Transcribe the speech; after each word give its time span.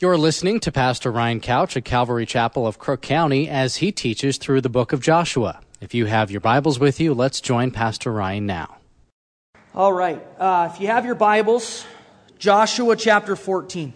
You're 0.00 0.18
listening 0.18 0.58
to 0.60 0.72
Pastor 0.72 1.12
Ryan 1.12 1.38
Couch 1.38 1.76
at 1.76 1.84
Calvary 1.84 2.26
Chapel 2.26 2.66
of 2.66 2.80
Crook 2.80 3.00
County 3.00 3.48
as 3.48 3.76
he 3.76 3.92
teaches 3.92 4.38
through 4.38 4.60
the 4.60 4.68
book 4.68 4.92
of 4.92 5.00
Joshua. 5.00 5.60
If 5.80 5.94
you 5.94 6.06
have 6.06 6.32
your 6.32 6.40
Bibles 6.40 6.80
with 6.80 6.98
you, 6.98 7.14
let's 7.14 7.40
join 7.40 7.70
Pastor 7.70 8.10
Ryan 8.10 8.44
now. 8.44 8.78
All 9.72 9.92
right. 9.92 10.20
Uh, 10.36 10.68
if 10.72 10.80
you 10.80 10.88
have 10.88 11.06
your 11.06 11.14
Bibles, 11.14 11.86
Joshua 12.40 12.96
chapter 12.96 13.36
14. 13.36 13.92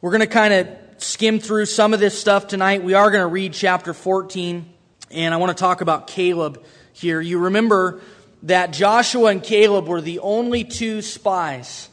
We're 0.00 0.12
going 0.12 0.20
to 0.20 0.26
kind 0.26 0.54
of 0.54 0.68
skim 0.96 1.40
through 1.40 1.66
some 1.66 1.92
of 1.92 2.00
this 2.00 2.18
stuff 2.18 2.46
tonight. 2.46 2.82
We 2.82 2.94
are 2.94 3.10
going 3.10 3.22
to 3.22 3.26
read 3.26 3.52
chapter 3.52 3.92
14, 3.92 4.64
and 5.10 5.34
I 5.34 5.36
want 5.36 5.54
to 5.54 5.60
talk 5.60 5.82
about 5.82 6.06
Caleb 6.06 6.64
here. 6.94 7.20
You 7.20 7.38
remember 7.38 8.00
that 8.44 8.72
Joshua 8.72 9.26
and 9.26 9.42
Caleb 9.42 9.88
were 9.88 10.00
the 10.00 10.20
only 10.20 10.64
two 10.64 11.02
spies 11.02 11.90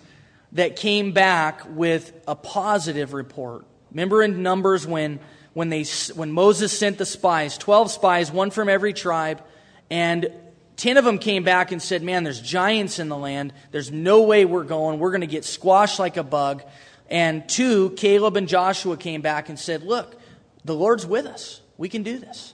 that 0.54 0.76
came 0.76 1.12
back 1.12 1.62
with 1.70 2.14
a 2.28 2.36
positive 2.36 3.14
report. 3.14 3.66
Remember 3.92 4.24
in 4.24 4.42
Numbers 4.44 4.86
when, 4.88 5.20
when, 5.54 5.70
they, 5.70 5.84
when 6.16 6.32
Moses 6.32 6.78
sent 6.78 6.98
the 6.98 7.06
spies, 7.06 7.58
12 7.58 7.92
spies, 7.92 8.32
one 8.32 8.52
from 8.52 8.70
every 8.70 8.94
tribe, 8.94 9.44
and 9.90 10.32
10 10.78 10.98
of 10.98 11.06
them 11.06 11.18
came 11.18 11.44
back 11.44 11.72
and 11.72 11.82
said, 11.82 12.04
Man, 12.04 12.24
there's 12.24 12.42
giants 12.42 13.00
in 13.00 13.10
the 13.10 13.18
land. 13.18 13.54
There's 13.72 13.92
no 13.92 14.22
way 14.22 14.46
we're 14.46 14.64
going. 14.64 15.00
We're 15.00 15.12
going 15.12 15.22
to 15.22 15.28
get 15.28 15.44
squashed 15.46 16.00
like 16.00 16.18
a 16.18 16.24
bug. 16.24 16.64
And 17.10 17.48
two, 17.50 17.92
Caleb 17.92 18.38
and 18.38 18.48
Joshua 18.48 18.96
came 18.96 19.22
back 19.22 19.50
and 19.50 19.60
said, 19.60 19.84
Look, 19.84 20.20
the 20.64 20.76
Lord's 20.76 21.06
with 21.06 21.26
us. 21.26 21.62
We 21.78 21.90
can 21.90 22.04
do 22.04 22.18
this. 22.18 22.54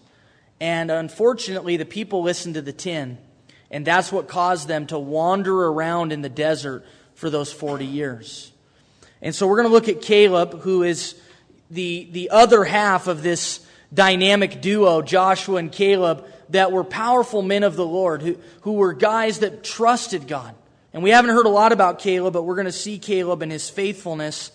And 0.59 0.89
unfortunately, 0.89 1.77
the 1.77 1.85
people 1.85 2.23
listened 2.23 2.55
to 2.55 2.61
the 2.61 2.73
10. 2.73 3.17
And 3.69 3.85
that's 3.85 4.11
what 4.11 4.27
caused 4.27 4.67
them 4.67 4.87
to 4.87 4.97
wander 4.97 5.65
around 5.67 6.13
in 6.13 6.21
the 6.21 6.29
desert 6.29 6.85
for 7.15 7.29
those 7.29 7.51
40 7.51 7.85
years. 7.85 8.51
And 9.21 9.33
so 9.33 9.47
we're 9.47 9.57
going 9.57 9.67
to 9.67 9.73
look 9.73 9.89
at 9.89 10.01
Caleb, 10.01 10.61
who 10.61 10.83
is 10.83 11.15
the, 11.71 12.07
the 12.11 12.29
other 12.29 12.63
half 12.63 13.07
of 13.07 13.23
this 13.23 13.65
dynamic 13.93 14.61
duo, 14.61 15.01
Joshua 15.01 15.57
and 15.57 15.71
Caleb, 15.71 16.25
that 16.49 16.71
were 16.71 16.83
powerful 16.83 17.41
men 17.41 17.63
of 17.63 17.75
the 17.75 17.85
Lord, 17.85 18.21
who, 18.21 18.37
who 18.61 18.73
were 18.73 18.93
guys 18.93 19.39
that 19.39 19.63
trusted 19.63 20.27
God. 20.27 20.53
And 20.93 21.01
we 21.01 21.09
haven't 21.09 21.31
heard 21.31 21.45
a 21.45 21.49
lot 21.49 21.71
about 21.71 21.99
Caleb, 21.99 22.33
but 22.33 22.43
we're 22.43 22.55
going 22.55 22.65
to 22.65 22.71
see 22.71 22.99
Caleb 22.99 23.41
and 23.41 23.51
his 23.51 23.69
faithfulness 23.69 24.51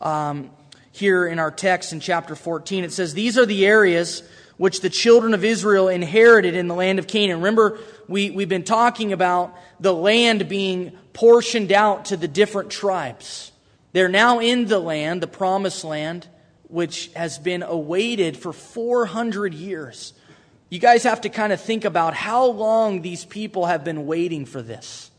um, 0.00 0.50
here 0.92 1.26
in 1.26 1.38
our 1.38 1.50
text 1.50 1.92
in 1.92 2.00
chapter 2.00 2.34
14. 2.34 2.84
It 2.84 2.92
says, 2.92 3.14
These 3.14 3.38
are 3.38 3.46
the 3.46 3.64
areas 3.66 4.22
which 4.60 4.82
the 4.82 4.90
children 4.90 5.32
of 5.32 5.42
Israel 5.42 5.88
inherited 5.88 6.54
in 6.54 6.68
the 6.68 6.74
land 6.74 6.98
of 6.98 7.06
Canaan. 7.06 7.38
Remember, 7.38 7.78
we, 8.08 8.28
we've 8.28 8.50
been 8.50 8.62
talking 8.62 9.10
about 9.10 9.56
the 9.80 9.94
land 9.94 10.50
being 10.50 10.92
portioned 11.14 11.72
out 11.72 12.04
to 12.04 12.16
the 12.18 12.28
different 12.28 12.68
tribes. 12.68 13.52
They're 13.92 14.10
now 14.10 14.38
in 14.38 14.66
the 14.66 14.78
land, 14.78 15.22
the 15.22 15.26
promised 15.28 15.82
land, 15.82 16.28
which 16.64 17.10
has 17.14 17.38
been 17.38 17.62
awaited 17.62 18.36
for 18.36 18.52
400 18.52 19.54
years. 19.54 20.12
You 20.68 20.78
guys 20.78 21.04
have 21.04 21.22
to 21.22 21.30
kind 21.30 21.54
of 21.54 21.60
think 21.62 21.86
about 21.86 22.12
how 22.12 22.44
long 22.44 23.00
these 23.00 23.24
people 23.24 23.64
have 23.64 23.82
been 23.82 24.04
waiting 24.04 24.44
for 24.44 24.60
this. 24.60 25.10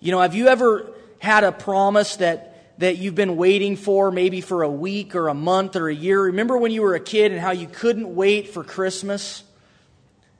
You 0.00 0.10
know, 0.10 0.20
have 0.20 0.34
you 0.34 0.48
ever 0.48 0.90
had 1.20 1.44
a 1.44 1.52
promise 1.52 2.16
that 2.16 2.51
that 2.82 2.98
you've 2.98 3.14
been 3.14 3.36
waiting 3.36 3.76
for, 3.76 4.10
maybe 4.10 4.40
for 4.40 4.64
a 4.64 4.68
week 4.68 5.14
or 5.14 5.28
a 5.28 5.34
month 5.34 5.76
or 5.76 5.88
a 5.88 5.94
year? 5.94 6.20
Remember 6.20 6.58
when 6.58 6.72
you 6.72 6.82
were 6.82 6.96
a 6.96 7.00
kid 7.00 7.30
and 7.30 7.40
how 7.40 7.52
you 7.52 7.68
couldn't 7.68 8.12
wait 8.12 8.48
for 8.48 8.64
Christmas? 8.64 9.44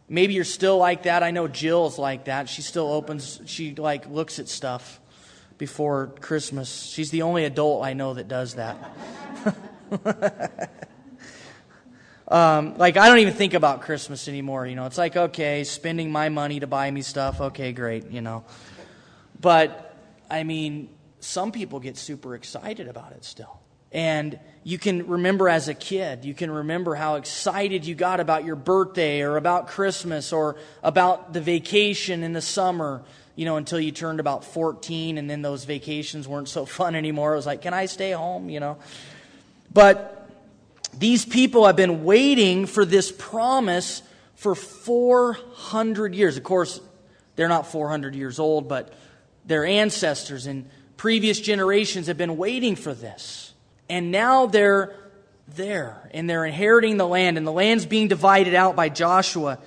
Maybe 0.08 0.34
you're 0.34 0.42
still 0.42 0.76
like 0.76 1.04
that. 1.04 1.22
I 1.22 1.30
know 1.30 1.46
Jill's 1.46 2.00
like 2.00 2.24
that. 2.24 2.48
She 2.48 2.62
still 2.62 2.90
opens, 2.90 3.40
she 3.46 3.76
like 3.76 4.08
looks 4.10 4.40
at 4.40 4.48
stuff 4.48 4.98
before 5.56 6.08
Christmas. 6.20 6.82
She's 6.82 7.12
the 7.12 7.22
only 7.22 7.44
adult 7.44 7.84
I 7.84 7.92
know 7.92 8.14
that 8.14 8.26
does 8.26 8.54
that. 8.54 8.76
um, 12.26 12.76
like, 12.76 12.96
I 12.96 13.08
don't 13.08 13.20
even 13.20 13.34
think 13.34 13.54
about 13.54 13.82
Christmas 13.82 14.26
anymore. 14.26 14.66
You 14.66 14.74
know, 14.74 14.86
it's 14.86 14.98
like, 14.98 15.16
okay, 15.16 15.62
spending 15.62 16.10
my 16.10 16.28
money 16.28 16.58
to 16.58 16.66
buy 16.66 16.90
me 16.90 17.02
stuff. 17.02 17.40
Okay, 17.40 17.70
great, 17.72 18.10
you 18.10 18.20
know. 18.20 18.42
But, 19.40 19.96
I 20.28 20.42
mean, 20.42 20.88
some 21.22 21.52
people 21.52 21.80
get 21.80 21.96
super 21.96 22.34
excited 22.34 22.88
about 22.88 23.12
it 23.12 23.24
still. 23.24 23.60
And 23.92 24.38
you 24.64 24.78
can 24.78 25.06
remember 25.06 25.48
as 25.48 25.68
a 25.68 25.74
kid, 25.74 26.24
you 26.24 26.32
can 26.32 26.50
remember 26.50 26.94
how 26.94 27.16
excited 27.16 27.84
you 27.84 27.94
got 27.94 28.20
about 28.20 28.44
your 28.44 28.56
birthday 28.56 29.20
or 29.20 29.36
about 29.36 29.68
Christmas 29.68 30.32
or 30.32 30.56
about 30.82 31.32
the 31.32 31.40
vacation 31.40 32.22
in 32.22 32.32
the 32.32 32.40
summer, 32.40 33.02
you 33.36 33.44
know, 33.44 33.56
until 33.56 33.78
you 33.78 33.92
turned 33.92 34.18
about 34.18 34.44
14 34.44 35.18
and 35.18 35.28
then 35.28 35.42
those 35.42 35.64
vacations 35.64 36.26
weren't 36.26 36.48
so 36.48 36.64
fun 36.78 36.94
anymore. 36.94 37.34
It 37.34 37.36
was 37.36 37.46
like, 37.46 37.62
can 37.62 37.74
I 37.74 37.86
stay 37.86 38.12
home, 38.12 38.48
you 38.48 38.60
know? 38.60 38.78
But 39.72 40.30
these 40.98 41.24
people 41.24 41.66
have 41.66 41.76
been 41.76 42.02
waiting 42.04 42.66
for 42.66 42.84
this 42.84 43.12
promise 43.12 44.02
for 44.36 44.54
400 44.54 46.14
years. 46.14 46.36
Of 46.36 46.44
course, 46.44 46.80
they're 47.36 47.48
not 47.48 47.66
400 47.66 48.14
years 48.14 48.38
old, 48.38 48.68
but 48.68 48.92
their 49.44 49.64
ancestors 49.64 50.46
and 50.46 50.68
previous 50.96 51.40
generations 51.40 52.06
have 52.06 52.18
been 52.18 52.36
waiting 52.36 52.76
for 52.76 52.94
this. 52.94 53.52
And 53.88 54.10
now 54.10 54.46
they're 54.46 54.94
there 55.48 56.10
and 56.12 56.28
they're 56.28 56.44
inheriting 56.44 56.96
the 56.96 57.06
land, 57.06 57.36
and 57.36 57.46
the 57.46 57.52
land's 57.52 57.86
being 57.86 58.08
divided 58.08 58.54
out 58.54 58.76
by 58.76 58.88
Joshua. 58.88 59.58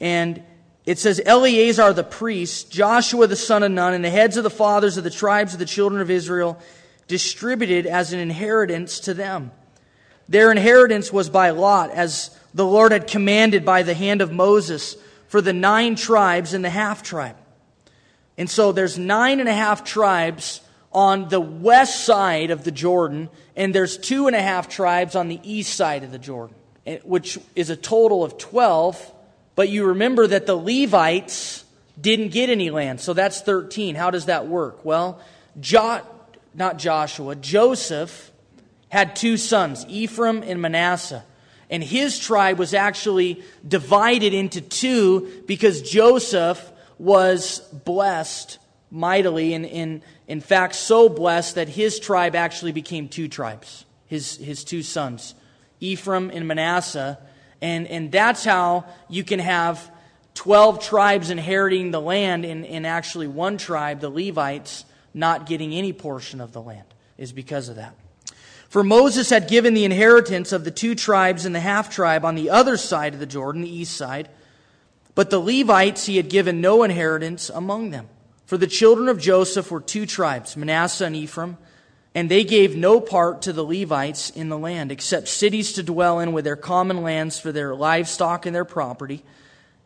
And 0.00 0.42
it 0.86 0.98
says 0.98 1.20
Eleazar 1.24 1.92
the 1.92 2.04
priest, 2.04 2.70
Joshua 2.70 3.26
the 3.26 3.36
son 3.36 3.62
of 3.62 3.70
Nun, 3.70 3.94
and 3.94 4.04
the 4.04 4.10
heads 4.10 4.36
of 4.36 4.44
the 4.44 4.50
fathers 4.50 4.96
of 4.96 5.04
the 5.04 5.10
tribes 5.10 5.54
of 5.54 5.58
the 5.58 5.64
children 5.66 6.02
of 6.02 6.10
Israel 6.10 6.58
distributed 7.06 7.86
as 7.86 8.12
an 8.12 8.20
inheritance 8.20 9.00
to 9.00 9.14
them. 9.14 9.50
Their 10.28 10.50
inheritance 10.50 11.12
was 11.12 11.28
by 11.28 11.50
lot, 11.50 11.90
as 11.90 12.36
the 12.54 12.64
Lord 12.64 12.92
had 12.92 13.06
commanded 13.06 13.64
by 13.64 13.82
the 13.82 13.94
hand 13.94 14.22
of 14.22 14.32
Moses 14.32 14.96
for 15.28 15.40
the 15.40 15.52
nine 15.52 15.96
tribes 15.96 16.54
and 16.54 16.64
the 16.64 16.70
half 16.70 17.02
tribe. 17.02 17.36
And 18.36 18.50
so 18.50 18.72
there's 18.72 18.98
nine 18.98 19.40
and 19.40 19.48
a 19.48 19.54
half 19.54 19.84
tribes 19.84 20.60
on 20.92 21.28
the 21.28 21.40
west 21.40 22.04
side 22.04 22.50
of 22.50 22.64
the 22.64 22.70
Jordan, 22.70 23.28
and 23.56 23.74
there's 23.74 23.98
two 23.98 24.26
and 24.26 24.36
a 24.36 24.42
half 24.42 24.68
tribes 24.68 25.16
on 25.16 25.28
the 25.28 25.40
east 25.42 25.74
side 25.74 26.04
of 26.04 26.12
the 26.12 26.18
Jordan, 26.18 26.54
eh, 26.86 26.98
which 27.04 27.38
is 27.56 27.70
a 27.70 27.76
total 27.76 28.22
of 28.22 28.38
12. 28.38 29.12
But 29.56 29.68
you 29.68 29.86
remember 29.86 30.26
that 30.26 30.46
the 30.46 30.56
Levites 30.56 31.64
didn't 32.00 32.28
get 32.28 32.48
any 32.48 32.70
land, 32.70 33.00
so 33.00 33.12
that's 33.12 33.40
13. 33.40 33.94
How 33.94 34.10
does 34.10 34.26
that 34.26 34.46
work? 34.46 34.84
Well, 34.84 35.20
jo- 35.60 36.02
not 36.54 36.78
Joshua, 36.78 37.34
Joseph 37.36 38.30
had 38.88 39.16
two 39.16 39.36
sons, 39.36 39.84
Ephraim 39.88 40.44
and 40.44 40.62
Manasseh. 40.62 41.24
And 41.70 41.82
his 41.82 42.18
tribe 42.18 42.58
was 42.58 42.74
actually 42.74 43.42
divided 43.66 44.32
into 44.34 44.60
two 44.60 45.42
because 45.46 45.82
Joseph 45.82 46.70
was 46.98 47.60
blessed 47.84 48.58
mightily 48.90 49.54
and, 49.54 49.64
in 49.66 50.02
in 50.26 50.40
fact, 50.40 50.74
so 50.74 51.08
blessed 51.08 51.56
that 51.56 51.68
his 51.68 51.98
tribe 51.98 52.34
actually 52.34 52.72
became 52.72 53.08
two 53.08 53.28
tribes, 53.28 53.84
his, 54.06 54.36
his 54.36 54.64
two 54.64 54.82
sons, 54.82 55.34
Ephraim 55.80 56.30
and 56.30 56.48
Manasseh. 56.48 57.18
And, 57.60 57.86
and 57.88 58.10
that's 58.10 58.44
how 58.44 58.86
you 59.08 59.22
can 59.24 59.38
have 59.38 59.90
12 60.34 60.82
tribes 60.82 61.30
inheriting 61.30 61.90
the 61.90 62.00
land 62.00 62.44
and, 62.44 62.64
and 62.64 62.86
actually 62.86 63.26
one 63.26 63.58
tribe, 63.58 64.00
the 64.00 64.10
Levites, 64.10 64.84
not 65.12 65.46
getting 65.46 65.74
any 65.74 65.92
portion 65.92 66.40
of 66.40 66.52
the 66.52 66.62
land, 66.62 66.86
is 67.18 67.32
because 67.32 67.68
of 67.68 67.76
that. 67.76 67.94
For 68.68 68.82
Moses 68.82 69.30
had 69.30 69.46
given 69.46 69.74
the 69.74 69.84
inheritance 69.84 70.50
of 70.50 70.64
the 70.64 70.70
two 70.70 70.94
tribes 70.94 71.44
and 71.44 71.54
the 71.54 71.60
half 71.60 71.90
tribe 71.90 72.24
on 72.24 72.34
the 72.34 72.50
other 72.50 72.76
side 72.76 73.14
of 73.14 73.20
the 73.20 73.26
Jordan, 73.26 73.62
the 73.62 73.70
east 73.72 73.96
side, 73.96 74.28
but 75.14 75.30
the 75.30 75.40
Levites 75.40 76.06
he 76.06 76.16
had 76.16 76.28
given 76.28 76.60
no 76.60 76.82
inheritance 76.82 77.50
among 77.50 77.90
them. 77.90 78.08
For 78.46 78.58
the 78.58 78.66
children 78.66 79.08
of 79.08 79.18
Joseph 79.18 79.70
were 79.70 79.80
two 79.80 80.06
tribes, 80.06 80.56
Manasseh 80.56 81.06
and 81.06 81.16
Ephraim, 81.16 81.56
and 82.14 82.30
they 82.30 82.44
gave 82.44 82.76
no 82.76 83.00
part 83.00 83.42
to 83.42 83.52
the 83.52 83.64
Levites 83.64 84.30
in 84.30 84.48
the 84.48 84.58
land, 84.58 84.92
except 84.92 85.28
cities 85.28 85.72
to 85.72 85.82
dwell 85.82 86.20
in 86.20 86.32
with 86.32 86.44
their 86.44 86.56
common 86.56 87.02
lands 87.02 87.38
for 87.38 87.50
their 87.50 87.74
livestock 87.74 88.46
and 88.46 88.54
their 88.54 88.64
property. 88.64 89.24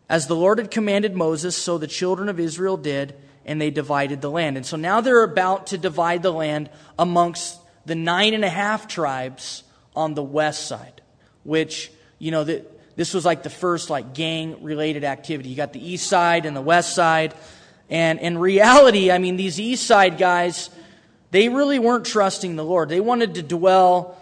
As 0.08 0.26
the 0.26 0.36
Lord 0.36 0.58
had 0.58 0.70
commanded 0.70 1.14
Moses, 1.14 1.56
so 1.56 1.78
the 1.78 1.86
children 1.86 2.28
of 2.28 2.40
Israel 2.40 2.76
did, 2.76 3.14
and 3.46 3.60
they 3.60 3.70
divided 3.70 4.20
the 4.20 4.30
land. 4.30 4.56
And 4.56 4.66
so 4.66 4.76
now 4.76 5.00
they're 5.00 5.22
about 5.22 5.68
to 5.68 5.78
divide 5.78 6.22
the 6.22 6.32
land 6.32 6.68
amongst 6.98 7.58
the 7.86 7.94
nine 7.94 8.34
and 8.34 8.44
a 8.44 8.50
half 8.50 8.88
tribes 8.88 9.64
on 9.96 10.14
the 10.14 10.22
west 10.22 10.66
side, 10.66 11.00
which, 11.44 11.90
you 12.18 12.30
know, 12.30 12.44
the, 12.44 12.66
this 12.98 13.14
was 13.14 13.24
like 13.24 13.44
the 13.44 13.48
first 13.48 13.90
like 13.90 14.12
gang 14.12 14.60
related 14.60 15.04
activity. 15.04 15.50
You 15.50 15.54
got 15.54 15.72
the 15.72 15.88
east 15.88 16.08
side 16.08 16.46
and 16.46 16.56
the 16.56 16.60
west 16.60 16.96
side. 16.96 17.32
And 17.88 18.18
in 18.18 18.38
reality, 18.38 19.12
I 19.12 19.18
mean, 19.18 19.36
these 19.36 19.60
East 19.60 19.86
Side 19.86 20.18
guys, 20.18 20.68
they 21.30 21.48
really 21.48 21.78
weren't 21.78 22.06
trusting 22.06 22.56
the 22.56 22.64
Lord. 22.64 22.88
They 22.88 22.98
wanted 22.98 23.36
to 23.36 23.42
dwell 23.42 24.20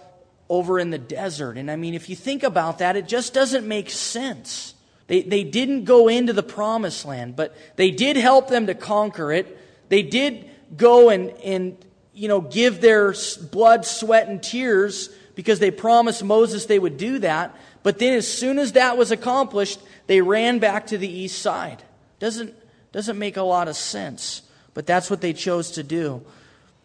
over 0.51 0.79
in 0.79 0.91
the 0.91 0.99
desert. 0.99 1.57
And 1.57 1.71
I 1.71 1.77
mean, 1.77 1.95
if 1.95 2.11
you 2.11 2.17
think 2.17 2.43
about 2.43 2.81
that, 2.81 2.97
it 2.97 3.09
just 3.09 3.33
doesn't 3.33 3.67
make 3.67 3.89
sense. 3.89 4.75
They, 5.07 5.23
they 5.23 5.43
didn't 5.43 5.85
go 5.85 6.09
into 6.09 6.35
the 6.35 6.43
promised 6.43 7.07
land, 7.07 7.35
but 7.35 7.57
they 7.77 7.91
did 7.91 8.19
help 8.19 8.49
them 8.49 8.67
to 8.67 8.75
conquer 8.75 9.33
it. 9.33 9.59
They 9.89 10.03
did 10.03 10.51
go 10.77 11.09
and, 11.09 11.31
and 11.43 11.83
you 12.13 12.29
know, 12.29 12.43
give 12.43 12.83
their 12.83 13.15
blood, 13.51 13.87
sweat, 13.87 14.29
and 14.29 14.43
tears 14.43 15.09
because 15.35 15.61
they 15.61 15.71
promised 15.71 16.23
Moses 16.23 16.67
they 16.67 16.79
would 16.79 16.99
do 16.99 17.21
that. 17.21 17.57
But 17.87 18.01
then, 18.01 18.15
as 18.15 18.27
soon 18.27 18.59
as 18.59 18.73
that 18.73 18.99
was 18.99 19.13
accomplished, 19.13 19.79
they 20.09 20.21
ran 20.21 20.59
back 20.59 20.89
to 20.89 20.99
the 20.99 21.09
east 21.09 21.41
side. 21.41 21.85
Doesn't, 22.19 22.53
doesn't 22.91 23.17
make 23.17 23.37
a 23.37 23.45
lot 23.45 23.69
of 23.69 23.77
sense, 23.77 24.43
but 24.75 24.89
that's 24.89 25.09
what 25.09 25.21
they 25.21 25.33
chose 25.33 25.71
to 25.71 25.85
do. 25.85 26.21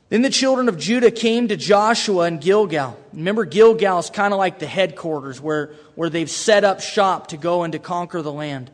Then 0.09 0.21
the 0.21 0.30
children 0.30 0.69
of 0.69 0.77
Judah 0.77 1.09
came 1.09 1.48
to 1.48 1.57
Joshua 1.57 2.27
in 2.27 2.38
Gilgal. 2.38 3.00
Remember, 3.13 3.45
Gilgal 3.45 3.98
is 3.98 4.12
kind 4.12 4.31
of 4.31 4.38
like 4.38 4.59
the 4.59 4.68
headquarters 4.68 5.42
where, 5.42 5.74
where 5.95 6.12
they've 6.12 6.30
set 6.30 6.63
up 6.63 6.81
shop 6.81 7.30
to 7.30 7.38
go 7.38 7.63
and 7.63 7.74
to 7.74 7.80
conquer 7.80 8.21
the 8.21 8.31
land. 8.31 8.69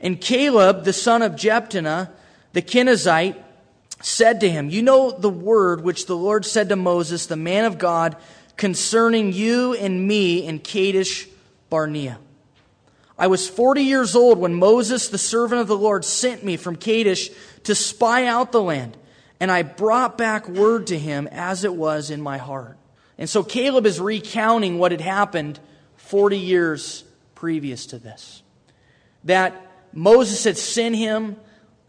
And 0.00 0.20
Caleb, 0.20 0.84
the 0.84 0.92
son 0.92 1.22
of 1.22 1.32
Jephunneh, 1.32 2.10
the 2.52 2.60
Kenizzite, 2.60 3.42
said 4.02 4.40
to 4.40 4.50
him, 4.50 4.68
You 4.68 4.82
know 4.82 5.12
the 5.12 5.30
word 5.30 5.82
which 5.82 6.04
the 6.04 6.14
Lord 6.14 6.44
said 6.44 6.68
to 6.68 6.76
Moses, 6.76 7.24
the 7.24 7.36
man 7.36 7.64
of 7.64 7.78
God, 7.78 8.18
concerning 8.58 9.32
you 9.32 9.72
and 9.72 10.06
me 10.06 10.46
in 10.46 10.58
Kadesh 10.58 11.26
Barnea. 11.74 12.20
I 13.18 13.26
was 13.26 13.48
40 13.48 13.82
years 13.82 14.14
old 14.14 14.38
when 14.38 14.54
Moses, 14.54 15.08
the 15.08 15.18
servant 15.18 15.60
of 15.60 15.66
the 15.66 15.76
Lord, 15.76 16.04
sent 16.04 16.44
me 16.44 16.56
from 16.56 16.76
Kadesh 16.76 17.30
to 17.64 17.74
spy 17.74 18.26
out 18.26 18.52
the 18.52 18.62
land, 18.62 18.96
and 19.40 19.50
I 19.50 19.62
brought 19.62 20.16
back 20.16 20.48
word 20.48 20.86
to 20.86 20.96
him 20.96 21.26
as 21.32 21.64
it 21.64 21.74
was 21.74 22.10
in 22.10 22.22
my 22.22 22.38
heart. 22.38 22.78
And 23.18 23.28
so 23.28 23.42
Caleb 23.42 23.86
is 23.86 23.98
recounting 23.98 24.78
what 24.78 24.92
had 24.92 25.00
happened 25.00 25.58
40 25.96 26.38
years 26.38 27.02
previous 27.34 27.86
to 27.86 27.98
this. 27.98 28.44
That 29.24 29.60
Moses 29.92 30.44
had 30.44 30.56
sent 30.56 30.94
him 30.94 31.34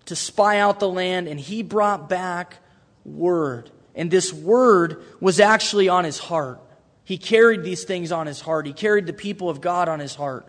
to 0.06 0.16
spy 0.16 0.58
out 0.58 0.80
the 0.80 0.90
land, 0.90 1.28
and 1.28 1.40
he 1.40 1.62
brought 1.62 2.10
back 2.10 2.58
word. 3.06 3.70
And 3.94 4.10
this 4.10 4.34
word 4.34 5.04
was 5.20 5.40
actually 5.40 5.90
on 5.90 6.06
his 6.06 6.18
heart. 6.18 6.60
He 7.06 7.19
carried 7.19 7.63
these 7.63 7.84
things 7.84 8.12
on 8.12 8.28
his 8.28 8.42
heart. 8.42 8.66
He 8.66 8.74
carried 8.74 9.06
the 9.06 9.13
people 9.13 9.50
of 9.50 9.62
God 9.62 9.88
on 9.88 10.00
his 10.00 10.16
heart. 10.16 10.46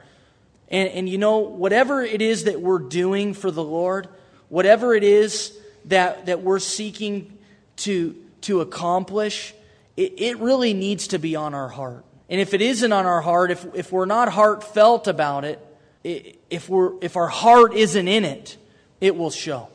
And, 0.69 0.89
and 0.89 1.09
you 1.09 1.19
know, 1.19 1.39
whatever 1.39 2.03
it 2.03 2.23
is 2.23 2.45
that 2.45 2.61
we're 2.61 2.79
doing 2.79 3.35
for 3.35 3.51
the 3.51 3.63
Lord, 3.63 4.09
whatever 4.49 4.95
it 4.95 5.05
is 5.05 5.57
that, 5.85 6.27
that 6.27 6.43
we're 6.43 6.59
seeking 6.59 7.37
to, 7.77 8.17
to 8.41 8.63
accomplish, 8.63 9.55
it, 9.99 10.15
it 10.17 10.39
really 10.39 10.73
needs 10.73 11.09
to 11.09 11.19
be 11.19 11.37
on 11.37 11.55
our 11.55 11.69
heart. 11.69 12.05
And 12.29 12.41
if 12.41 12.55
it 12.55 12.63
isn't 12.63 12.91
on 12.91 13.07
our 13.07 13.21
heart, 13.21 13.51
if, 13.51 13.67
if 13.75 13.93
we're 13.93 14.07
not 14.07 14.29
heartfelt 14.29 15.07
about 15.07 15.45
it, 15.45 15.63
if, 16.03 16.69
we're, 16.69 16.93
if 17.03 17.17
our 17.17 17.29
heart 17.29 17.75
isn't 17.75 18.09
in 18.09 18.25
it, 18.25 18.57
it 19.01 19.15
will 19.15 19.31
show. 19.31 19.69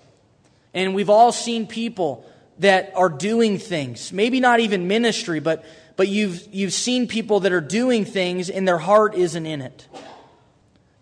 And 0.74 0.95
we've 0.95 1.10
all 1.10 1.31
seen 1.31 1.68
people 1.68 2.25
that 2.60 2.92
are 2.95 3.10
doing 3.10 3.57
things, 3.57 4.12
maybe 4.12 4.39
not 4.39 4.60
even 4.60 4.88
ministry, 4.88 5.39
but, 5.39 5.63
but 6.01 6.07
you've, 6.07 6.48
you've 6.51 6.74
seen 6.74 7.07
people 7.07 7.42
that 7.42 7.51
are 7.51 7.62
doing 7.62 8.06
things 8.06 8.50
and 8.50 8.68
their 8.68 8.80
heart 8.80 9.13
isn't 9.13 9.45
in 9.45 9.62
it. 9.62 9.88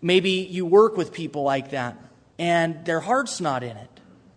Maybe 0.02 0.46
you 0.50 0.66
work 0.66 0.98
with 0.98 1.10
people 1.10 1.42
like 1.42 1.70
that 1.70 1.96
and 2.38 2.84
their 2.84 3.00
heart's 3.00 3.40
not 3.40 3.62
in 3.62 3.78
it. 3.78 3.88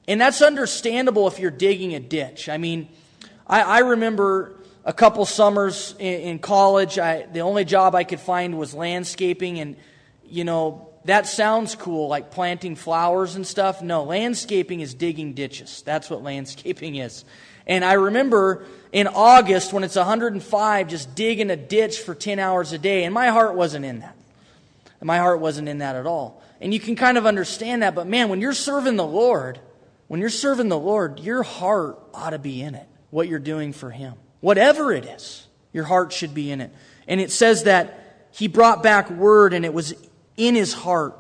And 0.08 0.22
that's 0.22 0.42
understandable 0.42 1.28
if 1.28 1.38
you're 1.38 1.52
digging 1.52 1.96
a 1.96 2.00
ditch. 2.00 2.48
I 2.48 2.58
mean, 2.58 2.88
I, 3.46 3.62
I 3.62 3.80
remember 3.80 4.56
a 4.86 4.94
couple 4.94 5.26
summers 5.26 5.96
in, 6.00 6.22
in 6.22 6.40
college, 6.40 6.98
I, 6.98 7.24
the 7.24 7.42
only 7.42 7.66
job 7.66 7.94
I 7.94 8.06
could 8.06 8.22
find 8.22 8.58
was 8.58 8.74
landscaping, 8.74 9.60
and, 9.60 9.76
you 10.26 10.46
know, 10.46 10.88
that 11.04 11.28
sounds 11.28 11.76
cool, 11.76 12.08
like 12.08 12.32
planting 12.32 12.78
flowers 12.78 13.36
and 13.36 13.46
stuff. 13.46 13.82
No, 13.82 14.06
landscaping 14.06 14.80
is 14.80 14.94
digging 14.94 15.34
ditches. 15.34 15.82
That's 15.86 16.10
what 16.10 16.24
landscaping 16.24 16.96
is. 16.96 17.26
And 17.66 17.84
I 17.86 17.94
remember 17.94 18.66
in 18.92 19.08
August 19.08 19.74
when 19.74 19.84
it's 19.84 19.96
105, 19.96 20.88
just 20.88 21.16
digging 21.16 21.50
a 21.50 21.56
ditch 21.56 22.00
for 22.00 22.14
10 22.14 22.40
hours 22.40 22.74
a 22.74 22.78
day, 22.78 23.04
and 23.04 23.14
my 23.14 23.28
heart 23.28 23.56
wasn't 23.56 23.86
in 23.86 24.00
that. 24.00 24.16
My 25.02 25.18
heart 25.18 25.40
wasn't 25.40 25.68
in 25.68 25.80
that 25.80 25.96
at 25.96 26.06
all. 26.06 26.42
And 26.62 26.74
you 26.74 26.80
can 26.80 26.96
kind 26.96 27.18
of 27.18 27.26
understand 27.26 27.84
that, 27.84 27.94
but 27.94 28.08
man, 28.08 28.30
when 28.30 28.40
you're 28.40 28.54
serving 28.54 28.96
the 28.96 29.06
Lord, 29.06 29.60
when 30.08 30.22
you're 30.22 30.30
serving 30.30 30.70
the 30.70 30.80
Lord, 30.80 31.20
your 31.20 31.44
heart 31.44 32.00
ought 32.14 32.30
to 32.30 32.40
be 32.40 32.62
in 32.62 32.76
it, 32.76 32.88
what 33.10 33.28
you're 33.28 33.40
doing 33.40 33.74
for 33.74 33.90
Him. 33.90 34.14
Whatever 34.40 34.94
it 34.94 35.06
is, 35.06 35.46
your 35.74 35.84
heart 35.84 36.14
should 36.14 36.34
be 36.34 36.52
in 36.52 36.62
it. 36.62 36.74
And 37.08 37.20
it 37.20 37.32
says 37.32 37.64
that 37.64 38.30
He 38.32 38.48
brought 38.48 38.82
back 38.82 39.10
word 39.10 39.54
and 39.54 39.66
it 39.66 39.74
was 39.74 39.94
in 40.38 40.56
his 40.56 40.74
heart. 40.74 41.18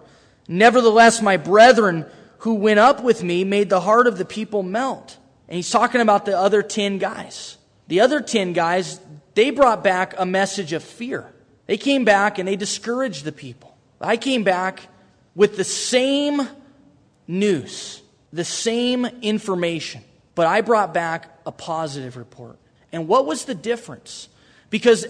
Nevertheless, 0.47 1.21
my 1.21 1.37
brethren 1.37 2.05
who 2.39 2.55
went 2.55 2.79
up 2.79 3.03
with 3.03 3.23
me 3.23 3.43
made 3.43 3.69
the 3.69 3.81
heart 3.81 4.07
of 4.07 4.17
the 4.17 4.25
people 4.25 4.63
melt. 4.63 5.17
And 5.53 5.57
he's 5.57 5.69
talking 5.69 6.01
about 6.01 6.25
the 6.25 6.35
other 6.35 6.63
10 6.63 6.97
guys. 6.97 7.59
The 7.87 7.99
other 7.99 8.21
10 8.21 8.53
guys, 8.53 8.99
they 9.35 9.51
brought 9.51 9.83
back 9.83 10.15
a 10.17 10.25
message 10.25 10.73
of 10.73 10.83
fear. 10.83 11.31
They 11.67 11.77
came 11.77 12.05
back 12.05 12.39
and 12.39 12.47
they 12.47 12.55
discouraged 12.55 13.23
the 13.23 13.31
people. 13.31 13.77
I 14.01 14.17
came 14.17 14.43
back 14.43 14.87
with 15.35 15.55
the 15.55 15.63
same 15.63 16.41
news, 17.27 18.01
the 18.31 18.43
same 18.43 19.05
information, 19.21 20.01
but 20.33 20.47
I 20.47 20.61
brought 20.61 20.91
back 20.91 21.39
a 21.45 21.51
positive 21.51 22.17
report. 22.17 22.57
And 22.91 23.07
what 23.07 23.27
was 23.27 23.45
the 23.45 23.53
difference? 23.53 24.29
Because 24.71 25.05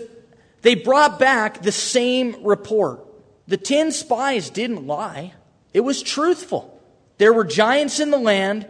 they 0.62 0.76
brought 0.76 1.20
back 1.20 1.62
the 1.62 1.72
same 1.72 2.44
report. 2.44 3.00
The 3.48 3.56
ten 3.56 3.94
spies 3.94 4.50
didn't 4.50 4.86
lie, 4.88 5.36
it 5.74 5.86
was 5.86 6.04
truthful. 6.04 6.82
There 7.18 7.32
were 7.32 7.46
giants 7.46 8.02
in 8.02 8.12
the 8.12 8.20
land, 8.20 8.68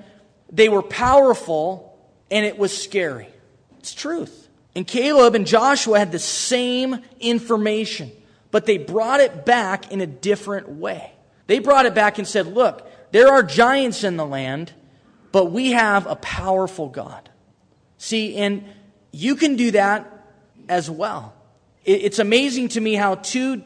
they 0.54 0.70
were 0.70 0.84
powerful, 0.84 2.00
and 2.30 2.46
it 2.46 2.58
was 2.58 2.76
scary. 2.76 3.28
It's 3.80 3.94
truth. 3.94 4.48
And 4.76 4.88
Caleb 4.88 5.36
and 5.36 5.46
Joshua 5.46 6.00
had 6.00 6.12
the 6.12 6.20
same 6.20 7.02
information, 7.20 8.12
but 8.52 8.66
they 8.66 8.78
brought 8.78 9.20
it 9.20 9.46
back 9.46 9.92
in 9.92 10.00
a 10.00 10.08
different 10.08 10.70
way. 10.70 11.12
They 11.48 11.60
brought 11.60 11.86
it 11.86 11.96
back 11.96 12.20
and 12.20 12.28
said, 12.28 12.48
Look, 12.48 12.88
there 13.12 13.30
are 13.30 13.44
giants 13.44 14.04
in 14.04 14.16
the 14.16 14.26
land, 14.26 14.72
but 15.32 15.46
we 15.46 15.72
have 15.72 16.06
a 16.08 16.16
powerful 16.16 16.88
God. 16.88 17.30
See, 17.98 18.36
and 18.36 18.64
you 19.12 19.36
can 19.36 19.56
do 19.56 19.72
that 19.72 20.10
as 20.70 20.90
well. 20.90 21.34
It's 21.84 22.20
amazing 22.20 22.70
to 22.70 22.82
me 22.82 22.94
how 22.94 23.16
two 23.16 23.64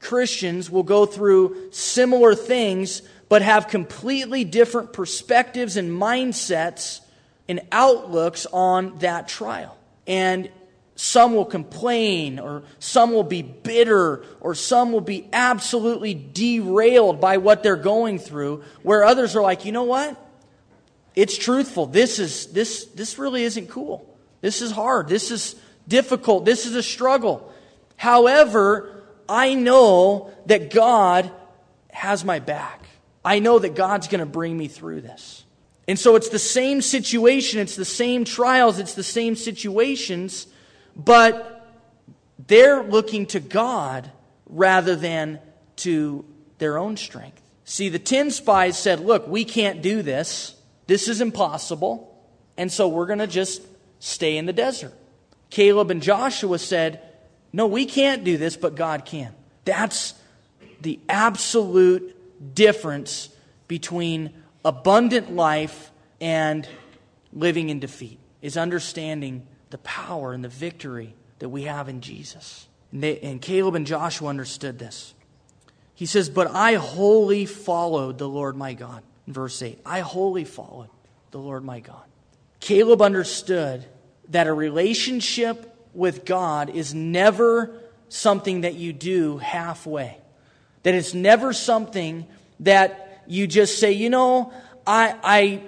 Christians 0.00 0.70
will 0.70 0.82
go 0.82 1.06
through 1.06 1.72
similar 1.72 2.34
things, 2.34 3.02
but 3.30 3.42
have 3.42 3.68
completely 3.68 4.42
different 4.42 4.92
perspectives 4.92 5.76
and 5.76 5.88
mindsets 5.88 7.00
and 7.48 7.60
outlooks 7.70 8.44
on 8.52 8.98
that 8.98 9.28
trial. 9.28 9.78
And 10.04 10.50
some 10.96 11.34
will 11.34 11.44
complain, 11.44 12.40
or 12.40 12.64
some 12.80 13.12
will 13.12 13.22
be 13.22 13.40
bitter, 13.40 14.24
or 14.40 14.56
some 14.56 14.90
will 14.90 15.00
be 15.00 15.28
absolutely 15.32 16.12
derailed 16.12 17.20
by 17.20 17.38
what 17.38 17.62
they're 17.62 17.76
going 17.76 18.18
through, 18.18 18.64
where 18.82 19.04
others 19.04 19.36
are 19.36 19.42
like, 19.42 19.64
you 19.64 19.70
know 19.70 19.84
what? 19.84 20.20
It's 21.14 21.38
truthful. 21.38 21.86
This 21.86 22.18
is 22.18 22.48
this 22.48 22.86
this 22.96 23.16
really 23.16 23.44
isn't 23.44 23.68
cool. 23.68 24.12
This 24.40 24.60
is 24.60 24.72
hard. 24.72 25.08
This 25.08 25.30
is 25.30 25.54
difficult. 25.86 26.44
This 26.44 26.66
is 26.66 26.74
a 26.74 26.82
struggle. 26.82 27.52
However, 27.96 29.04
I 29.28 29.54
know 29.54 30.32
that 30.46 30.72
God 30.74 31.30
has 31.92 32.24
my 32.24 32.40
back. 32.40 32.79
I 33.24 33.38
know 33.38 33.58
that 33.58 33.74
God's 33.74 34.08
going 34.08 34.20
to 34.20 34.26
bring 34.26 34.56
me 34.56 34.68
through 34.68 35.02
this. 35.02 35.44
And 35.88 35.98
so 35.98 36.14
it's 36.16 36.28
the 36.28 36.38
same 36.38 36.82
situation, 36.82 37.60
it's 37.60 37.76
the 37.76 37.84
same 37.84 38.24
trials, 38.24 38.78
it's 38.78 38.94
the 38.94 39.02
same 39.02 39.34
situations, 39.34 40.46
but 40.94 41.68
they're 42.46 42.82
looking 42.82 43.26
to 43.26 43.40
God 43.40 44.10
rather 44.46 44.94
than 44.94 45.40
to 45.76 46.24
their 46.58 46.78
own 46.78 46.96
strength. 46.96 47.42
See, 47.64 47.88
the 47.88 47.98
10 47.98 48.30
spies 48.30 48.78
said, 48.78 49.00
Look, 49.00 49.26
we 49.26 49.44
can't 49.44 49.82
do 49.82 50.02
this. 50.02 50.54
This 50.86 51.08
is 51.08 51.20
impossible. 51.20 52.06
And 52.56 52.70
so 52.70 52.88
we're 52.88 53.06
going 53.06 53.20
to 53.20 53.26
just 53.26 53.62
stay 54.00 54.36
in 54.36 54.46
the 54.46 54.52
desert. 54.52 54.92
Caleb 55.50 55.90
and 55.90 56.02
Joshua 56.02 56.58
said, 56.58 57.00
no, 57.52 57.66
we 57.66 57.84
can't 57.86 58.24
do 58.24 58.36
this, 58.36 58.56
but 58.56 58.74
God 58.74 59.04
can. 59.04 59.34
That's 59.64 60.14
the 60.80 61.00
absolute 61.08 62.16
difference 62.54 63.28
between 63.68 64.32
abundant 64.64 65.34
life 65.34 65.90
and 66.20 66.68
living 67.32 67.68
in 67.68 67.80
defeat, 67.80 68.18
is 68.42 68.56
understanding 68.56 69.46
the 69.70 69.78
power 69.78 70.32
and 70.32 70.42
the 70.42 70.48
victory 70.48 71.14
that 71.38 71.48
we 71.48 71.62
have 71.62 71.88
in 71.88 72.00
Jesus. 72.00 72.66
And, 72.92 73.02
they, 73.02 73.18
and 73.20 73.40
Caleb 73.40 73.74
and 73.74 73.86
Joshua 73.86 74.28
understood 74.28 74.78
this. 74.78 75.14
He 75.94 76.06
says, 76.06 76.28
But 76.28 76.50
I 76.50 76.74
wholly 76.74 77.46
followed 77.46 78.18
the 78.18 78.28
Lord 78.28 78.56
my 78.56 78.74
God. 78.74 79.02
In 79.26 79.32
verse 79.32 79.60
8, 79.62 79.80
I 79.84 80.00
wholly 80.00 80.44
followed 80.44 80.88
the 81.30 81.38
Lord 81.38 81.64
my 81.64 81.80
God. 81.80 82.02
Caleb 82.58 83.00
understood 83.00 83.84
that 84.30 84.46
a 84.46 84.52
relationship 84.52 85.76
with 85.94 86.24
God 86.24 86.70
is 86.70 86.94
never 86.94 87.74
something 88.08 88.62
that 88.62 88.74
you 88.74 88.92
do 88.92 89.38
halfway. 89.38 90.18
That 90.82 90.94
it's 90.94 91.14
never 91.14 91.52
something 91.52 92.26
that 92.60 93.22
you 93.26 93.46
just 93.46 93.78
say, 93.78 93.92
you 93.92 94.10
know, 94.10 94.52
I, 94.86 95.14
I, 95.22 95.62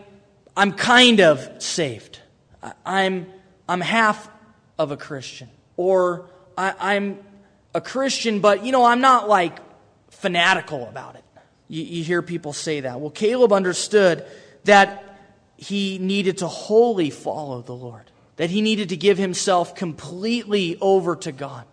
I'm 0.57 0.73
kind 0.73 1.21
of 1.21 1.63
saved. 1.63 2.19
I'm, 2.85 3.27
I'm 3.69 3.81
half 3.81 4.29
of 4.79 4.91
a 4.91 4.97
Christian. 4.97 5.49
Or 5.77 6.27
I, 6.57 6.97
am 6.97 7.19
a 7.75 7.81
Christian, 7.81 8.41
but, 8.41 8.65
you 8.65 8.73
know, 8.73 8.85
I'm 8.85 9.01
not 9.01 9.29
like 9.29 9.59
fanatical 10.11 10.89
about 10.89 11.17
it. 11.17 11.25
You, 11.69 11.83
you 11.83 12.05
hear 12.05 12.23
people 12.23 12.53
say 12.53 12.81
that. 12.81 13.01
Well, 13.01 13.11
Caleb 13.11 13.53
understood 13.53 14.25
that 14.65 15.05
he 15.57 15.99
needed 15.99 16.39
to 16.39 16.49
wholly 16.49 17.11
follow 17.11 17.63
the 17.63 17.73
Lord, 17.73 18.11
that 18.37 18.51
he 18.51 18.61
needed 18.61 18.89
to 18.91 18.97
give 18.97 19.19
himself 19.19 19.75
completely 19.75 20.77
over 20.81 21.17
to 21.17 21.33
God. 21.33 21.65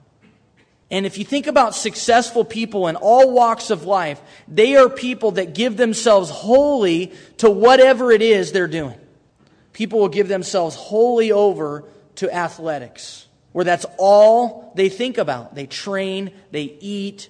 And 0.91 1.05
if 1.05 1.17
you 1.17 1.25
think 1.25 1.45
about 1.45 1.75
successful 1.75 2.43
people 2.43 2.87
in 2.87 2.95
all 2.95 3.31
walks 3.31 3.69
of 3.69 3.85
life, 3.85 4.19
they 4.47 4.75
are 4.75 4.89
people 4.89 5.31
that 5.31 5.53
give 5.53 5.77
themselves 5.77 6.31
wholly 6.31 7.13
to 7.37 7.49
whatever 7.49 8.11
it 8.11 8.23
is 8.23 8.51
they're 8.51 8.67
doing. 8.67 8.99
People 9.71 9.99
will 9.99 10.09
give 10.09 10.27
themselves 10.27 10.75
wholly 10.75 11.31
over 11.31 11.85
to 12.15 12.33
athletics, 12.33 13.27
where 13.51 13.63
that's 13.63 13.85
all 13.97 14.73
they 14.75 14.89
think 14.89 15.17
about. 15.17 15.53
They 15.53 15.67
train, 15.67 16.31
they 16.51 16.75
eat, 16.79 17.29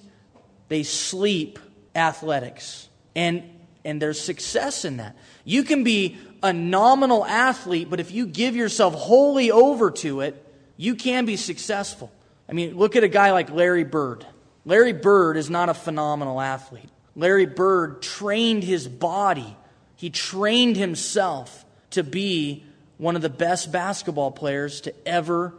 they 0.68 0.82
sleep 0.82 1.58
athletics. 1.94 2.88
And, 3.14 3.42
and 3.84 4.00
there's 4.00 4.18
success 4.18 4.86
in 4.86 4.96
that. 4.96 5.16
You 5.44 5.64
can 5.64 5.84
be 5.84 6.16
a 6.42 6.52
nominal 6.52 7.26
athlete, 7.26 7.90
but 7.90 8.00
if 8.00 8.10
you 8.10 8.26
give 8.26 8.56
yourself 8.56 8.94
wholly 8.94 9.50
over 9.50 9.90
to 9.90 10.22
it, 10.22 10.46
you 10.78 10.94
can 10.94 11.26
be 11.26 11.36
successful. 11.36 12.10
I 12.50 12.52
mean, 12.52 12.76
look 12.76 12.96
at 12.96 13.04
a 13.04 13.08
guy 13.08 13.30
like 13.30 13.50
Larry 13.50 13.84
Bird. 13.84 14.26
Larry 14.64 14.92
Bird 14.92 15.36
is 15.36 15.48
not 15.48 15.68
a 15.68 15.74
phenomenal 15.74 16.40
athlete. 16.40 16.90
Larry 17.14 17.46
Bird 17.46 18.02
trained 18.02 18.64
his 18.64 18.88
body, 18.88 19.56
he 19.96 20.10
trained 20.10 20.76
himself 20.76 21.64
to 21.90 22.02
be 22.02 22.64
one 22.98 23.16
of 23.16 23.22
the 23.22 23.30
best 23.30 23.70
basketball 23.70 24.30
players 24.30 24.82
to 24.82 24.94
ever 25.06 25.54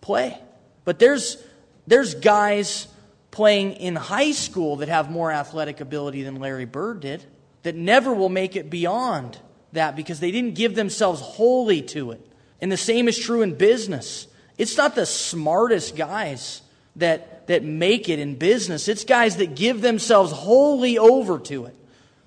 play. 0.00 0.38
But 0.84 0.98
there's, 0.98 1.42
there's 1.86 2.14
guys 2.14 2.88
playing 3.30 3.72
in 3.72 3.96
high 3.96 4.32
school 4.32 4.76
that 4.76 4.88
have 4.88 5.10
more 5.10 5.30
athletic 5.30 5.80
ability 5.80 6.22
than 6.22 6.36
Larry 6.36 6.64
Bird 6.64 7.00
did 7.00 7.24
that 7.62 7.74
never 7.74 8.12
will 8.12 8.28
make 8.28 8.56
it 8.56 8.70
beyond 8.70 9.38
that 9.72 9.96
because 9.96 10.20
they 10.20 10.30
didn't 10.30 10.54
give 10.54 10.74
themselves 10.74 11.20
wholly 11.20 11.82
to 11.82 12.10
it. 12.12 12.26
And 12.60 12.70
the 12.70 12.76
same 12.76 13.08
is 13.08 13.18
true 13.18 13.42
in 13.42 13.54
business. 13.54 14.26
It's 14.58 14.76
not 14.76 14.94
the 14.94 15.06
smartest 15.06 15.96
guys 15.96 16.62
that, 16.96 17.46
that 17.46 17.62
make 17.62 18.08
it 18.08 18.18
in 18.18 18.34
business, 18.34 18.88
it's 18.88 19.04
guys 19.04 19.36
that 19.36 19.54
give 19.54 19.80
themselves 19.80 20.32
wholly 20.32 20.98
over 20.98 21.38
to 21.38 21.66
it. 21.66 21.74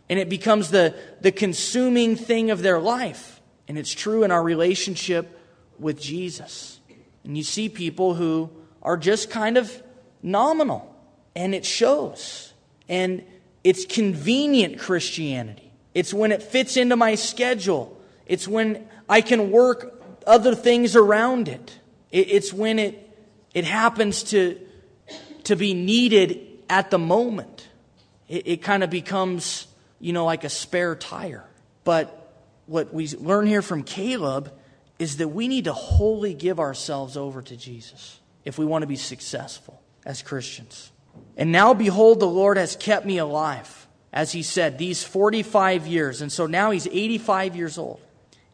And 0.10 0.20
it 0.20 0.30
becomes 0.30 0.72
the, 0.72 0.96
the 1.22 1.32
consuming 1.32 2.16
thing 2.16 2.52
of 2.52 2.62
their 2.62 2.80
life. 2.80 3.40
And 3.68 3.78
it's 3.78 3.94
true 3.94 4.24
in 4.24 4.32
our 4.32 4.44
relationship 4.44 5.40
with 5.80 6.02
Jesus. 6.02 6.80
And 7.24 7.38
you 7.38 7.44
see 7.44 7.70
people 7.70 8.16
who 8.16 8.50
are 8.82 8.98
just 8.98 9.30
kind 9.30 9.58
of 9.58 9.82
nominal, 10.22 10.94
and 11.36 11.56
it 11.56 11.66
shows. 11.66 12.54
And 12.90 13.24
it's 13.64 13.86
convenient 13.86 14.80
Christianity. 14.80 15.72
It's 15.94 16.14
when 16.14 16.32
it 16.32 16.42
fits 16.42 16.78
into 16.78 16.96
my 16.96 17.16
schedule. 17.16 17.98
It's 18.26 18.48
when 18.48 18.88
I 19.08 19.22
can 19.22 19.52
work 19.52 20.02
other 20.26 20.56
things 20.56 20.96
around 20.96 21.48
it. 21.48 21.80
It's 22.12 22.52
when 22.52 22.78
it, 22.78 23.10
it 23.54 23.64
happens 23.64 24.24
to, 24.24 24.60
to 25.46 25.56
be 25.56 25.74
needed 25.74 26.46
at 26.70 26.92
the 26.92 27.00
moment. 27.00 27.68
It, 28.28 28.48
it 28.48 28.62
kind 28.62 28.84
of 28.84 28.90
becomes, 28.90 29.68
you 30.00 30.12
know, 30.14 30.26
like 30.26 30.44
a 30.44 30.50
spare 30.50 30.96
tire. 30.96 31.46
But 31.84 32.34
what 32.66 32.94
we 32.94 33.08
learn 33.10 33.48
here 33.48 33.62
from 33.62 33.84
Caleb 33.84 34.52
is 35.00 35.18
that 35.18 35.30
we 35.30 35.48
need 35.48 35.66
to 35.66 35.74
wholly 35.74 36.34
give 36.34 36.60
ourselves 36.60 37.18
over 37.18 37.42
to 37.42 37.58
Jesus 37.58 38.20
if 38.46 38.58
we 38.58 38.66
want 38.66 38.84
to 38.84 38.88
be 38.88 38.96
successful 38.96 39.82
as 40.06 40.22
Christians. 40.22 40.92
And 41.38 41.52
now, 41.52 41.74
behold, 41.74 42.20
the 42.20 42.28
Lord 42.28 42.58
has 42.58 42.76
kept 42.76 43.06
me 43.06 43.18
alive, 43.18 43.88
as 44.14 44.32
he 44.32 44.44
said, 44.44 44.78
these 44.78 45.04
45 45.04 45.88
years. 45.88 46.22
And 46.22 46.32
so 46.32 46.46
now 46.46 46.72
he's 46.72 46.88
85 46.88 47.56
years 47.56 47.78
old. 47.78 48.00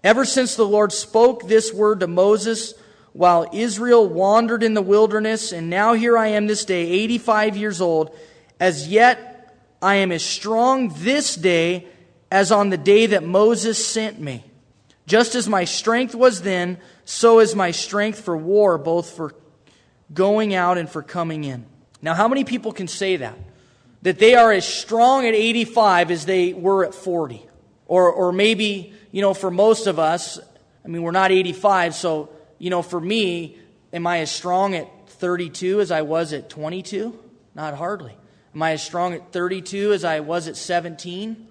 Ever 0.03 0.25
since 0.25 0.55
the 0.55 0.65
Lord 0.65 0.91
spoke 0.91 1.47
this 1.47 1.73
word 1.73 1.99
to 2.01 2.07
Moses 2.07 2.73
while 3.17 3.50
Israel 3.51 4.07
wandered 4.07 4.62
in 4.62 4.75
the 4.75 4.81
wilderness, 4.81 5.51
and 5.51 5.71
now 5.71 5.93
here 5.93 6.15
I 6.15 6.27
am 6.27 6.45
this 6.45 6.65
day, 6.65 6.88
85 6.88 7.57
years 7.57 7.81
old, 7.81 8.15
as 8.59 8.88
yet 8.88 9.57
I 9.81 9.95
am 9.95 10.12
as 10.12 10.24
strong 10.24 10.93
this 11.00 11.33
day 11.33 11.88
as 12.29 12.51
on 12.51 12.69
the 12.69 12.77
day 12.77 13.07
that 13.07 13.24
Moses 13.24 13.83
sent 13.83 14.21
me. 14.21 14.43
Just 15.07 15.33
as 15.33 15.50
my 15.50 15.63
strength 15.63 16.13
was 16.13 16.43
then, 16.43 16.77
so 17.05 17.39
is 17.39 17.55
my 17.55 17.71
strength 17.71 18.21
for 18.21 18.38
war, 18.38 18.77
both 18.77 19.09
for 19.09 19.33
going 20.13 20.53
out 20.53 20.77
and 20.77 20.88
for 20.88 21.01
coming 21.01 21.43
in. 21.43 21.65
Now, 22.03 22.13
how 22.13 22.27
many 22.27 22.43
people 22.43 22.71
can 22.71 22.88
say 22.88 23.17
that? 23.17 23.36
That 24.03 24.19
they 24.19 24.36
are 24.36 24.51
as 24.51 24.67
strong 24.67 25.25
at 25.25 25.33
85 25.33 26.12
as 26.12 26.27
they 26.27 26.53
were 26.53 26.86
at 26.86 26.93
40. 26.93 27.43
Or, 27.88 28.12
or 28.12 28.31
maybe, 28.31 28.93
you 29.12 29.24
know, 29.24 29.33
for 29.33 29.50
most 29.50 29.88
of 29.88 29.97
us, 29.97 30.39
I 30.86 30.88
mean, 30.88 31.01
we're 31.01 31.09
not 31.09 31.31
85, 31.31 31.95
so, 31.95 32.29
you 32.59 32.69
know, 32.69 32.81
for 32.81 32.99
me, 32.99 33.57
am 33.93 34.07
I 34.07 34.19
as 34.19 34.31
strong 34.31 34.75
at 34.75 34.87
32 35.09 35.81
as 35.81 35.91
I 35.91 36.01
was 36.01 36.33
at 36.33 36.49
22? 36.49 37.17
Not 37.55 37.75
hardly. 37.75 38.15
Am 38.53 38.61
I 38.61 38.71
as 38.71 38.83
strong 38.83 39.13
at 39.13 39.31
32 39.31 39.93
as 39.93 40.03
I 40.03 40.19
was 40.19 40.47
at 40.47 40.55
17? 40.55 41.47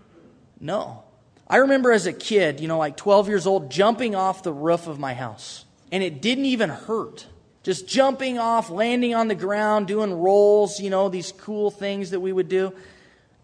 No. 0.61 1.03
I 1.49 1.59
remember 1.59 1.93
as 1.93 2.07
a 2.07 2.13
kid, 2.13 2.61
you 2.61 2.69
know, 2.69 2.79
like 2.79 2.97
12 2.97 3.29
years 3.29 3.47
old, 3.47 3.71
jumping 3.71 4.15
off 4.15 4.43
the 4.43 4.53
roof 4.53 4.87
of 4.87 4.99
my 4.99 5.15
house. 5.15 5.65
And 5.93 6.03
it 6.03 6.21
didn't 6.21 6.47
even 6.47 6.71
hurt 6.71 7.27
just 7.67 7.89
jumping 7.89 8.39
off, 8.39 8.71
landing 8.71 9.13
on 9.13 9.27
the 9.27 9.35
ground, 9.35 9.89
doing 9.89 10.13
rolls, 10.13 10.79
you 10.79 10.89
know, 10.89 11.09
these 11.09 11.33
cool 11.33 11.69
things 11.69 12.11
that 12.11 12.21
we 12.21 12.33
would 12.33 12.49
do. 12.49 12.73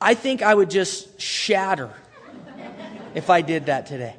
I 0.00 0.14
think 0.14 0.42
I 0.42 0.54
would 0.54 0.70
just 0.70 1.20
shatter 1.20 1.90
if 3.16 3.30
I 3.30 3.40
did 3.40 3.66
that 3.66 3.86
today. 3.86 4.14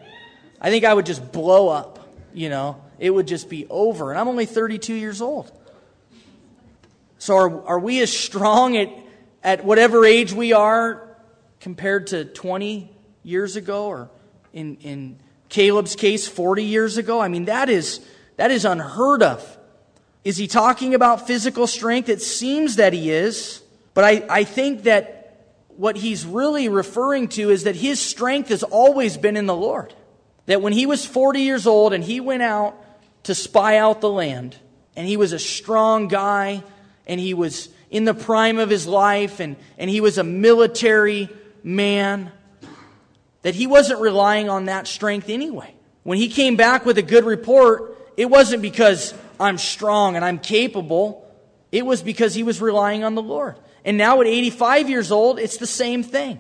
I 0.60 0.72
think 0.72 0.84
I 0.84 0.94
would 0.94 1.06
just 1.06 1.32
blow 1.32 1.70
up, 1.70 2.06
you 2.34 2.50
know. 2.50 2.82
It 3.04 3.14
would 3.14 3.28
just 3.28 3.50
be 3.50 3.68
over. 3.70 4.12
And 4.12 4.20
I'm 4.20 4.30
only 4.30 4.46
32 4.46 4.94
years 4.94 5.22
old. 5.22 5.52
So 7.18 7.36
are, 7.36 7.68
are 7.68 7.80
we 7.80 8.02
as 8.02 8.10
strong 8.10 8.78
at, 8.78 8.88
at 9.44 9.66
whatever 9.66 10.06
age 10.06 10.32
we 10.32 10.54
are 10.54 11.18
compared 11.60 12.08
to 12.08 12.24
20 12.24 12.90
years 13.22 13.58
ago 13.58 13.88
or 13.88 14.10
in, 14.54 14.78
in 14.78 15.20
Caleb's 15.50 15.98
case 15.98 16.30
40 16.30 16.64
years 16.64 16.96
ago? 16.96 17.20
I 17.20 17.28
mean, 17.28 17.44
that 17.46 17.68
is, 17.68 18.00
that 18.38 18.52
is 18.52 18.64
unheard 18.64 19.22
of. 19.22 19.58
Is 20.24 20.38
he 20.38 20.48
talking 20.48 20.94
about 20.94 21.28
physical 21.28 21.68
strength? 21.68 22.08
It 22.08 22.22
seems 22.22 22.78
that 22.78 22.94
he 22.94 23.12
is, 23.12 23.62
but 23.94 24.06
I, 24.06 24.26
I 24.30 24.44
think 24.46 24.84
that 24.84 25.50
what 25.76 25.98
he's 25.98 26.26
really 26.26 26.70
referring 26.70 27.28
to 27.30 27.50
is 27.50 27.66
that 27.66 27.76
his 27.76 28.00
strength 28.00 28.48
has 28.48 28.64
always 28.64 29.18
been 29.18 29.36
in 29.36 29.46
the 29.46 29.54
Lord. 29.54 29.94
That 30.46 30.62
when 30.62 30.72
he 30.72 30.86
was 30.86 31.06
40 31.06 31.42
years 31.42 31.68
old 31.68 31.92
and 31.92 32.02
he 32.02 32.22
went 32.22 32.44
out 32.44 32.80
to 33.24 33.36
spy 33.36 33.78
out 33.78 34.02
the 34.02 34.10
land, 34.10 34.58
and 34.96 35.08
he 35.08 35.18
was 35.18 35.34
a 35.34 35.40
strong 35.40 36.08
guy, 36.08 36.64
and 37.08 37.20
he 37.20 37.34
was 37.34 37.70
in 37.90 38.06
the 38.06 38.14
prime 38.14 38.60
of 38.60 38.70
his 38.70 38.88
life, 38.88 39.40
and, 39.40 39.56
and 39.78 39.90
he 39.90 40.02
was 40.02 40.18
a 40.18 40.24
military 40.24 41.30
man, 41.64 42.32
that 43.44 43.56
he 43.56 43.68
wasn't 43.68 44.00
relying 44.00 44.50
on 44.50 44.66
that 44.66 44.88
strength 44.88 45.30
anyway. 45.30 45.74
When 46.04 46.18
he 46.18 46.28
came 46.28 46.56
back 46.56 46.86
with 46.86 46.98
a 46.98 47.02
good 47.02 47.24
report, 47.24 47.98
it 48.18 48.26
wasn't 48.26 48.62
because 48.62 49.14
I'm 49.40 49.58
strong 49.58 50.16
and 50.16 50.24
I'm 50.24 50.40
capable. 50.40 51.30
It 51.72 51.86
was 51.86 52.02
because 52.02 52.34
he 52.34 52.44
was 52.44 52.62
relying 52.62 53.04
on 53.04 53.16
the 53.16 53.22
Lord. 53.22 53.56
And 53.86 53.98
now 53.98 54.22
at 54.22 54.28
85 54.28 54.90
years 54.90 55.12
old, 55.12 55.40
it's 55.40 55.58
the 55.58 55.68
same 55.68 56.04
thing. 56.04 56.40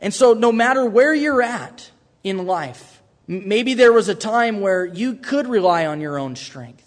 And 0.00 0.14
so, 0.14 0.32
no 0.32 0.52
matter 0.52 0.84
where 0.84 1.14
you're 1.14 1.42
at 1.42 1.90
in 2.22 2.46
life, 2.46 2.97
maybe 3.28 3.74
there 3.74 3.92
was 3.92 4.08
a 4.08 4.14
time 4.14 4.60
where 4.60 4.84
you 4.84 5.14
could 5.14 5.46
rely 5.46 5.86
on 5.86 6.00
your 6.00 6.18
own 6.18 6.34
strength. 6.34 6.84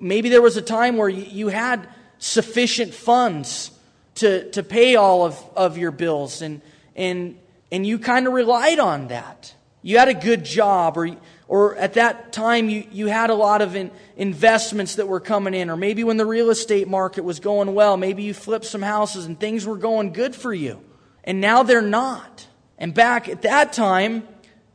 Maybe 0.00 0.28
there 0.28 0.42
was 0.42 0.56
a 0.56 0.62
time 0.62 0.96
where 0.96 1.08
you 1.08 1.48
had 1.48 1.88
sufficient 2.18 2.92
funds 2.92 3.70
to, 4.16 4.50
to 4.50 4.62
pay 4.64 4.96
all 4.96 5.24
of, 5.24 5.38
of 5.56 5.78
your 5.78 5.92
bills, 5.92 6.42
and, 6.42 6.60
and, 6.96 7.38
and 7.70 7.86
you 7.86 8.00
kind 8.00 8.26
of 8.26 8.32
relied 8.32 8.80
on 8.80 9.08
that. 9.08 9.54
You 9.82 9.98
had 9.98 10.08
a 10.08 10.14
good 10.14 10.44
job, 10.44 10.96
or 10.96 11.14
or 11.46 11.76
at 11.76 11.94
that 11.94 12.32
time 12.32 12.68
you, 12.68 12.86
you 12.90 13.06
had 13.06 13.30
a 13.30 13.34
lot 13.34 13.60
of 13.60 13.76
in, 13.76 13.90
investments 14.16 14.96
that 14.96 15.06
were 15.06 15.20
coming 15.20 15.54
in, 15.54 15.70
or 15.70 15.76
maybe 15.76 16.04
when 16.04 16.16
the 16.16 16.26
real 16.26 16.50
estate 16.50 16.88
market 16.88 17.22
was 17.22 17.40
going 17.40 17.74
well, 17.74 17.96
maybe 17.96 18.22
you 18.22 18.34
flipped 18.34 18.64
some 18.64 18.82
houses 18.82 19.26
and 19.26 19.38
things 19.38 19.66
were 19.66 19.76
going 19.76 20.12
good 20.12 20.34
for 20.34 20.54
you. 20.54 20.82
And 21.22 21.40
now 21.40 21.62
they're 21.62 21.82
not. 21.82 22.46
And 22.78 22.94
back 22.94 23.28
at 23.28 23.42
that 23.42 23.72
time, 23.72 24.26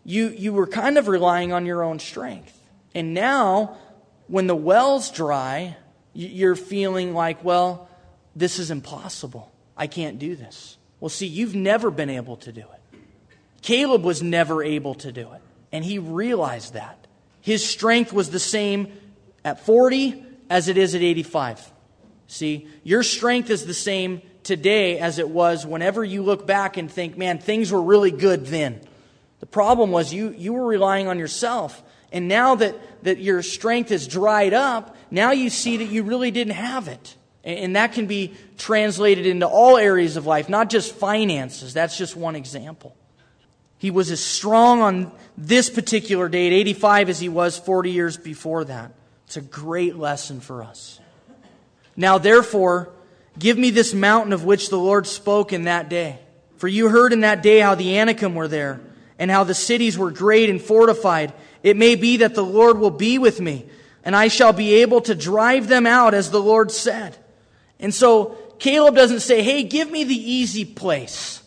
you, 0.05 0.29
you 0.29 0.53
were 0.53 0.67
kind 0.67 0.97
of 0.97 1.07
relying 1.07 1.51
on 1.51 1.65
your 1.65 1.83
own 1.83 1.99
strength. 1.99 2.59
And 2.95 3.13
now, 3.13 3.77
when 4.27 4.47
the 4.47 4.55
well's 4.55 5.11
dry, 5.11 5.75
you're 6.13 6.55
feeling 6.55 7.13
like, 7.13 7.43
well, 7.43 7.89
this 8.35 8.59
is 8.59 8.71
impossible. 8.71 9.51
I 9.77 9.87
can't 9.87 10.19
do 10.19 10.35
this. 10.35 10.77
Well, 10.99 11.09
see, 11.09 11.27
you've 11.27 11.55
never 11.55 11.91
been 11.91 12.09
able 12.09 12.37
to 12.37 12.51
do 12.51 12.61
it. 12.61 12.99
Caleb 13.61 14.03
was 14.03 14.23
never 14.23 14.63
able 14.63 14.95
to 14.95 15.11
do 15.11 15.31
it. 15.33 15.41
And 15.71 15.85
he 15.85 15.99
realized 15.99 16.73
that. 16.73 17.07
his 17.41 17.65
strength 17.67 18.11
was 18.11 18.29
the 18.29 18.39
same 18.39 18.91
at 19.45 19.65
40 19.65 20.23
as 20.49 20.67
it 20.67 20.77
is 20.77 20.95
at 20.95 21.01
85. 21.01 21.71
See, 22.27 22.67
your 22.83 23.03
strength 23.03 23.49
is 23.49 23.65
the 23.65 23.73
same 23.73 24.21
today 24.43 24.99
as 24.99 25.19
it 25.19 25.29
was 25.29 25.65
whenever 25.65 26.03
you 26.03 26.21
look 26.21 26.45
back 26.45 26.77
and 26.77 26.91
think, 26.91 27.17
man, 27.17 27.39
things 27.39 27.71
were 27.71 27.81
really 27.81 28.11
good 28.11 28.45
then. 28.47 28.81
The 29.39 29.45
problem 29.45 29.91
was 29.91 30.13
you, 30.13 30.29
you 30.31 30.53
were 30.53 30.65
relying 30.65 31.07
on 31.07 31.19
yourself. 31.19 31.81
And 32.11 32.27
now 32.27 32.55
that, 32.55 32.75
that 33.03 33.19
your 33.19 33.41
strength 33.41 33.91
is 33.91 34.07
dried 34.07 34.53
up, 34.53 34.95
now 35.11 35.31
you 35.31 35.49
see 35.49 35.77
that 35.77 35.85
you 35.85 36.03
really 36.03 36.31
didn't 36.31 36.53
have 36.53 36.87
it. 36.87 37.15
And 37.43 37.75
that 37.75 37.93
can 37.93 38.05
be 38.05 38.33
translated 38.57 39.25
into 39.25 39.47
all 39.47 39.77
areas 39.77 40.17
of 40.17 40.25
life, 40.25 40.49
not 40.49 40.69
just 40.69 40.93
finances. 40.93 41.73
That's 41.73 41.97
just 41.97 42.15
one 42.15 42.35
example. 42.35 42.95
He 43.77 43.91
was 43.91 44.11
as 44.11 44.21
strong 44.21 44.81
on 44.81 45.11
this 45.37 45.69
particular 45.69 46.27
day 46.27 46.47
at 46.47 46.53
85 46.53 47.09
as 47.09 47.19
he 47.19 47.29
was 47.29 47.57
40 47.57 47.91
years 47.91 48.17
before 48.17 48.65
that. 48.65 48.91
It's 49.25 49.37
a 49.37 49.41
great 49.41 49.95
lesson 49.95 50.41
for 50.41 50.63
us. 50.63 50.99
Now, 51.95 52.17
therefore, 52.17 52.89
give 53.37 53.57
me 53.57 53.69
this 53.69 53.93
mountain 53.93 54.33
of 54.33 54.43
which 54.43 54.69
the 54.69 54.77
Lord 54.77 55.07
spoke 55.07 55.53
in 55.53 55.63
that 55.63 55.87
day. 55.87 56.19
For 56.57 56.67
you 56.67 56.89
heard 56.89 57.13
in 57.13 57.21
that 57.21 57.41
day 57.41 57.59
how 57.59 57.75
the 57.75 57.97
Anakim 57.97 58.35
were 58.35 58.49
there, 58.49 58.81
and 59.19 59.29
how 59.29 59.43
the 59.43 59.53
cities 59.53 59.97
were 59.97 60.09
great 60.09 60.49
and 60.49 60.59
fortified. 60.59 61.33
It 61.61 61.77
may 61.77 61.95
be 61.95 62.17
that 62.17 62.33
the 62.33 62.43
Lord 62.43 62.79
will 62.79 62.89
be 62.89 63.19
with 63.19 63.39
me, 63.39 63.67
and 64.03 64.15
I 64.15 64.29
shall 64.29 64.53
be 64.53 64.75
able 64.75 65.01
to 65.01 65.13
drive 65.13 65.67
them 65.67 65.85
out 65.85 66.13
as 66.13 66.31
the 66.31 66.41
Lord 66.41 66.71
said. 66.71 67.15
And 67.79 67.93
so 67.93 68.37
Caleb 68.57 68.95
doesn't 68.95 69.19
say, 69.19 69.43
hey, 69.43 69.63
give 69.63 69.91
me 69.91 70.03
the 70.05 70.15
easy 70.15 70.65
place. 70.65 71.43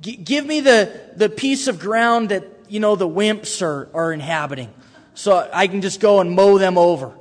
G- 0.00 0.16
give 0.16 0.44
me 0.44 0.60
the, 0.60 0.92
the 1.16 1.28
piece 1.28 1.68
of 1.68 1.78
ground 1.78 2.28
that, 2.28 2.44
you 2.68 2.80
know, 2.80 2.96
the 2.96 3.08
wimps 3.08 3.62
are, 3.62 3.88
are 3.94 4.12
inhabiting. 4.12 4.72
So 5.14 5.48
I 5.52 5.68
can 5.68 5.80
just 5.80 6.00
go 6.00 6.20
and 6.20 6.32
mow 6.32 6.58
them 6.58 6.76
over. 6.76 7.14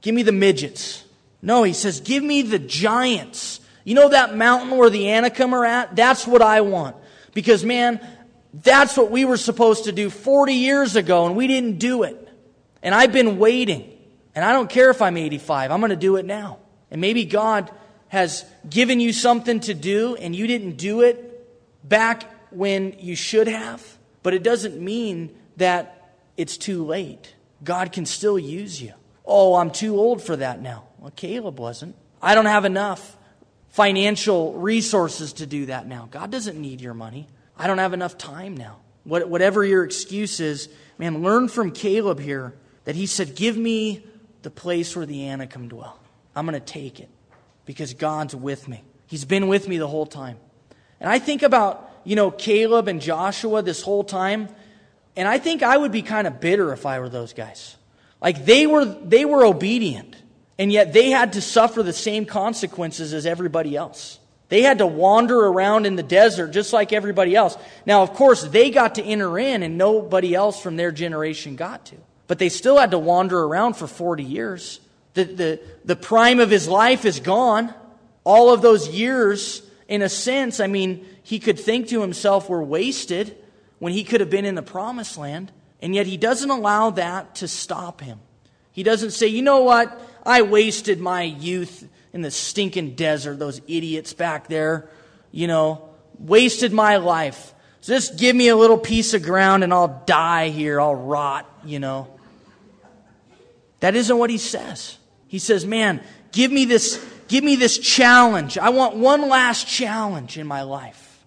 Give 0.00 0.14
me 0.14 0.22
the 0.22 0.32
midgets. 0.32 1.04
No, 1.42 1.62
he 1.62 1.72
says, 1.72 2.00
give 2.00 2.22
me 2.22 2.42
the 2.42 2.58
giants. 2.58 3.60
You 3.84 3.94
know 3.94 4.08
that 4.08 4.36
mountain 4.36 4.76
where 4.76 4.90
the 4.90 5.10
Anakim 5.10 5.54
are 5.54 5.64
at? 5.64 5.96
That's 5.96 6.26
what 6.26 6.42
I 6.42 6.60
want. 6.60 6.96
Because, 7.32 7.64
man, 7.64 8.00
that's 8.52 8.96
what 8.96 9.10
we 9.10 9.24
were 9.24 9.36
supposed 9.36 9.84
to 9.84 9.92
do 9.92 10.10
40 10.10 10.54
years 10.54 10.96
ago, 10.96 11.26
and 11.26 11.36
we 11.36 11.46
didn't 11.46 11.78
do 11.78 12.02
it. 12.02 12.28
And 12.82 12.94
I've 12.94 13.12
been 13.12 13.38
waiting. 13.38 13.96
And 14.34 14.44
I 14.44 14.52
don't 14.52 14.70
care 14.70 14.90
if 14.90 15.02
I'm 15.02 15.16
85, 15.16 15.70
I'm 15.70 15.80
going 15.80 15.90
to 15.90 15.96
do 15.96 16.16
it 16.16 16.24
now. 16.24 16.58
And 16.90 17.00
maybe 17.00 17.24
God 17.24 17.70
has 18.08 18.44
given 18.68 19.00
you 19.00 19.12
something 19.12 19.60
to 19.60 19.74
do 19.74 20.16
and 20.16 20.34
you 20.34 20.46
didn't 20.46 20.76
do 20.76 21.02
it 21.02 21.48
back 21.88 22.24
when 22.50 22.96
you 22.98 23.14
should 23.14 23.46
have, 23.46 23.98
but 24.22 24.34
it 24.34 24.42
doesn't 24.42 24.80
mean 24.80 25.34
that 25.56 26.14
it's 26.36 26.56
too 26.56 26.84
late. 26.84 27.34
God 27.62 27.92
can 27.92 28.06
still 28.06 28.38
use 28.38 28.80
you. 28.82 28.94
Oh, 29.24 29.54
I'm 29.54 29.70
too 29.70 29.96
old 29.96 30.22
for 30.22 30.34
that 30.36 30.60
now. 30.60 30.84
Well, 30.98 31.12
Caleb 31.14 31.60
wasn't. 31.60 31.94
I 32.20 32.34
don't 32.34 32.46
have 32.46 32.64
enough 32.64 33.16
financial 33.68 34.54
resources 34.54 35.34
to 35.34 35.46
do 35.46 35.66
that 35.66 35.86
now. 35.86 36.08
God 36.10 36.30
doesn't 36.30 36.60
need 36.60 36.80
your 36.80 36.94
money. 36.94 37.28
I 37.60 37.66
don't 37.66 37.78
have 37.78 37.92
enough 37.92 38.16
time 38.16 38.56
now. 38.56 38.78
whatever 39.04 39.64
your 39.64 39.84
excuse 39.84 40.40
is, 40.40 40.68
man, 40.98 41.22
learn 41.22 41.48
from 41.48 41.72
Caleb 41.72 42.18
here 42.18 42.54
that 42.84 42.96
he 42.96 43.06
said, 43.06 43.34
Give 43.34 43.56
me 43.56 44.04
the 44.42 44.50
place 44.50 44.96
where 44.96 45.06
the 45.06 45.28
Anakim 45.28 45.68
dwell. 45.68 46.00
I'm 46.34 46.46
going 46.46 46.58
to 46.58 46.64
take 46.64 47.00
it 47.00 47.08
because 47.66 47.92
God's 47.94 48.34
with 48.34 48.68
me. 48.68 48.82
He's 49.06 49.24
been 49.24 49.48
with 49.48 49.68
me 49.68 49.78
the 49.78 49.88
whole 49.88 50.06
time. 50.06 50.38
And 51.00 51.10
I 51.10 51.18
think 51.18 51.42
about, 51.42 51.90
you 52.04 52.16
know, 52.16 52.30
Caleb 52.30 52.88
and 52.88 53.00
Joshua 53.00 53.62
this 53.62 53.82
whole 53.82 54.04
time, 54.04 54.48
and 55.16 55.26
I 55.26 55.38
think 55.38 55.62
I 55.62 55.76
would 55.76 55.92
be 55.92 56.02
kind 56.02 56.26
of 56.26 56.40
bitter 56.40 56.72
if 56.72 56.86
I 56.86 57.00
were 57.00 57.08
those 57.08 57.32
guys. 57.32 57.76
Like 58.22 58.44
they 58.44 58.66
were 58.66 58.84
they 58.84 59.24
were 59.24 59.44
obedient, 59.44 60.16
and 60.58 60.72
yet 60.72 60.92
they 60.92 61.10
had 61.10 61.32
to 61.34 61.40
suffer 61.40 61.82
the 61.82 61.92
same 61.92 62.24
consequences 62.24 63.12
as 63.12 63.26
everybody 63.26 63.76
else. 63.76 64.19
They 64.50 64.62
had 64.62 64.78
to 64.78 64.86
wander 64.86 65.38
around 65.38 65.86
in 65.86 65.94
the 65.94 66.02
desert 66.02 66.50
just 66.50 66.72
like 66.72 66.92
everybody 66.92 67.34
else. 67.36 67.56
Now, 67.86 68.02
of 68.02 68.12
course, 68.14 68.42
they 68.42 68.70
got 68.70 68.96
to 68.96 69.02
enter 69.02 69.38
in 69.38 69.62
and 69.62 69.78
nobody 69.78 70.34
else 70.34 70.60
from 70.60 70.76
their 70.76 70.90
generation 70.90 71.54
got 71.56 71.86
to. 71.86 71.96
But 72.26 72.40
they 72.40 72.48
still 72.48 72.76
had 72.76 72.90
to 72.90 72.98
wander 72.98 73.40
around 73.40 73.74
for 73.74 73.86
40 73.86 74.24
years. 74.24 74.80
The, 75.14 75.24
the, 75.24 75.60
the 75.84 75.96
prime 75.96 76.40
of 76.40 76.50
his 76.50 76.68
life 76.68 77.04
is 77.04 77.20
gone. 77.20 77.72
All 78.24 78.52
of 78.52 78.60
those 78.60 78.88
years, 78.88 79.62
in 79.86 80.02
a 80.02 80.08
sense, 80.08 80.58
I 80.58 80.66
mean, 80.66 81.06
he 81.22 81.38
could 81.38 81.58
think 81.58 81.88
to 81.88 82.00
himself, 82.00 82.48
were 82.48 82.62
wasted 82.62 83.36
when 83.78 83.92
he 83.92 84.02
could 84.02 84.20
have 84.20 84.30
been 84.30 84.44
in 84.44 84.56
the 84.56 84.62
promised 84.62 85.16
land. 85.16 85.52
And 85.80 85.94
yet 85.94 86.06
he 86.06 86.16
doesn't 86.16 86.50
allow 86.50 86.90
that 86.90 87.36
to 87.36 87.48
stop 87.48 88.00
him. 88.00 88.18
He 88.72 88.82
doesn't 88.82 89.12
say, 89.12 89.28
you 89.28 89.42
know 89.42 89.62
what? 89.62 90.00
I 90.26 90.42
wasted 90.42 90.98
my 90.98 91.22
youth 91.22 91.88
in 92.12 92.22
the 92.22 92.30
stinking 92.30 92.94
desert, 92.94 93.38
those 93.38 93.60
idiots 93.66 94.12
back 94.12 94.48
there, 94.48 94.90
you 95.30 95.46
know, 95.46 95.88
wasted 96.18 96.72
my 96.72 96.96
life. 96.96 97.54
Just 97.82 98.18
give 98.18 98.36
me 98.36 98.48
a 98.48 98.56
little 98.56 98.78
piece 98.78 99.14
of 99.14 99.22
ground 99.22 99.64
and 99.64 99.72
I'll 99.72 100.02
die 100.06 100.48
here, 100.48 100.80
I'll 100.80 100.94
rot, 100.94 101.46
you 101.64 101.78
know. 101.78 102.08
That 103.80 103.96
isn't 103.96 104.16
what 104.16 104.28
he 104.28 104.38
says. 104.38 104.98
He 105.26 105.38
says, 105.38 105.64
Man, 105.64 106.02
give 106.32 106.52
me 106.52 106.66
this, 106.66 107.04
give 107.28 107.42
me 107.42 107.56
this 107.56 107.78
challenge. 107.78 108.58
I 108.58 108.70
want 108.70 108.96
one 108.96 109.28
last 109.28 109.66
challenge 109.66 110.36
in 110.36 110.46
my 110.46 110.62
life. 110.62 111.24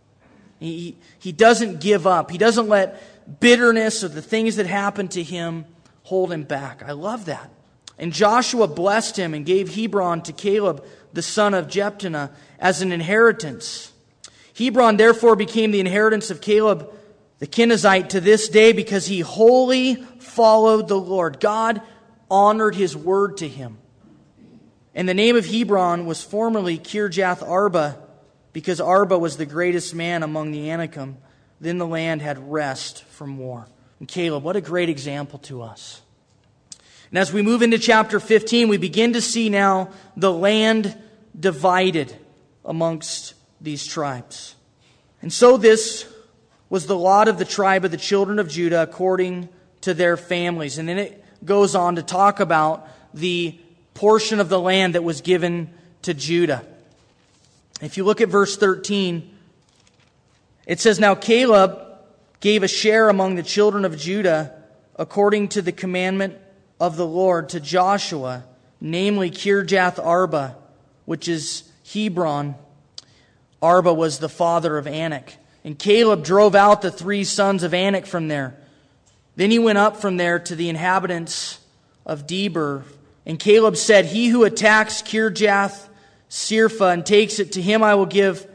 He, 0.60 0.98
he 1.20 1.32
doesn't 1.32 1.82
give 1.82 2.06
up. 2.06 2.30
He 2.30 2.38
doesn't 2.38 2.70
let 2.70 3.02
bitterness 3.40 4.04
or 4.04 4.08
the 4.08 4.22
things 4.22 4.58
that 4.58 4.68
happened 4.68 5.12
to 5.12 5.24
him 5.24 5.66
hold 6.04 6.32
him 6.32 6.44
back. 6.44 6.84
I 6.84 6.92
love 6.92 7.26
that. 7.26 7.50
And 7.98 8.12
Joshua 8.12 8.68
blessed 8.68 9.18
him 9.18 9.34
and 9.34 9.46
gave 9.46 9.76
Hebron 9.76 10.24
to 10.24 10.34
Caleb, 10.34 10.84
the 11.14 11.22
son 11.22 11.54
of 11.54 11.68
Jephunneh, 11.68 12.32
as 12.60 12.82
an 12.82 12.92
inheritance. 12.92 13.92
Hebron 14.58 14.98
therefore 14.98 15.36
became 15.36 15.72
the 15.72 15.80
inheritance 15.80 16.30
of 16.32 16.42
Caleb 16.42 16.92
the 17.44 17.48
Kenizzite 17.48 18.10
to 18.10 18.22
this 18.22 18.48
day 18.48 18.72
because 18.72 19.06
he 19.06 19.20
wholly 19.20 19.96
followed 19.96 20.88
the 20.88 21.00
Lord. 21.00 21.42
God 21.42 21.82
honored 22.32 22.74
his 22.74 22.96
word 22.96 23.36
to 23.38 23.48
him. 23.50 23.80
And 24.96 25.10
the 25.10 25.14
name 25.14 25.36
of 25.36 25.46
Hebron 25.46 26.06
was 26.06 26.24
formerly 26.24 26.78
Kirjath 26.78 27.46
Arba, 27.46 27.98
because 28.54 28.80
Arba 28.80 29.18
was 29.18 29.36
the 29.36 29.46
greatest 29.46 29.94
man 29.94 30.24
among 30.24 30.52
the 30.52 30.72
Anakim. 30.72 31.18
Then 31.60 31.80
the 31.80 31.86
land 31.88 32.22
had 32.22 32.50
rest 32.50 33.04
from 33.06 33.38
war. 33.38 33.68
And 34.00 34.08
Caleb, 34.08 34.44
what 34.44 34.56
a 34.56 34.62
great 34.62 34.88
example 34.88 35.40
to 35.40 35.64
us. 35.64 36.02
And 37.14 37.20
as 37.20 37.32
we 37.32 37.44
move 37.44 37.62
into 37.62 37.78
chapter 37.78 38.20
15, 38.20 38.70
we 38.70 38.78
begin 38.78 39.14
to 39.14 39.22
see 39.22 39.48
now 39.48 39.92
the 40.18 40.34
land 40.34 40.98
divided 41.40 42.12
amongst 42.66 43.36
these 43.62 43.86
tribes. 43.86 44.56
And 45.22 45.32
so 45.32 45.58
this 45.58 46.12
was 46.72 46.88
the 46.88 46.98
lot 46.98 47.28
of 47.28 47.38
the 47.38 47.46
tribe 47.46 47.86
of 47.86 47.92
the 47.92 47.98
children 47.98 48.40
of 48.40 48.50
Judah 48.50 48.82
according 48.82 49.48
to 49.82 49.94
their 49.94 50.18
families. 50.18 50.80
And 50.80 50.90
then 50.90 50.98
it 50.98 51.24
goes 51.46 51.76
on 51.76 51.98
to 51.98 52.02
talk 52.02 52.40
about 52.40 52.88
the 53.14 53.60
portion 53.94 54.40
of 54.40 54.50
the 54.50 54.60
land 54.60 54.96
that 54.96 55.04
was 55.04 55.22
given 55.22 55.70
to 56.02 56.16
Judah. 56.16 56.66
If 57.80 57.96
you 57.96 58.06
look 58.06 58.22
at 58.22 58.30
verse 58.30 58.58
13, 58.58 59.38
it 60.66 60.80
says, 60.80 61.00
Now 61.00 61.14
Caleb 61.14 61.80
gave 62.40 62.64
a 62.64 62.68
share 62.68 63.08
among 63.08 63.36
the 63.36 63.44
children 63.44 63.86
of 63.86 64.00
Judah 64.00 64.64
according 64.96 65.50
to 65.50 65.62
the 65.62 65.72
commandment 65.72 66.40
of 66.80 66.98
the 66.98 67.06
Lord 67.06 67.50
to 67.50 67.60
Joshua, 67.60 68.44
namely 68.82 69.32
Kirjath 69.32 70.04
Arba, 70.04 70.56
which 71.06 71.28
is 71.28 71.64
Hebron. 71.92 72.56
Arba 73.62 73.94
was 73.94 74.20
the 74.20 74.30
father 74.30 74.78
of 74.78 74.88
Anak. 74.88 75.38
And 75.64 75.80
Caleb 75.80 76.24
drove 76.24 76.56
out 76.56 76.82
the 76.82 76.92
three 76.92 77.24
sons 77.24 77.64
of 77.64 77.74
Anak 77.74 78.06
from 78.06 78.28
there. 78.28 78.58
Then 79.36 79.50
he 79.50 79.60
went 79.60 79.78
up 79.78 79.98
from 79.98 80.18
there 80.18 80.40
to 80.40 80.56
the 80.56 80.70
inhabitants 80.70 81.60
of 82.06 82.28
Debir 82.28 82.84
and 83.26 83.40
Caleb 83.40 83.78
said, 83.78 84.06
He 84.06 84.28
who 84.28 84.44
attacks 84.44 85.02
Kirjath 85.02 85.88
Sepher 86.30 86.92
and 86.94 87.06
takes 87.06 87.40
it 87.40 87.54
to 87.54 87.62
him, 87.62 87.84
I 87.84 87.96
will 87.96 88.06
give 88.06 88.48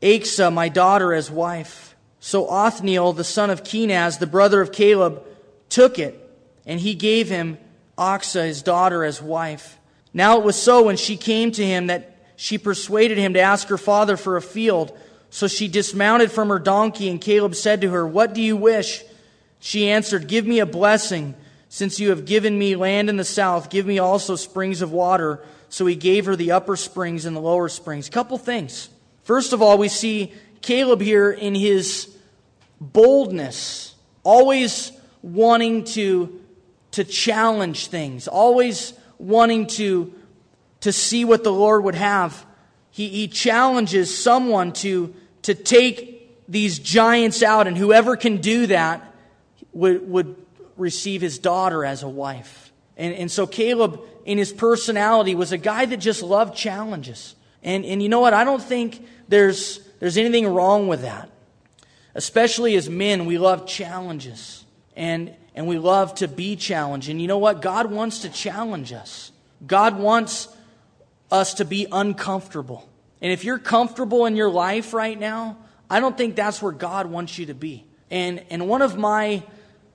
Achsah, 0.00 0.52
my 0.52 0.68
daughter, 0.68 1.12
as 1.12 1.30
wife. 1.30 1.96
So 2.20 2.46
Othniel, 2.46 3.14
the 3.14 3.24
son 3.24 3.50
of 3.50 3.64
Kenaz, 3.64 4.18
the 4.18 4.26
brother 4.26 4.60
of 4.60 4.70
Caleb, 4.70 5.24
took 5.68 5.98
it, 5.98 6.21
and 6.66 6.80
he 6.80 6.94
gave 6.94 7.28
him 7.28 7.58
Achsah, 7.98 8.46
his 8.46 8.62
daughter, 8.62 9.04
as 9.04 9.20
wife. 9.20 9.78
Now 10.14 10.38
it 10.38 10.44
was 10.44 10.60
so 10.60 10.84
when 10.84 10.96
she 10.96 11.16
came 11.16 11.52
to 11.52 11.64
him 11.64 11.86
that 11.86 12.16
she 12.36 12.58
persuaded 12.58 13.18
him 13.18 13.34
to 13.34 13.40
ask 13.40 13.68
her 13.68 13.78
father 13.78 14.16
for 14.16 14.36
a 14.36 14.42
field. 14.42 14.96
So 15.30 15.48
she 15.48 15.68
dismounted 15.68 16.30
from 16.30 16.48
her 16.48 16.58
donkey, 16.58 17.08
and 17.08 17.20
Caleb 17.20 17.54
said 17.54 17.80
to 17.80 17.90
her, 17.90 18.06
What 18.06 18.34
do 18.34 18.42
you 18.42 18.56
wish? 18.56 19.02
She 19.60 19.88
answered, 19.88 20.26
Give 20.26 20.46
me 20.46 20.58
a 20.58 20.66
blessing. 20.66 21.34
Since 21.68 21.98
you 21.98 22.10
have 22.10 22.26
given 22.26 22.58
me 22.58 22.76
land 22.76 23.08
in 23.08 23.16
the 23.16 23.24
south, 23.24 23.70
give 23.70 23.86
me 23.86 23.98
also 23.98 24.36
springs 24.36 24.82
of 24.82 24.92
water. 24.92 25.42
So 25.70 25.86
he 25.86 25.94
gave 25.94 26.26
her 26.26 26.36
the 26.36 26.52
upper 26.52 26.76
springs 26.76 27.24
and 27.24 27.34
the 27.34 27.40
lower 27.40 27.70
springs. 27.70 28.10
Couple 28.10 28.36
things. 28.36 28.90
First 29.22 29.54
of 29.54 29.62
all, 29.62 29.78
we 29.78 29.88
see 29.88 30.34
Caleb 30.60 31.00
here 31.00 31.30
in 31.30 31.54
his 31.54 32.14
boldness, 32.78 33.94
always 34.22 34.92
wanting 35.22 35.84
to 35.84 36.41
to 36.92 37.04
challenge 37.04 37.88
things, 37.88 38.28
always 38.28 38.94
wanting 39.18 39.66
to, 39.66 40.12
to 40.80 40.92
see 40.92 41.24
what 41.24 41.42
the 41.44 41.52
Lord 41.52 41.84
would 41.84 41.94
have. 41.94 42.46
He, 42.90 43.08
he 43.08 43.28
challenges 43.28 44.16
someone 44.16 44.72
to, 44.74 45.14
to 45.42 45.54
take 45.54 46.48
these 46.48 46.78
giants 46.78 47.42
out, 47.42 47.66
and 47.66 47.76
whoever 47.76 48.16
can 48.16 48.38
do 48.38 48.66
that 48.66 49.14
would, 49.72 50.08
would 50.08 50.36
receive 50.76 51.22
his 51.22 51.38
daughter 51.38 51.84
as 51.84 52.02
a 52.02 52.08
wife. 52.08 52.72
And, 52.96 53.14
and 53.14 53.30
so 53.30 53.46
Caleb, 53.46 54.00
in 54.26 54.36
his 54.36 54.52
personality, 54.52 55.34
was 55.34 55.52
a 55.52 55.58
guy 55.58 55.86
that 55.86 55.96
just 55.96 56.22
loved 56.22 56.56
challenges. 56.56 57.34
And, 57.62 57.84
and 57.86 58.02
you 58.02 58.08
know 58.08 58.20
what? 58.20 58.34
I 58.34 58.44
don't 58.44 58.62
think 58.62 59.06
there's, 59.28 59.80
there's 59.98 60.18
anything 60.18 60.46
wrong 60.46 60.88
with 60.88 61.02
that. 61.02 61.30
Especially 62.14 62.76
as 62.76 62.90
men, 62.90 63.24
we 63.24 63.38
love 63.38 63.66
challenges. 63.66 64.64
And, 64.94 65.34
and 65.54 65.66
we 65.66 65.78
love 65.78 66.14
to 66.16 66.28
be 66.28 66.56
challenged. 66.56 67.08
And 67.08 67.20
you 67.20 67.28
know 67.28 67.38
what? 67.38 67.62
God 67.62 67.90
wants 67.90 68.20
to 68.20 68.30
challenge 68.30 68.92
us. 68.92 69.32
God 69.66 69.98
wants 69.98 70.48
us 71.30 71.54
to 71.54 71.64
be 71.64 71.86
uncomfortable. 71.90 72.88
And 73.20 73.32
if 73.32 73.44
you're 73.44 73.58
comfortable 73.58 74.26
in 74.26 74.36
your 74.36 74.50
life 74.50 74.92
right 74.92 75.18
now, 75.18 75.58
I 75.88 76.00
don't 76.00 76.16
think 76.16 76.36
that's 76.36 76.62
where 76.62 76.72
God 76.72 77.06
wants 77.06 77.38
you 77.38 77.46
to 77.46 77.54
be. 77.54 77.84
And, 78.10 78.44
and 78.50 78.68
one 78.68 78.82
of 78.82 78.96
my 78.96 79.42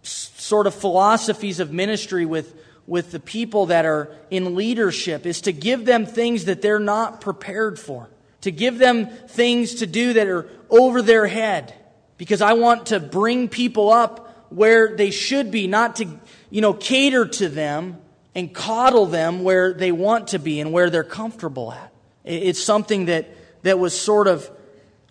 sort 0.03 0.67
of 0.67 0.73
philosophies 0.73 1.59
of 1.59 1.71
ministry 1.71 2.25
with, 2.25 2.55
with 2.85 3.11
the 3.11 3.19
people 3.19 3.67
that 3.67 3.85
are 3.85 4.15
in 4.29 4.55
leadership 4.55 5.25
is 5.25 5.41
to 5.41 5.51
give 5.51 5.85
them 5.85 6.05
things 6.05 6.45
that 6.45 6.61
they're 6.61 6.79
not 6.79 7.19
prepared 7.19 7.79
for, 7.79 8.09
to 8.41 8.51
give 8.51 8.77
them 8.77 9.07
things 9.07 9.75
to 9.75 9.87
do 9.87 10.13
that 10.13 10.27
are 10.27 10.47
over 10.69 11.01
their 11.01 11.27
head. 11.27 11.73
Because 12.17 12.41
I 12.41 12.53
want 12.53 12.87
to 12.87 12.99
bring 12.99 13.49
people 13.49 13.91
up 13.91 14.26
where 14.49 14.95
they 14.95 15.11
should 15.11 15.51
be, 15.51 15.67
not 15.67 15.97
to, 15.97 16.19
you 16.49 16.61
know, 16.61 16.73
cater 16.73 17.25
to 17.25 17.49
them 17.49 17.97
and 18.33 18.53
coddle 18.53 19.05
them 19.05 19.43
where 19.43 19.73
they 19.73 19.91
want 19.91 20.27
to 20.29 20.39
be 20.39 20.59
and 20.59 20.71
where 20.71 20.89
they're 20.89 21.03
comfortable 21.03 21.71
at. 21.71 21.91
It's 22.23 22.63
something 22.63 23.05
that, 23.05 23.27
that 23.63 23.79
was 23.79 23.99
sort 23.99 24.27
of 24.27 24.49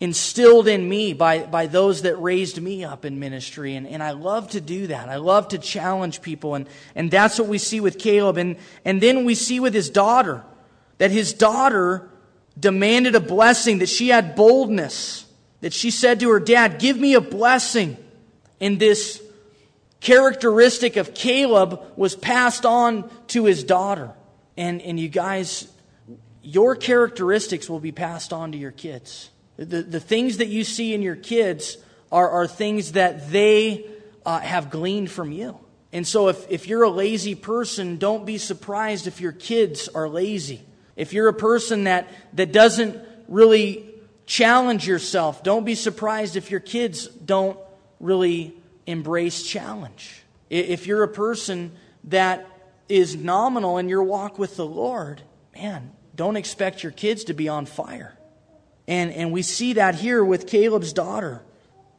instilled 0.00 0.68
in 0.68 0.86
me 0.86 1.12
by, 1.14 1.40
by 1.40 1.66
those 1.66 2.02
that 2.02 2.16
raised 2.16 2.60
me 2.60 2.84
up 2.84 3.04
in 3.04 3.18
ministry. 3.18 3.74
And, 3.74 3.86
and 3.86 4.02
I 4.02 4.10
love 4.10 4.50
to 4.50 4.60
do 4.60 4.88
that. 4.88 5.08
I 5.08 5.16
love 5.16 5.48
to 5.48 5.58
challenge 5.58 6.20
people. 6.20 6.54
And, 6.54 6.68
and 6.94 7.10
that's 7.10 7.38
what 7.38 7.48
we 7.48 7.58
see 7.58 7.80
with 7.80 7.98
Caleb. 7.98 8.36
And, 8.36 8.56
and 8.84 9.00
then 9.00 9.24
we 9.24 9.34
see 9.34 9.58
with 9.58 9.72
his 9.72 9.88
daughter 9.88 10.44
that 10.98 11.10
his 11.10 11.32
daughter 11.32 12.08
demanded 12.58 13.14
a 13.14 13.20
blessing, 13.20 13.78
that 13.78 13.88
she 13.88 14.08
had 14.08 14.36
boldness, 14.36 15.26
that 15.60 15.72
she 15.72 15.90
said 15.90 16.20
to 16.20 16.30
her 16.30 16.40
dad, 16.40 16.78
Give 16.78 16.98
me 16.98 17.14
a 17.14 17.20
blessing. 17.20 17.96
in 18.60 18.78
this 18.78 19.22
characteristic 20.00 20.96
of 20.96 21.14
Caleb 21.14 21.80
was 21.96 22.14
passed 22.14 22.66
on 22.66 23.10
to 23.28 23.44
his 23.44 23.64
daughter. 23.64 24.12
And, 24.56 24.80
and 24.82 24.98
you 24.98 25.08
guys, 25.08 25.68
your 26.42 26.76
characteristics 26.76 27.68
will 27.68 27.80
be 27.80 27.92
passed 27.92 28.32
on 28.32 28.52
to 28.52 28.58
your 28.58 28.70
kids. 28.70 29.30
The, 29.56 29.82
the 29.82 30.00
things 30.00 30.38
that 30.38 30.48
you 30.48 30.64
see 30.64 30.94
in 30.94 31.02
your 31.02 31.16
kids 31.16 31.78
are, 32.12 32.28
are 32.28 32.46
things 32.46 32.92
that 32.92 33.30
they 33.30 33.86
uh, 34.24 34.40
have 34.40 34.70
gleaned 34.70 35.10
from 35.10 35.32
you. 35.32 35.58
And 35.92 36.06
so 36.06 36.28
if, 36.28 36.50
if 36.50 36.66
you're 36.66 36.82
a 36.82 36.90
lazy 36.90 37.34
person, 37.34 37.96
don't 37.96 38.26
be 38.26 38.38
surprised 38.38 39.06
if 39.06 39.20
your 39.20 39.32
kids 39.32 39.88
are 39.88 40.08
lazy. 40.08 40.62
If 40.94 41.12
you're 41.12 41.28
a 41.28 41.34
person 41.34 41.84
that, 41.84 42.08
that 42.34 42.52
doesn't 42.52 42.98
really 43.28 43.94
challenge 44.26 44.86
yourself, 44.86 45.42
don't 45.42 45.64
be 45.64 45.74
surprised 45.74 46.36
if 46.36 46.50
your 46.50 46.60
kids 46.60 47.06
don't 47.06 47.58
really 48.00 48.54
embrace 48.86 49.42
challenge. 49.42 50.22
If 50.48 50.86
you're 50.86 51.02
a 51.02 51.08
person 51.08 51.72
that 52.04 52.46
is 52.88 53.16
nominal 53.16 53.78
in 53.78 53.88
your 53.88 54.02
walk 54.02 54.38
with 54.38 54.56
the 54.56 54.66
Lord, 54.66 55.22
man, 55.54 55.92
don't 56.14 56.36
expect 56.36 56.82
your 56.82 56.92
kids 56.92 57.24
to 57.24 57.34
be 57.34 57.48
on 57.48 57.66
fire. 57.66 58.16
And, 58.88 59.10
and 59.12 59.32
we 59.32 59.42
see 59.42 59.74
that 59.74 59.96
here 59.96 60.24
with 60.24 60.46
Caleb's 60.46 60.92
daughter. 60.92 61.42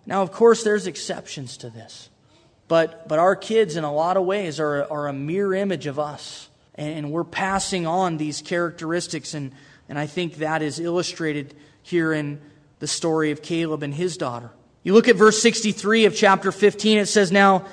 Now, 0.05 0.21
of 0.21 0.31
course, 0.31 0.63
there's 0.63 0.87
exceptions 0.87 1.57
to 1.57 1.69
this. 1.69 2.09
But, 2.67 3.07
but 3.07 3.19
our 3.19 3.35
kids, 3.35 3.75
in 3.75 3.83
a 3.83 3.93
lot 3.93 4.17
of 4.17 4.25
ways, 4.25 4.59
are, 4.59 4.89
are 4.91 5.07
a 5.07 5.13
mirror 5.13 5.53
image 5.53 5.87
of 5.87 5.99
us. 5.99 6.49
And 6.75 7.11
we're 7.11 7.23
passing 7.23 7.87
on 7.87 8.17
these 8.17 8.41
characteristics. 8.41 9.33
And, 9.33 9.53
and 9.89 9.99
I 9.99 10.05
think 10.05 10.35
that 10.35 10.61
is 10.61 10.79
illustrated 10.79 11.53
here 11.81 12.13
in 12.13 12.39
the 12.79 12.87
story 12.87 13.31
of 13.31 13.41
Caleb 13.41 13.83
and 13.83 13.93
his 13.93 14.17
daughter. 14.17 14.51
You 14.87 14.93
look 14.93 15.09
at 15.09 15.17
verse 15.17 15.41
63 15.41 16.05
of 16.05 16.15
chapter 16.15 16.49
15, 16.49 16.99
it 16.99 17.07
says, 17.07 17.29
Now, 17.29 17.65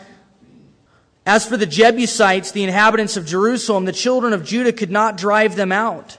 as 1.24 1.46
for 1.46 1.56
the 1.56 1.64
Jebusites, 1.64 2.50
the 2.50 2.64
inhabitants 2.64 3.16
of 3.16 3.24
Jerusalem, 3.24 3.84
the 3.84 3.92
children 3.92 4.32
of 4.32 4.44
Judah 4.44 4.72
could 4.72 4.90
not 4.90 5.16
drive 5.16 5.54
them 5.54 5.70
out. 5.70 6.18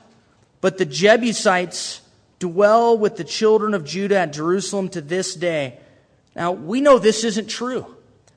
But 0.62 0.78
the 0.78 0.86
Jebusites 0.86 2.00
dwell 2.40 2.98
with 2.98 3.18
the 3.18 3.26
children 3.26 3.74
of 3.74 3.84
Judah 3.84 4.20
at 4.20 4.32
Jerusalem 4.32 4.88
to 4.88 5.02
this 5.02 5.36
day. 5.36 5.80
Now, 6.34 6.54
we 6.54 6.80
know 6.80 6.98
this 6.98 7.26
isn't 7.26 7.50
true, 7.50 7.94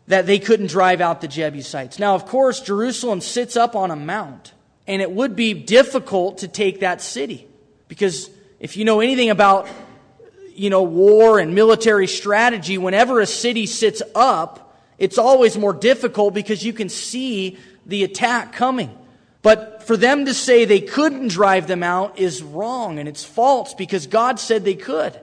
that 0.08 0.26
they 0.26 0.40
couldn't 0.40 0.66
drive 0.66 1.00
out 1.00 1.20
the 1.20 1.28
Jebusites. 1.28 2.00
Now, 2.00 2.16
of 2.16 2.26
course, 2.26 2.60
Jerusalem 2.60 3.20
sits 3.20 3.56
up 3.56 3.76
on 3.76 3.92
a 3.92 3.96
mount, 3.96 4.52
and 4.88 5.00
it 5.00 5.12
would 5.12 5.36
be 5.36 5.54
difficult 5.54 6.38
to 6.38 6.48
take 6.48 6.80
that 6.80 7.02
city. 7.02 7.46
Because 7.86 8.28
if 8.58 8.76
you 8.76 8.84
know 8.84 8.98
anything 8.98 9.30
about, 9.30 9.68
you 10.58 10.70
know, 10.70 10.82
war 10.82 11.38
and 11.38 11.54
military 11.54 12.06
strategy, 12.06 12.78
whenever 12.78 13.20
a 13.20 13.26
city 13.26 13.66
sits 13.66 14.02
up, 14.14 14.76
it's 14.98 15.18
always 15.18 15.56
more 15.56 15.72
difficult 15.72 16.34
because 16.34 16.64
you 16.64 16.72
can 16.72 16.88
see 16.88 17.56
the 17.86 18.04
attack 18.04 18.52
coming. 18.52 18.96
But 19.42 19.84
for 19.84 19.96
them 19.96 20.24
to 20.26 20.34
say 20.34 20.64
they 20.64 20.80
couldn't 20.80 21.28
drive 21.28 21.68
them 21.68 21.82
out 21.82 22.18
is 22.18 22.42
wrong 22.42 22.98
and 22.98 23.08
it's 23.08 23.24
false 23.24 23.72
because 23.74 24.08
God 24.08 24.40
said 24.40 24.64
they 24.64 24.74
could. 24.74 25.18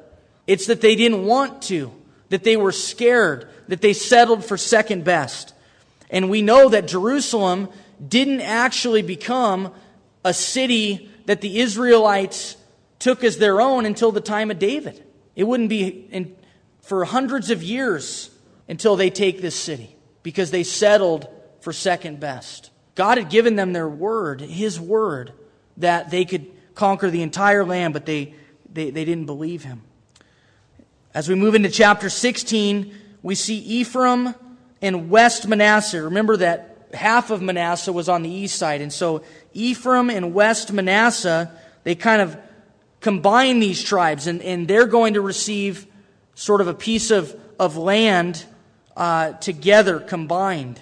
It's 0.48 0.68
that 0.68 0.82
they 0.82 0.96
didn't 0.96 1.26
want 1.26 1.62
to, 1.64 1.92
that 2.30 2.44
they 2.44 2.56
were 2.56 2.72
scared, 2.72 3.50
that 3.68 3.82
they 3.82 3.94
settled 3.94 4.46
for 4.46 4.58
second 4.58 5.04
best. 5.04 5.54
And 6.10 6.30
we 6.30 6.42
know 6.42 6.70
that 6.70 6.88
Jerusalem 6.88 7.70
didn't 8.06 8.42
actually 8.42 9.02
become 9.02 9.74
a 10.24 10.34
city 10.34 11.10
that 11.26 11.42
the 11.42 11.60
Israelites 11.60 12.56
took 13.00 13.24
as 13.24 13.38
their 13.38 13.60
own 13.60 13.86
until 13.86 14.12
the 14.12 14.22
time 14.22 14.50
of 14.50 14.60
David. 14.60 15.05
It 15.36 15.44
wouldn't 15.44 15.70
be 15.70 16.08
in, 16.12 16.36
for 16.82 17.06
hundreds 17.06 17.50
of 17.50 17.62
years 17.64 18.30
until 18.68 18.96
they 18.96 19.10
take 19.10 19.42
this 19.42 19.56
city 19.56 19.96
because 20.24 20.52
they 20.52 20.64
settled 20.64 21.28
for 21.62 21.74
second 21.74 22.20
best. 22.20 22.72
God 22.96 23.18
had 23.18 23.30
given 23.30 23.56
them 23.56 23.74
their 23.74 23.90
word, 23.90 24.42
His 24.42 24.80
word, 24.80 25.34
that 25.78 26.12
they 26.12 26.26
could 26.26 26.48
conquer 26.74 27.10
the 27.10 27.22
entire 27.22 27.66
land, 27.66 27.94
but 27.94 28.06
they, 28.06 28.34
they, 28.72 28.90
they 28.90 29.06
didn't 29.06 29.26
believe 29.26 29.64
Him. 29.64 29.82
As 31.14 31.30
we 31.30 31.36
move 31.36 31.56
into 31.56 31.70
chapter 31.70 32.10
16, 32.10 32.94
we 33.22 33.36
see 33.36 33.58
Ephraim 33.58 34.36
and 34.82 35.10
West 35.10 35.48
Manasseh. 35.48 36.04
Remember 36.04 36.38
that 36.38 36.90
half 36.94 37.32
of 37.32 37.42
Manasseh 37.42 37.94
was 37.94 38.10
on 38.10 38.24
the 38.24 38.30
east 38.30 38.58
side. 38.58 38.82
And 38.82 38.92
so 38.92 39.24
Ephraim 39.54 40.10
and 40.10 40.34
West 40.34 40.72
Manasseh, 40.72 41.52
they 41.84 41.96
kind 41.96 42.22
of 42.22 42.38
combine 43.06 43.60
these 43.60 43.84
tribes, 43.84 44.26
and, 44.26 44.42
and 44.42 44.68
they're 44.68 44.88
going 44.88 45.14
to 45.14 45.22
receive 45.22 45.86
sort 46.34 46.60
of 46.60 46.68
a 46.68 46.74
piece 46.74 47.12
of, 47.12 47.40
of 47.60 47.78
land 47.78 48.44
uh, 48.98 49.34
together, 49.34 50.00
combined. 50.00 50.82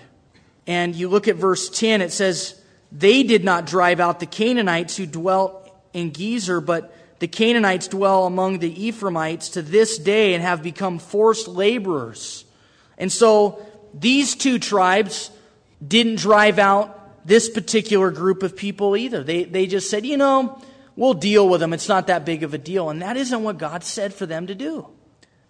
And 0.65 0.95
you 0.95 1.09
look 1.09 1.27
at 1.27 1.36
verse 1.36 1.69
10, 1.69 1.99
it 1.99 2.13
says, 2.13 2.57
They 2.93 3.23
did 3.23 3.43
not 3.43 3.65
drive 3.65 3.99
out 3.99 4.21
the 4.21 4.25
Canaanites 4.25 4.95
who 4.95 5.05
dwelt 5.05 5.69
in 5.91 6.12
Gezer, 6.12 6.65
but 6.65 6.95
the 7.19 7.27
Canaanites 7.27 7.89
dwell 7.89 8.25
among 8.25 8.59
the 8.59 8.88
Ephraimites 8.88 9.49
to 9.49 9.62
this 9.62 9.97
day 9.97 10.33
and 10.33 10.41
have 10.41 10.63
become 10.63 10.99
forced 10.99 11.49
laborers. 11.49 12.45
And 12.97 13.12
so 13.12 13.65
these 13.93 14.33
two 14.36 14.59
tribes 14.59 15.29
didn't 15.86 16.19
drive 16.19 16.57
out 16.57 17.27
this 17.27 17.49
particular 17.49 18.12
group 18.12 18.43
of 18.43 18.55
people 18.55 18.95
either. 18.95 19.25
They, 19.25 19.43
they 19.43 19.67
just 19.67 19.89
said, 19.89 20.05
you 20.05 20.15
know, 20.15 20.62
we'll 20.95 21.13
deal 21.13 21.47
with 21.47 21.62
them. 21.62 21.73
It's 21.73 21.89
not 21.89 22.08
that 22.08 22.25
big 22.25 22.43
of 22.43 22.53
a 22.53 22.58
deal. 22.58 22.89
And 22.89 23.01
that 23.01 23.17
isn't 23.17 23.43
what 23.43 23.58
God 23.58 23.84
said 23.84 24.13
for 24.13 24.25
them 24.25 24.47
to 24.47 24.56
do. 24.56 24.88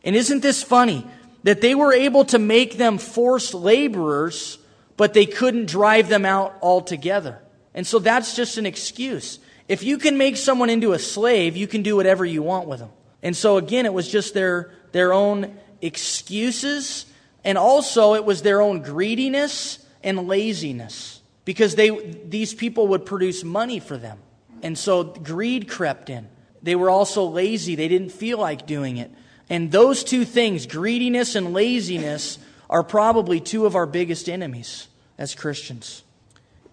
And 0.03 0.15
isn't 0.15 0.41
this 0.41 0.63
funny? 0.63 1.05
That 1.43 1.61
they 1.61 1.75
were 1.75 1.93
able 1.93 2.25
to 2.25 2.39
make 2.39 2.77
them 2.77 2.97
forced 2.97 3.53
laborers 3.53 4.57
but 4.97 5.13
they 5.13 5.25
couldn't 5.25 5.65
drive 5.65 6.09
them 6.09 6.25
out 6.25 6.55
altogether. 6.61 7.39
And 7.73 7.85
so 7.85 7.99
that's 7.99 8.35
just 8.35 8.57
an 8.57 8.65
excuse. 8.65 9.39
If 9.67 9.83
you 9.83 9.97
can 9.97 10.17
make 10.17 10.37
someone 10.37 10.69
into 10.69 10.93
a 10.93 10.99
slave, 10.99 11.57
you 11.57 11.67
can 11.67 11.81
do 11.81 11.95
whatever 11.95 12.25
you 12.25 12.43
want 12.43 12.67
with 12.67 12.79
them. 12.79 12.91
And 13.21 13.35
so 13.35 13.57
again, 13.57 13.85
it 13.85 13.93
was 13.93 14.07
just 14.07 14.33
their, 14.33 14.71
their 14.91 15.13
own 15.13 15.57
excuses, 15.81 17.05
and 17.43 17.57
also 17.57 18.13
it 18.13 18.25
was 18.25 18.41
their 18.41 18.61
own 18.61 18.81
greediness 18.81 19.79
and 20.03 20.27
laziness. 20.27 21.21
Because 21.45 21.75
they, 21.75 21.89
these 22.25 22.53
people 22.53 22.87
would 22.89 23.05
produce 23.05 23.43
money 23.43 23.79
for 23.79 23.97
them. 23.97 24.19
And 24.63 24.77
so 24.77 25.03
greed 25.03 25.69
crept 25.69 26.09
in. 26.09 26.27
They 26.63 26.75
were 26.75 26.89
also 26.89 27.25
lazy. 27.25 27.75
They 27.75 27.89
didn't 27.89 28.09
feel 28.09 28.39
like 28.39 28.65
doing 28.65 28.97
it. 28.97 29.11
And 29.49 29.71
those 29.71 30.03
two 30.03 30.25
things, 30.25 30.65
greediness 30.65 31.35
and 31.35 31.53
laziness, 31.53 32.39
are 32.69 32.83
probably 32.83 33.39
two 33.39 33.65
of 33.65 33.75
our 33.75 33.85
biggest 33.85 34.29
enemies 34.29 34.87
as 35.17 35.35
Christians. 35.35 36.03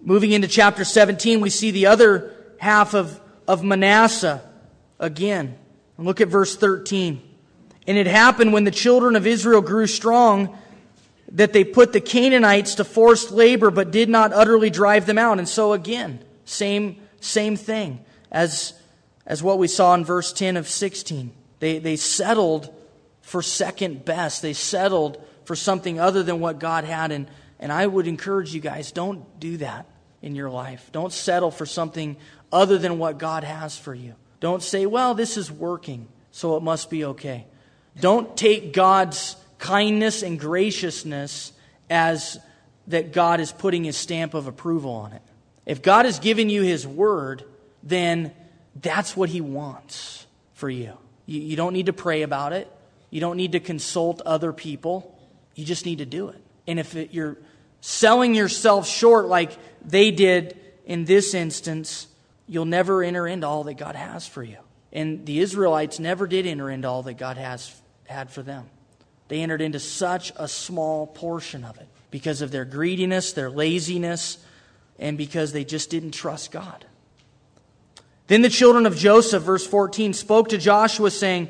Moving 0.00 0.30
into 0.30 0.48
chapter 0.48 0.84
17, 0.84 1.40
we 1.40 1.50
see 1.50 1.72
the 1.72 1.86
other 1.86 2.32
half 2.58 2.94
of, 2.94 3.20
of 3.46 3.62
Manasseh 3.64 4.40
again. 4.98 5.58
Look 5.98 6.20
at 6.20 6.28
verse 6.28 6.56
13. 6.56 7.20
And 7.86 7.98
it 7.98 8.06
happened 8.06 8.52
when 8.52 8.64
the 8.64 8.70
children 8.70 9.16
of 9.16 9.26
Israel 9.26 9.60
grew 9.60 9.86
strong 9.86 10.56
that 11.32 11.52
they 11.52 11.64
put 11.64 11.92
the 11.92 12.00
Canaanites 12.00 12.76
to 12.76 12.84
forced 12.84 13.30
labor 13.30 13.70
but 13.70 13.90
did 13.90 14.08
not 14.08 14.32
utterly 14.32 14.70
drive 14.70 15.06
them 15.06 15.18
out. 15.18 15.38
And 15.38 15.48
so 15.48 15.72
again, 15.72 16.20
same, 16.44 16.99
same 17.20 17.56
thing 17.56 18.04
as, 18.30 18.74
as 19.26 19.42
what 19.42 19.58
we 19.58 19.68
saw 19.68 19.94
in 19.94 20.04
verse 20.04 20.32
10 20.32 20.56
of 20.56 20.68
16. 20.68 21.32
They, 21.60 21.78
they 21.78 21.96
settled 21.96 22.74
for 23.22 23.42
second 23.42 24.04
best. 24.04 24.42
They 24.42 24.54
settled 24.54 25.22
for 25.44 25.54
something 25.54 26.00
other 26.00 26.22
than 26.22 26.40
what 26.40 26.58
God 26.58 26.84
had. 26.84 27.12
And, 27.12 27.28
and 27.58 27.70
I 27.70 27.86
would 27.86 28.06
encourage 28.06 28.54
you 28.54 28.60
guys, 28.60 28.92
don't 28.92 29.38
do 29.38 29.58
that 29.58 29.86
in 30.22 30.34
your 30.34 30.50
life. 30.50 30.90
Don't 30.92 31.12
settle 31.12 31.50
for 31.50 31.66
something 31.66 32.16
other 32.52 32.78
than 32.78 32.98
what 32.98 33.18
God 33.18 33.44
has 33.44 33.78
for 33.78 33.94
you. 33.94 34.14
Don't 34.40 34.62
say, 34.62 34.86
well, 34.86 35.14
this 35.14 35.36
is 35.36 35.52
working, 35.52 36.08
so 36.30 36.56
it 36.56 36.62
must 36.62 36.90
be 36.90 37.04
okay. 37.04 37.46
Don't 38.00 38.36
take 38.36 38.72
God's 38.72 39.36
kindness 39.58 40.22
and 40.22 40.40
graciousness 40.40 41.52
as 41.90 42.38
that 42.86 43.12
God 43.12 43.40
is 43.40 43.52
putting 43.52 43.84
his 43.84 43.96
stamp 43.96 44.34
of 44.34 44.46
approval 44.46 44.92
on 44.92 45.12
it. 45.12 45.22
If 45.70 45.82
God 45.82 46.04
has 46.04 46.18
given 46.18 46.48
you 46.48 46.62
his 46.62 46.84
word, 46.84 47.44
then 47.80 48.32
that's 48.74 49.16
what 49.16 49.28
he 49.28 49.40
wants 49.40 50.26
for 50.54 50.68
you. 50.68 50.94
You, 51.26 51.40
you 51.40 51.54
don't 51.54 51.74
need 51.74 51.86
to 51.86 51.92
pray 51.92 52.22
about 52.22 52.52
it. 52.52 52.68
You 53.08 53.20
don't 53.20 53.36
need 53.36 53.52
to 53.52 53.60
consult 53.60 54.20
other 54.22 54.52
people. 54.52 55.16
You 55.54 55.64
just 55.64 55.86
need 55.86 55.98
to 55.98 56.06
do 56.06 56.30
it. 56.30 56.42
And 56.66 56.80
if 56.80 56.96
it, 56.96 57.14
you're 57.14 57.36
selling 57.80 58.34
yourself 58.34 58.88
short 58.88 59.26
like 59.26 59.52
they 59.84 60.10
did 60.10 60.58
in 60.86 61.04
this 61.04 61.34
instance, 61.34 62.08
you'll 62.48 62.64
never 62.64 63.04
enter 63.04 63.28
into 63.28 63.46
all 63.46 63.62
that 63.62 63.74
God 63.74 63.94
has 63.94 64.26
for 64.26 64.42
you. 64.42 64.58
And 64.92 65.24
the 65.24 65.38
Israelites 65.38 66.00
never 66.00 66.26
did 66.26 66.48
enter 66.48 66.68
into 66.68 66.88
all 66.88 67.04
that 67.04 67.14
God 67.14 67.36
has 67.36 67.72
had 68.08 68.28
for 68.32 68.42
them. 68.42 68.66
They 69.28 69.40
entered 69.40 69.60
into 69.60 69.78
such 69.78 70.32
a 70.34 70.48
small 70.48 71.06
portion 71.06 71.62
of 71.62 71.78
it 71.78 71.86
because 72.10 72.42
of 72.42 72.50
their 72.50 72.64
greediness, 72.64 73.34
their 73.34 73.50
laziness, 73.50 74.44
and 75.00 75.18
because 75.18 75.52
they 75.52 75.64
just 75.64 75.90
didn't 75.90 76.12
trust 76.12 76.52
God. 76.52 76.84
Then 78.28 78.42
the 78.42 78.48
children 78.48 78.86
of 78.86 78.96
Joseph, 78.96 79.42
verse 79.42 79.66
14, 79.66 80.12
spoke 80.12 80.50
to 80.50 80.58
Joshua, 80.58 81.10
saying, 81.10 81.48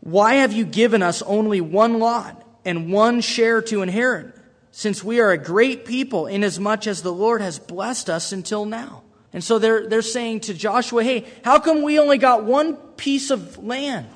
Why 0.00 0.36
have 0.36 0.54
you 0.54 0.64
given 0.64 1.02
us 1.02 1.20
only 1.22 1.60
one 1.60 1.98
lot 1.98 2.42
and 2.64 2.90
one 2.90 3.20
share 3.20 3.60
to 3.60 3.82
inherit, 3.82 4.34
since 4.70 5.04
we 5.04 5.20
are 5.20 5.32
a 5.32 5.36
great 5.36 5.84
people, 5.84 6.26
inasmuch 6.26 6.86
as 6.86 7.02
the 7.02 7.12
Lord 7.12 7.42
has 7.42 7.58
blessed 7.58 8.08
us 8.08 8.32
until 8.32 8.64
now? 8.64 9.02
And 9.34 9.44
so 9.44 9.58
they're, 9.58 9.86
they're 9.86 10.00
saying 10.00 10.40
to 10.40 10.54
Joshua, 10.54 11.04
Hey, 11.04 11.26
how 11.44 11.58
come 11.58 11.82
we 11.82 11.98
only 11.98 12.16
got 12.16 12.44
one 12.44 12.76
piece 12.76 13.30
of 13.30 13.62
land? 13.62 14.08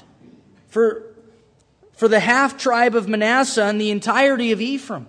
For 0.68 1.08
for 1.98 2.06
the 2.06 2.20
half 2.20 2.56
tribe 2.56 2.94
of 2.94 3.08
Manasseh 3.08 3.64
and 3.64 3.80
the 3.80 3.90
entirety 3.90 4.52
of 4.52 4.60
Ephraim? 4.60 5.08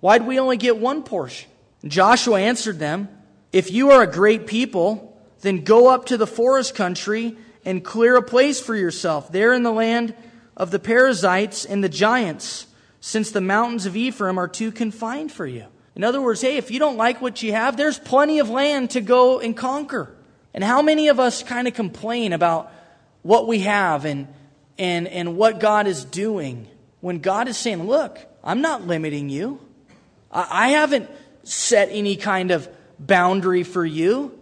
Why'd 0.00 0.26
we 0.26 0.38
only 0.38 0.58
get 0.58 0.76
one 0.76 1.02
portion? 1.02 1.48
Joshua 1.84 2.40
answered 2.40 2.78
them, 2.78 3.08
If 3.52 3.70
you 3.70 3.90
are 3.90 4.02
a 4.02 4.10
great 4.10 4.46
people, 4.46 5.20
then 5.40 5.64
go 5.64 5.88
up 5.88 6.06
to 6.06 6.16
the 6.16 6.26
forest 6.26 6.74
country 6.74 7.36
and 7.64 7.84
clear 7.84 8.16
a 8.16 8.22
place 8.22 8.60
for 8.60 8.74
yourself 8.74 9.30
there 9.30 9.52
in 9.52 9.62
the 9.62 9.72
land 9.72 10.14
of 10.56 10.70
the 10.70 10.78
Perizzites 10.78 11.64
and 11.64 11.82
the 11.82 11.88
giants, 11.88 12.66
since 13.00 13.30
the 13.30 13.40
mountains 13.40 13.86
of 13.86 13.96
Ephraim 13.96 14.38
are 14.38 14.48
too 14.48 14.72
confined 14.72 15.30
for 15.30 15.46
you. 15.46 15.66
In 15.94 16.04
other 16.04 16.20
words, 16.20 16.40
hey, 16.40 16.56
if 16.56 16.70
you 16.70 16.78
don't 16.78 16.96
like 16.96 17.20
what 17.20 17.42
you 17.42 17.52
have, 17.52 17.76
there's 17.76 17.98
plenty 17.98 18.38
of 18.38 18.48
land 18.48 18.90
to 18.90 19.00
go 19.00 19.40
and 19.40 19.56
conquer. 19.56 20.14
And 20.54 20.64
how 20.64 20.82
many 20.82 21.08
of 21.08 21.20
us 21.20 21.42
kind 21.42 21.68
of 21.68 21.74
complain 21.74 22.32
about 22.32 22.72
what 23.22 23.46
we 23.46 23.60
have 23.60 24.04
and 24.04 24.28
and, 24.78 25.08
and 25.08 25.36
what 25.36 25.58
God 25.60 25.86
is 25.86 26.04
doing 26.04 26.68
when 27.00 27.18
God 27.18 27.48
is 27.48 27.56
saying, 27.56 27.86
Look, 27.86 28.18
I'm 28.42 28.60
not 28.60 28.86
limiting 28.86 29.28
you. 29.28 29.60
I, 30.30 30.66
I 30.66 30.68
haven't 30.70 31.10
set 31.48 31.88
any 31.90 32.16
kind 32.16 32.50
of 32.50 32.68
boundary 32.98 33.62
for 33.62 33.84
you. 33.84 34.38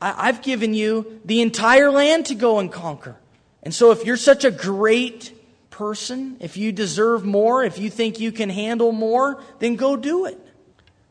I, 0.00 0.28
I've 0.28 0.42
given 0.42 0.74
you 0.74 1.20
the 1.24 1.40
entire 1.40 1.90
land 1.90 2.26
to 2.26 2.34
go 2.34 2.58
and 2.58 2.70
conquer. 2.70 3.16
And 3.62 3.74
so, 3.74 3.90
if 3.90 4.04
you're 4.04 4.16
such 4.16 4.44
a 4.44 4.50
great 4.50 5.36
person, 5.70 6.36
if 6.40 6.56
you 6.56 6.72
deserve 6.72 7.24
more, 7.24 7.62
if 7.62 7.78
you 7.78 7.90
think 7.90 8.20
you 8.20 8.32
can 8.32 8.48
handle 8.48 8.92
more, 8.92 9.42
then 9.58 9.76
go 9.76 9.96
do 9.96 10.26
it. 10.26 10.38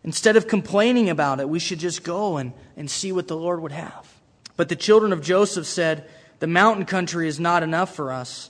Instead 0.04 0.38
of 0.38 0.47
complaining 0.47 1.10
about 1.10 1.39
it, 1.39 1.49
we 1.49 1.60
should 1.60 1.80
just 1.80 2.04
go 2.04 2.38
and, 2.38 2.54
and 2.78 2.89
see 2.89 3.12
what 3.12 3.28
the 3.28 3.36
Lord 3.36 3.62
would 3.62 3.71
have. 3.71 4.08
But 4.56 4.69
the 4.69 4.75
children 4.75 5.13
of 5.13 5.21
Joseph 5.21 5.65
said, 5.65 6.10
The 6.39 6.47
mountain 6.47 6.86
country 6.86 7.28
is 7.28 7.39
not 7.39 7.63
enough 7.63 7.93
for 7.93 8.12
us 8.12 8.49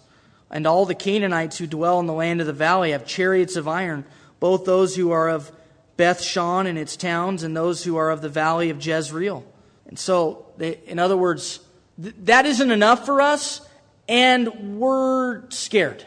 and 0.52 0.66
all 0.66 0.86
the 0.86 0.96
Canaanites 0.96 1.58
who 1.58 1.68
dwell 1.68 2.00
in 2.00 2.08
the 2.08 2.14
land 2.14 2.42
of 2.42 2.48
the 2.48 2.54
valley 2.54 2.92
have 2.92 3.06
chariots 3.06 3.56
of 3.56 3.68
iron, 3.68 4.06
both 4.40 4.66
those 4.66 4.96
who 4.96 5.12
are 5.12 5.30
of 5.30 5.52
Beth 6.00 6.22
Shan 6.22 6.66
and 6.66 6.80
its 6.80 6.96
towns, 6.96 7.44
and 7.44 7.56
those 7.56 7.84
who 7.84 7.98
are 7.98 8.10
of 8.10 8.22
the 8.22 8.30
valley 8.30 8.70
of 8.70 8.84
Jezreel. 8.84 9.44
And 9.86 10.00
so, 10.00 10.46
they, 10.56 10.80
in 10.88 10.98
other 10.98 11.18
words, 11.18 11.60
th- 12.02 12.16
that 12.24 12.46
isn't 12.46 12.72
enough 12.72 13.06
for 13.06 13.20
us, 13.20 13.60
and 14.08 14.80
we're 14.80 15.50
scared, 15.50 16.06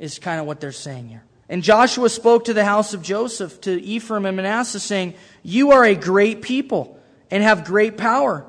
is 0.00 0.18
kind 0.18 0.40
of 0.40 0.46
what 0.46 0.58
they're 0.58 0.72
saying 0.72 1.08
here. 1.08 1.22
And 1.48 1.62
Joshua 1.62 2.08
spoke 2.08 2.46
to 2.46 2.52
the 2.52 2.64
house 2.64 2.94
of 2.94 3.02
Joseph, 3.02 3.60
to 3.60 3.80
Ephraim 3.80 4.26
and 4.26 4.36
Manasseh, 4.36 4.80
saying, 4.80 5.14
You 5.44 5.70
are 5.70 5.84
a 5.84 5.94
great 5.94 6.42
people 6.42 7.00
and 7.30 7.44
have 7.44 7.64
great 7.64 7.96
power. 7.96 8.44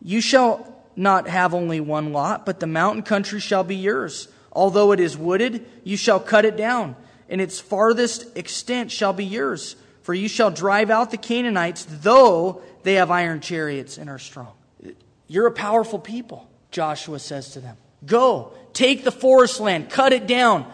You 0.00 0.22
shall 0.22 0.74
not 0.96 1.28
have 1.28 1.52
only 1.52 1.80
one 1.80 2.14
lot, 2.14 2.46
but 2.46 2.60
the 2.60 2.66
mountain 2.66 3.02
country 3.02 3.40
shall 3.40 3.62
be 3.62 3.76
yours 3.76 4.28
Although 4.58 4.92
it 4.92 5.00
is 5.00 5.16
wooded, 5.16 5.66
you 5.84 5.96
shall 5.96 6.18
cut 6.18 6.44
it 6.44 6.56
down, 6.56 6.96
and 7.28 7.40
its 7.40 7.60
farthest 7.60 8.36
extent 8.36 8.90
shall 8.90 9.12
be 9.12 9.24
yours. 9.24 9.76
For 10.08 10.14
you 10.14 10.28
shall 10.28 10.50
drive 10.50 10.88
out 10.88 11.10
the 11.10 11.18
Canaanites, 11.18 11.86
though 11.86 12.62
they 12.82 12.94
have 12.94 13.10
iron 13.10 13.40
chariots 13.40 13.98
and 13.98 14.08
are 14.08 14.18
strong. 14.18 14.54
You're 15.26 15.48
a 15.48 15.52
powerful 15.52 15.98
people, 15.98 16.48
Joshua 16.70 17.18
says 17.18 17.50
to 17.50 17.60
them. 17.60 17.76
Go, 18.06 18.54
take 18.72 19.04
the 19.04 19.12
forest 19.12 19.60
land, 19.60 19.90
cut 19.90 20.14
it 20.14 20.26
down, 20.26 20.64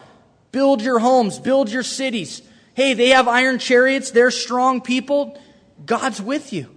build 0.52 0.82
your 0.82 1.00
homes, 1.00 1.40
build 1.40 1.68
your 1.68 1.82
cities. 1.82 2.42
Hey, 2.74 2.94
they 2.94 3.08
have 3.08 3.26
iron 3.26 3.58
chariots, 3.58 4.12
they're 4.12 4.30
strong 4.30 4.80
people. 4.80 5.36
God's 5.84 6.22
with 6.22 6.52
you. 6.52 6.70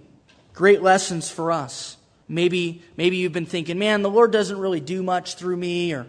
Great 0.52 0.82
lessons 0.82 1.30
for 1.30 1.52
us. 1.52 1.96
Maybe, 2.26 2.82
maybe 2.96 3.18
you've 3.18 3.30
been 3.30 3.46
thinking, 3.46 3.78
man, 3.78 4.02
the 4.02 4.10
Lord 4.10 4.32
doesn't 4.32 4.58
really 4.58 4.80
do 4.80 5.04
much 5.04 5.36
through 5.36 5.58
me, 5.58 5.92
or 5.92 6.08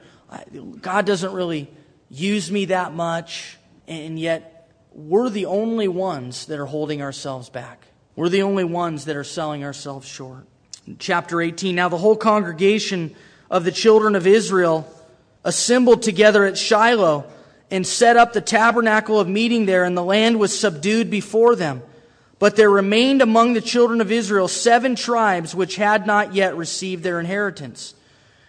God 0.81 1.05
doesn't 1.05 1.31
really 1.31 1.69
use 2.09 2.51
me 2.51 2.65
that 2.65 2.91
much, 2.91 3.59
and 3.87 4.17
yet 4.17 4.58
we're 4.91 5.29
the 5.29 5.45
only 5.45 5.87
ones 5.87 6.45
that 6.47 6.59
are 6.59 6.65
holding 6.65 7.01
ourselves 7.01 7.49
back. 7.49 7.87
We're 8.15 8.29
the 8.29 8.43
only 8.43 8.63
ones 8.63 9.05
that 9.05 9.15
are 9.15 9.23
selling 9.23 9.63
ourselves 9.63 10.07
short. 10.07 10.45
chapter 10.97 11.41
18 11.41 11.75
Now 11.75 11.89
the 11.89 11.97
whole 11.97 12.15
congregation 12.15 13.15
of 13.49 13.63
the 13.63 13.71
children 13.71 14.15
of 14.15 14.27
Israel 14.27 14.91
assembled 15.43 16.01
together 16.01 16.45
at 16.45 16.57
Shiloh 16.57 17.25
and 17.71 17.85
set 17.85 18.17
up 18.17 18.33
the 18.33 18.41
tabernacle 18.41 19.19
of 19.19 19.27
meeting 19.27 19.65
there, 19.65 19.83
and 19.83 19.95
the 19.95 20.03
land 20.03 20.39
was 20.39 20.57
subdued 20.57 21.09
before 21.09 21.55
them. 21.55 21.83
But 22.39 22.55
there 22.55 22.69
remained 22.69 23.21
among 23.21 23.53
the 23.53 23.61
children 23.61 24.01
of 24.01 24.11
Israel 24.11 24.47
seven 24.47 24.95
tribes 24.95 25.53
which 25.53 25.75
had 25.75 26.07
not 26.07 26.33
yet 26.33 26.57
received 26.57 27.03
their 27.03 27.19
inheritance. 27.19 27.93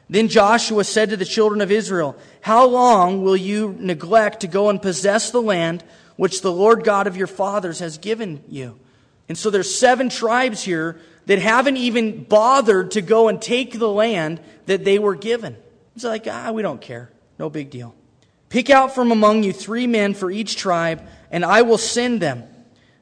Then 0.08 0.28
Joshua 0.28 0.84
said 0.84 1.10
to 1.10 1.16
the 1.16 1.24
children 1.24 1.60
of 1.60 1.70
Israel, 1.70 2.16
How 2.40 2.66
long 2.66 3.22
will 3.22 3.36
you 3.36 3.76
neglect 3.78 4.40
to 4.40 4.48
go 4.48 4.70
and 4.70 4.80
possess 4.80 5.30
the 5.30 5.42
land 5.42 5.84
which 6.20 6.42
the 6.42 6.52
Lord 6.52 6.84
God 6.84 7.06
of 7.06 7.16
your 7.16 7.26
fathers 7.26 7.78
has 7.78 7.98
given 7.98 8.42
you? 8.48 8.78
And 9.28 9.38
so 9.38 9.50
there's 9.50 9.74
seven 9.74 10.08
tribes 10.08 10.62
here 10.62 11.00
that 11.26 11.38
haven't 11.38 11.76
even 11.76 12.24
bothered 12.24 12.90
to 12.92 13.00
go 13.00 13.28
and 13.28 13.40
take 13.40 13.78
the 13.78 13.88
land 13.88 14.40
that 14.66 14.84
they 14.84 14.98
were 14.98 15.14
given. 15.14 15.56
It's 15.94 16.04
like, 16.04 16.26
ah, 16.28 16.52
we 16.52 16.62
don't 16.62 16.80
care. 16.80 17.10
No 17.38 17.48
big 17.48 17.70
deal. 17.70 17.94
Pick 18.48 18.68
out 18.68 18.94
from 18.94 19.12
among 19.12 19.44
you 19.44 19.52
three 19.52 19.86
men 19.86 20.14
for 20.14 20.30
each 20.30 20.56
tribe, 20.56 21.06
and 21.30 21.44
I 21.44 21.62
will 21.62 21.78
send 21.78 22.20
them. 22.20 22.44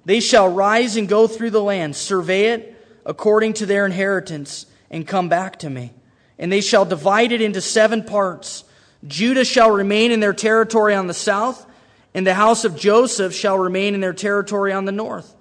They 0.05 0.21
shall 0.21 0.49
rise 0.49 0.97
and 0.97 1.09
go 1.09 1.27
through 1.27 1.51
the 1.51 1.63
land, 1.63 1.97
survey 1.97 2.49
it 2.49 2.75
according 3.05 3.55
to 3.55 3.67
their 3.67 3.87
inheritance, 3.87 4.67
and 4.91 5.07
come 5.07 5.29
back 5.29 5.59
to 5.61 5.71
me 5.71 5.93
and 6.39 6.53
they 6.53 6.61
shall 6.61 6.85
divide 6.85 7.33
it 7.33 7.41
into 7.41 7.61
seven 7.61 8.05
parts. 8.05 8.65
Judah 9.07 9.45
shall 9.45 9.71
remain 9.71 10.13
in 10.13 10.21
their 10.21 10.33
territory 10.33 10.95
on 10.95 11.07
the 11.07 11.15
south, 11.15 11.67
and 12.15 12.27
the 12.27 12.35
house 12.35 12.65
of 12.65 12.77
Joseph 12.77 13.35
shall 13.35 13.59
remain 13.59 13.95
in 13.95 14.01
their 14.01 14.13
territory 14.13 14.73
on 14.73 14.85
the 14.85 14.93
north. 14.93 15.35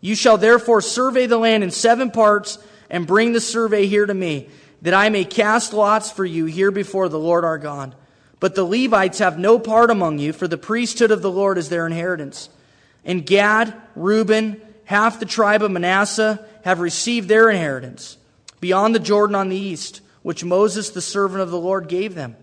You 0.00 0.14
shall 0.14 0.38
therefore 0.38 0.80
survey 0.80 1.26
the 1.26 1.38
land 1.38 1.64
in 1.64 1.70
seven 1.70 2.10
parts 2.10 2.58
and 2.90 3.06
bring 3.06 3.32
the 3.32 3.40
survey 3.40 3.86
here 3.86 4.06
to 4.06 4.14
me, 4.14 4.48
that 4.82 4.94
I 4.94 5.08
may 5.08 5.24
cast 5.24 5.72
lots 5.72 6.10
for 6.10 6.24
you 6.24 6.46
here 6.46 6.70
before 6.70 7.08
the 7.08 7.18
Lord 7.18 7.44
our 7.44 7.58
God. 7.58 7.94
But 8.38 8.54
the 8.54 8.64
Levites 8.64 9.18
have 9.18 9.38
no 9.38 9.58
part 9.58 9.90
among 9.90 10.18
you, 10.18 10.32
for 10.32 10.46
the 10.46 10.58
priesthood 10.58 11.10
of 11.10 11.22
the 11.22 11.30
Lord 11.30 11.58
is 11.58 11.68
their 11.68 11.86
inheritance. 11.86 12.50
And 13.04 13.24
Gad, 13.24 13.74
Reuben, 13.94 14.60
half 14.84 15.18
the 15.18 15.26
tribe 15.26 15.62
of 15.62 15.70
Manasseh, 15.70 16.46
have 16.64 16.80
received 16.80 17.28
their 17.28 17.50
inheritance 17.50 18.18
beyond 18.60 18.94
the 18.94 19.00
Jordan 19.00 19.34
on 19.34 19.48
the 19.48 19.56
east, 19.56 20.00
which 20.22 20.44
Moses, 20.44 20.90
the 20.90 21.00
servant 21.00 21.40
of 21.40 21.50
the 21.50 21.58
Lord, 21.58 21.88
gave 21.88 22.14
them. 22.14 22.36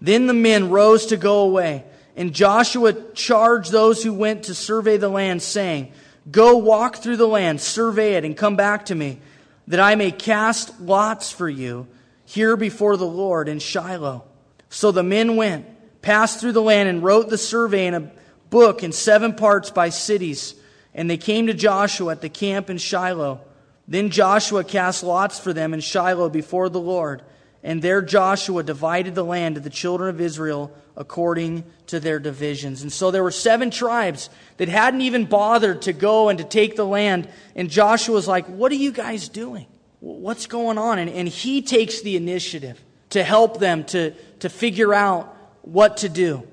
Then 0.00 0.26
the 0.26 0.34
men 0.34 0.70
rose 0.70 1.06
to 1.06 1.16
go 1.16 1.40
away, 1.40 1.84
and 2.20 2.34
Joshua 2.34 2.92
charged 3.14 3.72
those 3.72 4.02
who 4.02 4.12
went 4.12 4.42
to 4.42 4.54
survey 4.54 4.98
the 4.98 5.08
land, 5.08 5.40
saying, 5.40 5.90
Go 6.30 6.58
walk 6.58 6.96
through 6.96 7.16
the 7.16 7.26
land, 7.26 7.62
survey 7.62 8.12
it, 8.16 8.26
and 8.26 8.36
come 8.36 8.56
back 8.56 8.84
to 8.86 8.94
me, 8.94 9.20
that 9.68 9.80
I 9.80 9.94
may 9.94 10.10
cast 10.10 10.78
lots 10.82 11.32
for 11.32 11.48
you 11.48 11.88
here 12.26 12.58
before 12.58 12.98
the 12.98 13.06
Lord 13.06 13.48
in 13.48 13.58
Shiloh. 13.58 14.22
So 14.68 14.92
the 14.92 15.02
men 15.02 15.36
went, 15.36 15.64
passed 16.02 16.40
through 16.40 16.52
the 16.52 16.60
land, 16.60 16.90
and 16.90 17.02
wrote 17.02 17.30
the 17.30 17.38
survey 17.38 17.86
in 17.86 17.94
a 17.94 18.12
book 18.50 18.82
in 18.82 18.92
seven 18.92 19.32
parts 19.32 19.70
by 19.70 19.88
cities. 19.88 20.54
And 20.92 21.08
they 21.08 21.16
came 21.16 21.46
to 21.46 21.54
Joshua 21.54 22.12
at 22.12 22.20
the 22.20 22.28
camp 22.28 22.68
in 22.68 22.76
Shiloh. 22.76 23.40
Then 23.88 24.10
Joshua 24.10 24.62
cast 24.62 25.02
lots 25.02 25.38
for 25.38 25.54
them 25.54 25.72
in 25.72 25.80
Shiloh 25.80 26.28
before 26.28 26.68
the 26.68 26.80
Lord. 26.80 27.22
And 27.62 27.80
there 27.80 28.02
Joshua 28.02 28.62
divided 28.62 29.14
the 29.14 29.24
land 29.24 29.54
to 29.54 29.62
the 29.62 29.70
children 29.70 30.10
of 30.10 30.20
Israel 30.20 30.76
according 31.00 31.64
to 31.86 31.98
their 31.98 32.18
divisions. 32.18 32.82
And 32.82 32.92
so 32.92 33.10
there 33.10 33.22
were 33.22 33.30
seven 33.30 33.70
tribes 33.70 34.28
that 34.58 34.68
hadn't 34.68 35.00
even 35.00 35.24
bothered 35.24 35.82
to 35.82 35.94
go 35.94 36.28
and 36.28 36.38
to 36.38 36.44
take 36.44 36.76
the 36.76 36.84
land. 36.84 37.26
And 37.56 37.70
Joshua 37.70 38.14
was 38.14 38.28
like, 38.28 38.46
What 38.46 38.70
are 38.70 38.76
you 38.76 38.92
guys 38.92 39.30
doing? 39.30 39.66
What's 40.00 40.46
going 40.46 40.76
on? 40.76 40.98
And, 40.98 41.08
and 41.08 41.26
he 41.26 41.62
takes 41.62 42.02
the 42.02 42.16
initiative 42.16 42.78
to 43.10 43.24
help 43.24 43.58
them 43.58 43.84
to, 43.84 44.10
to 44.40 44.50
figure 44.50 44.92
out 44.92 45.34
what 45.62 45.96
to 45.98 46.10
do. 46.10 46.46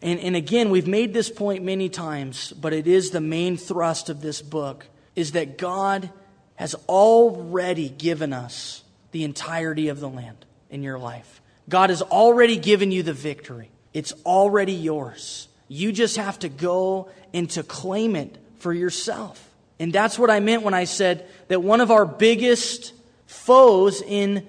And, 0.00 0.20
and 0.20 0.36
again, 0.36 0.70
we've 0.70 0.86
made 0.86 1.12
this 1.12 1.28
point 1.28 1.64
many 1.64 1.88
times, 1.88 2.52
but 2.52 2.72
it 2.72 2.86
is 2.86 3.10
the 3.10 3.20
main 3.20 3.56
thrust 3.56 4.08
of 4.10 4.20
this 4.20 4.40
book, 4.42 4.86
is 5.16 5.32
that 5.32 5.58
God 5.58 6.08
has 6.54 6.76
already 6.88 7.88
given 7.88 8.32
us 8.32 8.84
the 9.10 9.24
entirety 9.24 9.88
of 9.88 9.98
the 9.98 10.08
land 10.08 10.46
in 10.70 10.84
your 10.84 11.00
life. 11.00 11.42
God 11.68 11.90
has 11.90 12.00
already 12.00 12.56
given 12.56 12.92
you 12.92 13.02
the 13.02 13.12
victory. 13.12 13.71
It's 13.92 14.12
already 14.24 14.72
yours. 14.72 15.48
You 15.68 15.92
just 15.92 16.16
have 16.16 16.38
to 16.40 16.48
go 16.48 17.10
and 17.32 17.48
to 17.50 17.62
claim 17.62 18.16
it 18.16 18.36
for 18.58 18.72
yourself. 18.72 19.48
And 19.78 19.92
that's 19.92 20.18
what 20.18 20.30
I 20.30 20.40
meant 20.40 20.62
when 20.62 20.74
I 20.74 20.84
said 20.84 21.28
that 21.48 21.62
one 21.62 21.80
of 21.80 21.90
our 21.90 22.06
biggest 22.06 22.92
foes 23.26 24.02
in 24.02 24.46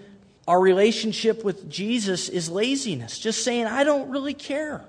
our 0.47 0.59
relationship 0.59 1.43
with 1.43 1.69
Jesus 1.69 2.29
is 2.29 2.49
laziness. 2.49 3.17
Just 3.17 3.43
saying, 3.43 3.65
I 3.65 3.83
don't 3.83 4.09
really 4.09 4.33
care. 4.33 4.83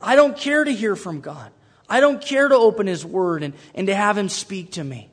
I 0.00 0.16
don't 0.16 0.36
care 0.36 0.62
to 0.62 0.72
hear 0.72 0.94
from 0.94 1.20
God. 1.20 1.50
I 1.88 2.00
don't 2.00 2.20
care 2.20 2.48
to 2.48 2.54
open 2.54 2.86
His 2.86 3.04
Word 3.04 3.42
and, 3.42 3.54
and 3.74 3.86
to 3.86 3.94
have 3.94 4.18
Him 4.18 4.28
speak 4.28 4.72
to 4.72 4.84
me. 4.84 5.10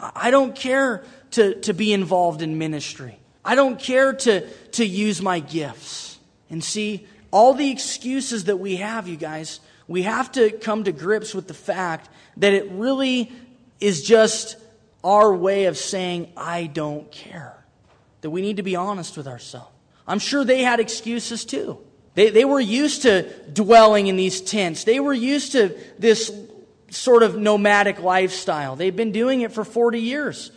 I 0.00 0.30
don't 0.30 0.56
care 0.56 1.04
to, 1.32 1.60
to 1.60 1.72
be 1.72 1.92
involved 1.92 2.42
in 2.42 2.58
ministry. 2.58 3.18
I 3.44 3.54
don't 3.54 3.78
care 3.78 4.14
to, 4.14 4.48
to 4.72 4.84
use 4.84 5.20
my 5.20 5.40
gifts. 5.40 6.18
And 6.50 6.64
see, 6.64 7.06
all 7.34 7.52
the 7.52 7.68
excuses 7.68 8.44
that 8.44 8.58
we 8.58 8.76
have, 8.76 9.08
you 9.08 9.16
guys, 9.16 9.58
we 9.88 10.02
have 10.02 10.30
to 10.32 10.52
come 10.52 10.84
to 10.84 10.92
grips 10.92 11.34
with 11.34 11.48
the 11.48 11.54
fact 11.54 12.08
that 12.36 12.52
it 12.52 12.70
really 12.70 13.32
is 13.80 14.04
just 14.04 14.56
our 15.02 15.34
way 15.34 15.64
of 15.64 15.76
saying, 15.76 16.32
I 16.36 16.66
don't 16.66 17.10
care. 17.10 17.58
That 18.20 18.30
we 18.30 18.40
need 18.40 18.58
to 18.58 18.62
be 18.62 18.76
honest 18.76 19.16
with 19.16 19.26
ourselves. 19.26 19.72
I'm 20.06 20.20
sure 20.20 20.44
they 20.44 20.62
had 20.62 20.78
excuses 20.78 21.44
too. 21.44 21.78
They, 22.14 22.30
they 22.30 22.44
were 22.44 22.60
used 22.60 23.02
to 23.02 23.22
dwelling 23.52 24.06
in 24.06 24.14
these 24.14 24.40
tents. 24.40 24.84
They 24.84 25.00
were 25.00 25.12
used 25.12 25.52
to 25.52 25.76
this 25.98 26.32
sort 26.90 27.24
of 27.24 27.36
nomadic 27.36 28.00
lifestyle. 28.00 28.76
They've 28.76 28.94
been 28.94 29.10
doing 29.10 29.40
it 29.40 29.50
for 29.50 29.64
40 29.64 29.98
years. 29.98 30.52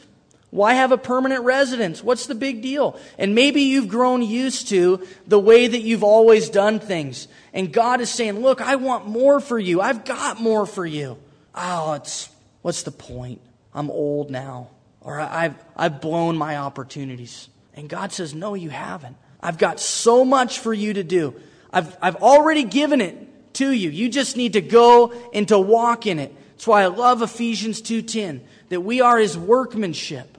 Why 0.49 0.75
have 0.75 0.91
a 0.91 0.97
permanent 0.97 1.43
residence? 1.43 2.01
What's 2.01 2.27
the 2.27 2.35
big 2.35 2.61
deal? 2.61 2.97
And 3.17 3.35
maybe 3.35 3.63
you've 3.63 3.89
grown 3.89 4.21
used 4.21 4.69
to 4.69 5.05
the 5.27 5.39
way 5.39 5.67
that 5.67 5.81
you've 5.81 6.03
always 6.03 6.49
done 6.49 6.79
things. 6.79 7.27
And 7.53 7.73
God 7.73 7.99
is 7.99 8.09
saying, 8.09 8.39
look, 8.39 8.61
I 8.61 8.75
want 8.77 9.07
more 9.07 9.41
for 9.41 9.59
you. 9.59 9.81
I've 9.81 10.05
got 10.05 10.39
more 10.39 10.65
for 10.65 10.85
you. 10.85 11.17
Oh, 11.53 11.93
it's, 11.93 12.29
what's 12.61 12.83
the 12.83 12.91
point? 12.91 13.41
I'm 13.73 13.91
old 13.91 14.31
now. 14.31 14.69
Or 15.01 15.19
I've, 15.19 15.55
I've 15.75 15.99
blown 15.99 16.37
my 16.37 16.57
opportunities. 16.57 17.49
And 17.73 17.89
God 17.89 18.13
says, 18.13 18.33
no, 18.33 18.53
you 18.53 18.69
haven't. 18.69 19.17
I've 19.41 19.57
got 19.57 19.79
so 19.79 20.23
much 20.23 20.59
for 20.59 20.73
you 20.73 20.93
to 20.93 21.03
do. 21.03 21.35
I've, 21.71 21.95
I've 22.01 22.15
already 22.17 22.63
given 22.63 23.01
it 23.01 23.53
to 23.55 23.69
you. 23.69 23.89
You 23.89 24.09
just 24.09 24.37
need 24.37 24.53
to 24.53 24.61
go 24.61 25.13
and 25.33 25.47
to 25.49 25.59
walk 25.59 26.07
in 26.07 26.19
it. 26.19 26.33
That's 26.51 26.67
why 26.67 26.83
I 26.83 26.87
love 26.87 27.21
Ephesians 27.21 27.81
2.10, 27.81 28.41
that 28.69 28.81
we 28.81 29.01
are 29.01 29.19
his 29.19 29.37
workmanship. 29.37 30.36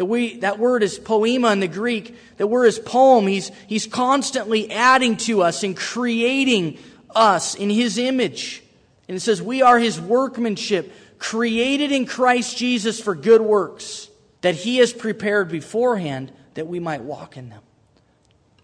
That 0.00 0.06
we, 0.06 0.38
that 0.38 0.58
word 0.58 0.82
is 0.82 0.98
poema 0.98 1.52
in 1.52 1.60
the 1.60 1.68
Greek. 1.68 2.16
That 2.38 2.46
word 2.46 2.64
is 2.64 2.78
poem. 2.78 3.26
He's, 3.26 3.52
he's 3.66 3.86
constantly 3.86 4.72
adding 4.72 5.18
to 5.18 5.42
us 5.42 5.62
and 5.62 5.76
creating 5.76 6.78
us 7.14 7.54
in 7.54 7.68
his 7.68 7.98
image. 7.98 8.62
And 9.08 9.16
it 9.18 9.20
says, 9.20 9.42
we 9.42 9.60
are 9.60 9.78
his 9.78 10.00
workmanship, 10.00 10.90
created 11.18 11.92
in 11.92 12.06
Christ 12.06 12.56
Jesus 12.56 12.98
for 12.98 13.14
good 13.14 13.42
works, 13.42 14.08
that 14.40 14.54
he 14.54 14.78
has 14.78 14.94
prepared 14.94 15.50
beforehand 15.50 16.32
that 16.54 16.66
we 16.66 16.80
might 16.80 17.02
walk 17.02 17.36
in 17.36 17.50
them. 17.50 17.60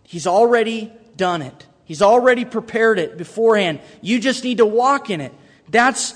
He's 0.04 0.26
already 0.26 0.90
done 1.18 1.42
it. 1.42 1.66
He's 1.84 2.00
already 2.00 2.46
prepared 2.46 2.98
it 2.98 3.18
beforehand. 3.18 3.80
You 4.00 4.20
just 4.20 4.42
need 4.42 4.56
to 4.56 4.64
walk 4.64 5.10
in 5.10 5.20
it. 5.20 5.34
That's 5.68 6.14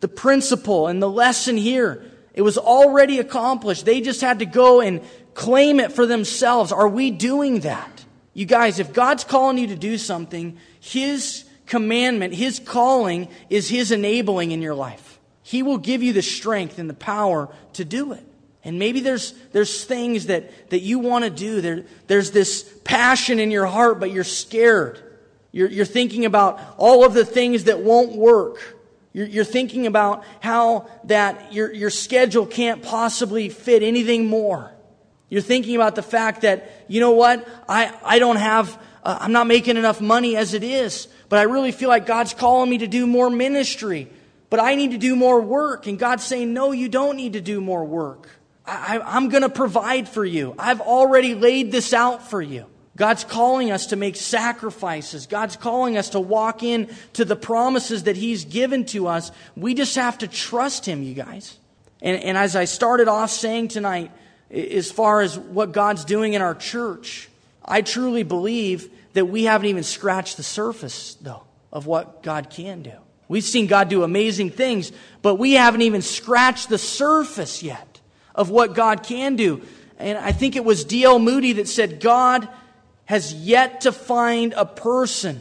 the 0.00 0.08
principle 0.08 0.88
and 0.88 1.02
the 1.02 1.08
lesson 1.08 1.56
here. 1.56 2.04
It 2.38 2.42
was 2.42 2.56
already 2.56 3.18
accomplished. 3.18 3.84
They 3.84 4.00
just 4.00 4.20
had 4.20 4.38
to 4.38 4.46
go 4.46 4.80
and 4.80 5.00
claim 5.34 5.80
it 5.80 5.90
for 5.90 6.06
themselves. 6.06 6.70
Are 6.70 6.86
we 6.86 7.10
doing 7.10 7.60
that? 7.62 8.04
You 8.32 8.46
guys, 8.46 8.78
if 8.78 8.92
God's 8.92 9.24
calling 9.24 9.58
you 9.58 9.66
to 9.66 9.74
do 9.74 9.98
something, 9.98 10.56
His 10.78 11.44
commandment, 11.66 12.32
His 12.34 12.60
calling 12.60 13.26
is 13.50 13.68
His 13.68 13.90
enabling 13.90 14.52
in 14.52 14.62
your 14.62 14.76
life. 14.76 15.18
He 15.42 15.64
will 15.64 15.78
give 15.78 16.00
you 16.00 16.12
the 16.12 16.22
strength 16.22 16.78
and 16.78 16.88
the 16.88 16.94
power 16.94 17.48
to 17.72 17.84
do 17.84 18.12
it. 18.12 18.24
And 18.62 18.78
maybe 18.78 19.00
there's, 19.00 19.32
there's 19.50 19.84
things 19.84 20.26
that, 20.26 20.70
that 20.70 20.78
you 20.78 21.00
want 21.00 21.24
to 21.24 21.30
do. 21.30 21.60
There, 21.60 21.86
there's 22.06 22.30
this 22.30 22.62
passion 22.84 23.40
in 23.40 23.50
your 23.50 23.66
heart, 23.66 23.98
but 23.98 24.12
you're 24.12 24.22
scared. 24.22 25.02
You're, 25.50 25.70
you're 25.70 25.84
thinking 25.84 26.24
about 26.24 26.60
all 26.76 27.04
of 27.04 27.14
the 27.14 27.24
things 27.24 27.64
that 27.64 27.80
won't 27.80 28.14
work. 28.14 28.77
You're, 29.18 29.26
you're 29.26 29.44
thinking 29.44 29.88
about 29.88 30.22
how 30.38 30.88
that 31.04 31.52
your, 31.52 31.72
your 31.72 31.90
schedule 31.90 32.46
can't 32.46 32.84
possibly 32.84 33.48
fit 33.48 33.82
anything 33.82 34.26
more. 34.26 34.72
You're 35.28 35.42
thinking 35.42 35.74
about 35.74 35.96
the 35.96 36.04
fact 36.04 36.42
that, 36.42 36.84
you 36.86 37.00
know 37.00 37.10
what, 37.10 37.44
I, 37.68 37.92
I 38.04 38.20
don't 38.20 38.36
have, 38.36 38.80
uh, 39.02 39.18
I'm 39.20 39.32
not 39.32 39.48
making 39.48 39.76
enough 39.76 40.00
money 40.00 40.36
as 40.36 40.54
it 40.54 40.62
is, 40.62 41.08
but 41.28 41.40
I 41.40 41.42
really 41.42 41.72
feel 41.72 41.88
like 41.88 42.06
God's 42.06 42.32
calling 42.32 42.70
me 42.70 42.78
to 42.78 42.86
do 42.86 43.08
more 43.08 43.28
ministry. 43.28 44.08
But 44.50 44.60
I 44.60 44.76
need 44.76 44.92
to 44.92 44.98
do 44.98 45.16
more 45.16 45.40
work. 45.40 45.88
And 45.88 45.98
God's 45.98 46.22
saying, 46.22 46.54
no, 46.54 46.70
you 46.70 46.88
don't 46.88 47.16
need 47.16 47.32
to 47.32 47.40
do 47.40 47.60
more 47.60 47.84
work. 47.84 48.30
I, 48.64 49.00
I'm 49.04 49.30
going 49.30 49.42
to 49.42 49.48
provide 49.48 50.08
for 50.08 50.24
you. 50.24 50.54
I've 50.60 50.80
already 50.80 51.34
laid 51.34 51.72
this 51.72 51.92
out 51.92 52.30
for 52.30 52.40
you. 52.40 52.66
God's 52.98 53.22
calling 53.22 53.70
us 53.70 53.86
to 53.86 53.96
make 53.96 54.16
sacrifices. 54.16 55.28
God's 55.28 55.56
calling 55.56 55.96
us 55.96 56.10
to 56.10 56.20
walk 56.20 56.64
in 56.64 56.90
to 57.12 57.24
the 57.24 57.36
promises 57.36 58.02
that 58.02 58.16
He's 58.16 58.44
given 58.44 58.84
to 58.86 59.06
us. 59.06 59.30
We 59.56 59.74
just 59.74 59.94
have 59.94 60.18
to 60.18 60.28
trust 60.28 60.84
Him, 60.84 61.04
you 61.04 61.14
guys. 61.14 61.56
And, 62.02 62.20
and 62.22 62.36
as 62.36 62.56
I 62.56 62.64
started 62.64 63.06
off 63.06 63.30
saying 63.30 63.68
tonight, 63.68 64.10
as 64.50 64.90
far 64.90 65.20
as 65.20 65.38
what 65.38 65.72
God's 65.72 66.04
doing 66.04 66.34
in 66.34 66.42
our 66.42 66.56
church, 66.56 67.28
I 67.64 67.82
truly 67.82 68.24
believe 68.24 68.90
that 69.12 69.26
we 69.26 69.44
haven't 69.44 69.68
even 69.68 69.84
scratched 69.84 70.36
the 70.36 70.42
surface, 70.42 71.14
though, 71.20 71.44
of 71.72 71.86
what 71.86 72.24
God 72.24 72.50
can 72.50 72.82
do. 72.82 72.92
We've 73.28 73.44
seen 73.44 73.68
God 73.68 73.88
do 73.88 74.02
amazing 74.02 74.50
things, 74.50 74.90
but 75.22 75.36
we 75.36 75.52
haven't 75.52 75.82
even 75.82 76.02
scratched 76.02 76.68
the 76.68 76.78
surface 76.78 77.62
yet 77.62 78.00
of 78.34 78.50
what 78.50 78.74
God 78.74 79.04
can 79.04 79.36
do. 79.36 79.62
And 79.98 80.18
I 80.18 80.32
think 80.32 80.56
it 80.56 80.64
was 80.64 80.84
D.L. 80.84 81.18
Moody 81.18 81.52
that 81.54 81.68
said, 81.68 82.00
God 82.00 82.48
has 83.08 83.32
yet 83.32 83.80
to 83.80 83.90
find 83.90 84.52
a 84.52 84.66
person, 84.66 85.40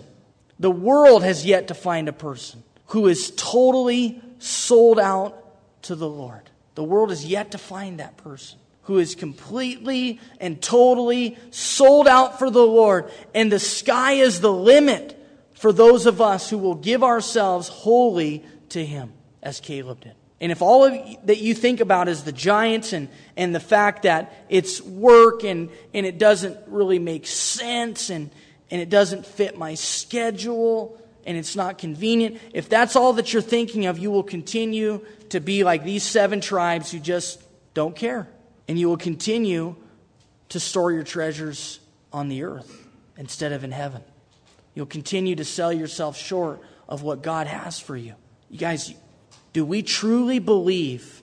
the 0.57 0.71
world 0.71 1.21
has 1.21 1.45
yet 1.45 1.67
to 1.67 1.73
find 1.73 2.07
a 2.07 2.13
person 2.13 2.63
who 2.87 3.07
is 3.07 3.33
totally 3.35 4.21
sold 4.39 4.97
out 4.97 5.43
to 5.81 5.93
the 5.93 6.07
Lord. 6.07 6.49
The 6.75 6.85
world 6.85 7.09
has 7.09 7.25
yet 7.25 7.51
to 7.51 7.57
find 7.57 7.99
that 7.99 8.15
person 8.15 8.57
who 8.83 8.99
is 8.99 9.15
completely 9.15 10.21
and 10.39 10.61
totally 10.61 11.37
sold 11.51 12.07
out 12.07 12.39
for 12.39 12.49
the 12.49 12.65
Lord. 12.65 13.11
And 13.35 13.51
the 13.51 13.59
sky 13.59 14.13
is 14.13 14.39
the 14.39 14.53
limit 14.53 15.21
for 15.53 15.73
those 15.73 16.05
of 16.05 16.21
us 16.21 16.49
who 16.49 16.57
will 16.57 16.75
give 16.75 17.03
ourselves 17.03 17.67
wholly 17.67 18.45
to 18.69 18.85
Him, 18.85 19.11
as 19.43 19.59
Caleb 19.59 19.99
did. 19.99 20.15
And 20.39 20.51
if 20.51 20.61
all 20.61 20.89
that 21.23 21.37
you 21.37 21.53
think 21.55 21.79
about 21.79 22.07
is 22.07 22.23
the 22.23 22.31
giants 22.31 22.93
and, 22.93 23.09
and 23.35 23.55
the 23.55 23.59
fact 23.59 24.03
that 24.03 24.45
it's 24.49 24.81
work 24.81 25.43
and, 25.43 25.69
and 25.93 26.05
it 26.05 26.19
doesn't 26.19 26.57
really 26.67 26.99
make 26.99 27.25
sense 27.25 28.11
and, 28.11 28.29
and 28.69 28.79
it 28.79 28.89
doesn't 28.89 29.25
fit 29.25 29.57
my 29.57 29.73
schedule 29.73 31.01
and 31.25 31.37
it's 31.37 31.55
not 31.55 31.79
convenient, 31.79 32.39
if 32.53 32.69
that's 32.69 32.95
all 32.95 33.13
that 33.13 33.33
you're 33.33 33.41
thinking 33.41 33.87
of, 33.87 33.97
you 33.97 34.11
will 34.11 34.23
continue 34.23 35.03
to 35.29 35.39
be 35.39 35.63
like 35.63 35.83
these 35.83 36.03
seven 36.03 36.39
tribes 36.39 36.91
who 36.91 36.99
just 36.99 37.41
don't 37.73 37.95
care. 37.95 38.27
And 38.67 38.77
you 38.77 38.89
will 38.89 38.97
continue 38.97 39.75
to 40.49 40.59
store 40.59 40.91
your 40.91 41.03
treasures 41.03 41.79
on 42.13 42.29
the 42.29 42.43
earth 42.43 42.87
instead 43.17 43.51
of 43.51 43.63
in 43.63 43.71
heaven. 43.71 44.03
You'll 44.75 44.85
continue 44.85 45.35
to 45.35 45.45
sell 45.45 45.73
yourself 45.73 46.15
short 46.15 46.61
of 46.87 47.01
what 47.01 47.23
God 47.23 47.47
has 47.47 47.79
for 47.79 47.97
you. 47.97 48.13
You 48.49 48.59
guys, 48.59 48.93
do 49.53 49.65
we 49.65 49.81
truly 49.81 50.39
believe 50.39 51.21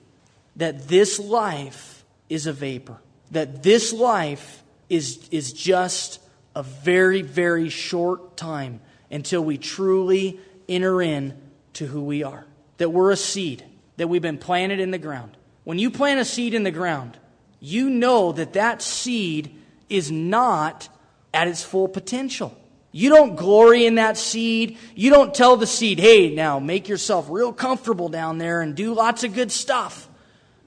that 0.55 0.87
this 0.87 1.19
life 1.19 2.03
is 2.29 2.47
a 2.47 2.53
vapor? 2.53 2.97
That 3.31 3.63
this 3.63 3.93
life 3.93 4.63
is, 4.89 5.27
is 5.31 5.53
just 5.53 6.19
a 6.55 6.63
very, 6.63 7.21
very 7.21 7.69
short 7.69 8.37
time 8.37 8.81
until 9.11 9.43
we 9.43 9.57
truly 9.57 10.39
enter 10.67 11.01
in 11.01 11.37
to 11.73 11.85
who 11.85 12.03
we 12.03 12.23
are? 12.23 12.45
That 12.77 12.89
we're 12.89 13.11
a 13.11 13.17
seed, 13.17 13.63
that 13.97 14.07
we've 14.07 14.21
been 14.21 14.37
planted 14.37 14.79
in 14.79 14.91
the 14.91 14.97
ground. 14.97 15.37
When 15.63 15.79
you 15.79 15.89
plant 15.89 16.19
a 16.19 16.25
seed 16.25 16.53
in 16.53 16.63
the 16.63 16.71
ground, 16.71 17.17
you 17.59 17.89
know 17.89 18.31
that 18.31 18.53
that 18.53 18.81
seed 18.81 19.55
is 19.89 20.11
not 20.11 20.89
at 21.33 21.47
its 21.47 21.63
full 21.63 21.87
potential. 21.87 22.57
You 22.97 23.09
don't 23.09 23.35
glory 23.35 23.85
in 23.85 23.95
that 23.95 24.15
seed. 24.15 24.77
You 24.95 25.09
don't 25.09 25.35
tell 25.35 25.57
the 25.57 25.67
seed, 25.67 25.99
hey, 25.99 26.33
now 26.33 26.59
make 26.59 26.87
yourself 26.87 27.27
real 27.29 27.51
comfortable 27.51 28.07
down 28.07 28.37
there 28.37 28.61
and 28.61 28.73
do 28.73 28.93
lots 28.93 29.25
of 29.25 29.33
good 29.33 29.51
stuff. 29.51 30.07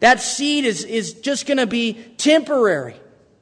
That 0.01 0.20
seed 0.20 0.66
is, 0.66 0.85
is 0.85 1.14
just 1.14 1.47
going 1.47 1.57
to 1.57 1.66
be 1.66 1.95
temporary. 2.18 2.97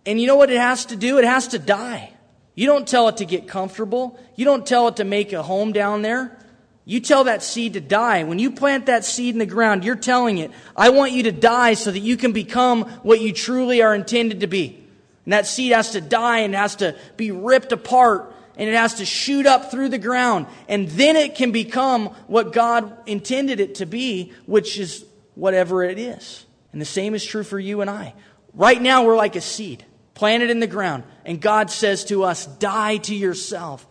And 0.06 0.20
you 0.20 0.28
know 0.28 0.36
what 0.36 0.50
it 0.50 0.60
has 0.60 0.84
to 0.86 0.96
do? 0.96 1.18
It 1.18 1.24
has 1.24 1.48
to 1.48 1.58
die. 1.58 2.12
You 2.54 2.68
don't 2.68 2.86
tell 2.86 3.08
it 3.08 3.16
to 3.16 3.24
get 3.24 3.48
comfortable. 3.48 4.20
You 4.36 4.44
don't 4.44 4.64
tell 4.64 4.86
it 4.86 4.96
to 4.98 5.04
make 5.04 5.32
a 5.32 5.42
home 5.42 5.72
down 5.72 6.02
there. 6.02 6.38
You 6.84 7.00
tell 7.00 7.24
that 7.24 7.42
seed 7.42 7.72
to 7.72 7.80
die. 7.80 8.22
When 8.22 8.38
you 8.38 8.52
plant 8.52 8.86
that 8.86 9.04
seed 9.04 9.34
in 9.34 9.40
the 9.40 9.46
ground, 9.46 9.82
you're 9.82 9.96
telling 9.96 10.38
it, 10.38 10.52
I 10.76 10.90
want 10.90 11.10
you 11.10 11.24
to 11.24 11.32
die 11.32 11.74
so 11.74 11.90
that 11.90 11.98
you 11.98 12.16
can 12.16 12.30
become 12.30 12.84
what 13.02 13.20
you 13.20 13.32
truly 13.32 13.82
are 13.82 13.96
intended 13.96 14.38
to 14.42 14.46
be. 14.46 14.80
And 15.24 15.32
that 15.32 15.48
seed 15.48 15.72
has 15.72 15.90
to 15.90 16.00
die 16.00 16.38
and 16.38 16.54
has 16.54 16.76
to 16.76 16.94
be 17.16 17.32
ripped 17.32 17.72
apart 17.72 18.32
and 18.56 18.68
it 18.68 18.74
has 18.74 18.94
to 18.94 19.04
shoot 19.04 19.46
up 19.46 19.70
through 19.70 19.90
the 19.90 19.98
ground. 19.98 20.46
And 20.68 20.88
then 20.88 21.16
it 21.16 21.34
can 21.34 21.52
become 21.52 22.06
what 22.26 22.52
God 22.52 22.96
intended 23.06 23.60
it 23.60 23.76
to 23.76 23.86
be, 23.86 24.32
which 24.46 24.78
is 24.78 25.04
whatever 25.34 25.82
it 25.84 25.98
is. 25.98 26.44
And 26.72 26.80
the 26.80 26.86
same 26.86 27.14
is 27.14 27.24
true 27.24 27.44
for 27.44 27.58
you 27.58 27.80
and 27.80 27.90
I. 27.90 28.14
Right 28.54 28.80
now, 28.80 29.04
we're 29.04 29.16
like 29.16 29.36
a 29.36 29.40
seed 29.40 29.84
planted 30.14 30.50
in 30.50 30.60
the 30.60 30.66
ground. 30.66 31.04
And 31.24 31.40
God 31.40 31.70
says 31.70 32.04
to 32.06 32.24
us, 32.24 32.46
die 32.46 32.96
to 32.98 33.14
yourself, 33.14 33.86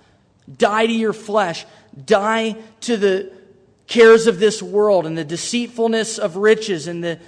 die 0.58 0.88
to 0.88 0.94
your 0.94 1.14
flesh, 1.14 1.66
Die 2.04 2.56
to 2.82 2.98
the 2.98 3.32
cares 3.88 4.28
of 4.28 4.40
this 4.40 4.62
world 4.62 5.06
and 5.06 5.18
the 5.18 5.24
deceitfulness 5.24 6.18
of 6.18 6.36
riches 6.36 6.88
and 6.88 7.04
the 7.04 7.20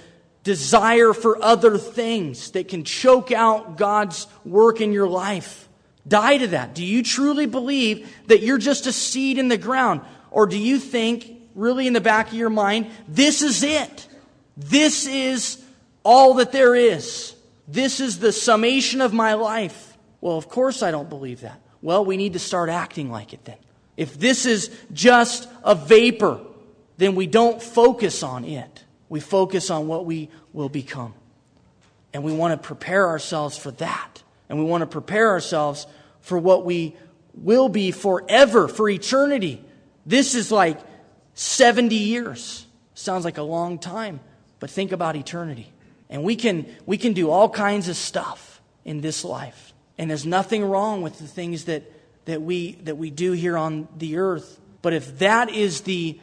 desire 0.42 1.12
for 1.12 1.42
other 1.42 1.78
things 1.78 2.50
that 2.50 2.68
can 2.68 2.84
choke 2.84 3.32
out 3.32 3.78
God's 3.78 4.26
work 4.44 4.80
in 4.80 4.92
your 4.92 5.08
life. 5.08 5.67
Die 6.08 6.38
to 6.38 6.46
that. 6.48 6.74
Do 6.74 6.84
you 6.84 7.02
truly 7.02 7.46
believe 7.46 8.10
that 8.26 8.42
you're 8.42 8.58
just 8.58 8.86
a 8.86 8.92
seed 8.92 9.38
in 9.38 9.48
the 9.48 9.58
ground? 9.58 10.00
Or 10.30 10.46
do 10.46 10.58
you 10.58 10.78
think, 10.78 11.30
really 11.54 11.86
in 11.86 11.92
the 11.92 12.00
back 12.00 12.28
of 12.28 12.34
your 12.34 12.50
mind, 12.50 12.90
this 13.06 13.42
is 13.42 13.62
it? 13.62 14.08
This 14.56 15.06
is 15.06 15.62
all 16.02 16.34
that 16.34 16.52
there 16.52 16.74
is. 16.74 17.34
This 17.66 18.00
is 18.00 18.18
the 18.18 18.32
summation 18.32 19.00
of 19.00 19.12
my 19.12 19.34
life. 19.34 19.96
Well, 20.20 20.36
of 20.36 20.48
course 20.48 20.82
I 20.82 20.90
don't 20.90 21.08
believe 21.08 21.42
that. 21.42 21.60
Well, 21.82 22.04
we 22.04 22.16
need 22.16 22.32
to 22.32 22.38
start 22.38 22.70
acting 22.70 23.10
like 23.10 23.32
it 23.32 23.44
then. 23.44 23.58
If 23.96 24.18
this 24.18 24.46
is 24.46 24.70
just 24.92 25.48
a 25.62 25.74
vapor, 25.74 26.40
then 26.96 27.14
we 27.14 27.26
don't 27.26 27.62
focus 27.62 28.22
on 28.22 28.44
it. 28.44 28.84
We 29.08 29.20
focus 29.20 29.70
on 29.70 29.86
what 29.86 30.04
we 30.06 30.30
will 30.52 30.68
become. 30.68 31.14
And 32.12 32.24
we 32.24 32.32
want 32.32 32.60
to 32.60 32.66
prepare 32.66 33.06
ourselves 33.08 33.56
for 33.56 33.70
that. 33.72 34.22
And 34.48 34.58
we 34.58 34.64
want 34.64 34.82
to 34.82 34.86
prepare 34.86 35.30
ourselves 35.30 35.86
for 36.28 36.38
what 36.38 36.64
we 36.64 36.94
will 37.34 37.68
be 37.68 37.90
forever, 37.90 38.68
for 38.68 38.88
eternity. 38.88 39.64
This 40.06 40.34
is 40.34 40.52
like 40.52 40.78
70 41.34 41.94
years. 41.94 42.66
Sounds 42.94 43.24
like 43.24 43.38
a 43.38 43.42
long 43.42 43.78
time, 43.78 44.20
but 44.60 44.70
think 44.70 44.92
about 44.92 45.16
eternity. 45.16 45.72
And 46.08 46.22
we 46.22 46.36
can, 46.36 46.66
we 46.86 46.98
can 46.98 47.12
do 47.12 47.30
all 47.30 47.48
kinds 47.48 47.88
of 47.88 47.96
stuff 47.96 48.60
in 48.84 49.00
this 49.00 49.24
life. 49.24 49.72
And 49.98 50.08
there's 50.08 50.26
nothing 50.26 50.64
wrong 50.64 51.02
with 51.02 51.18
the 51.18 51.26
things 51.26 51.64
that 51.64 51.90
that 52.28 52.42
we, 52.42 52.72
that 52.82 52.98
we 52.98 53.10
do 53.10 53.32
here 53.32 53.56
on 53.56 53.88
the 53.96 54.18
earth. 54.18 54.60
But 54.82 54.92
if 54.92 55.18
that 55.20 55.48
is 55.48 55.80
the 55.80 56.20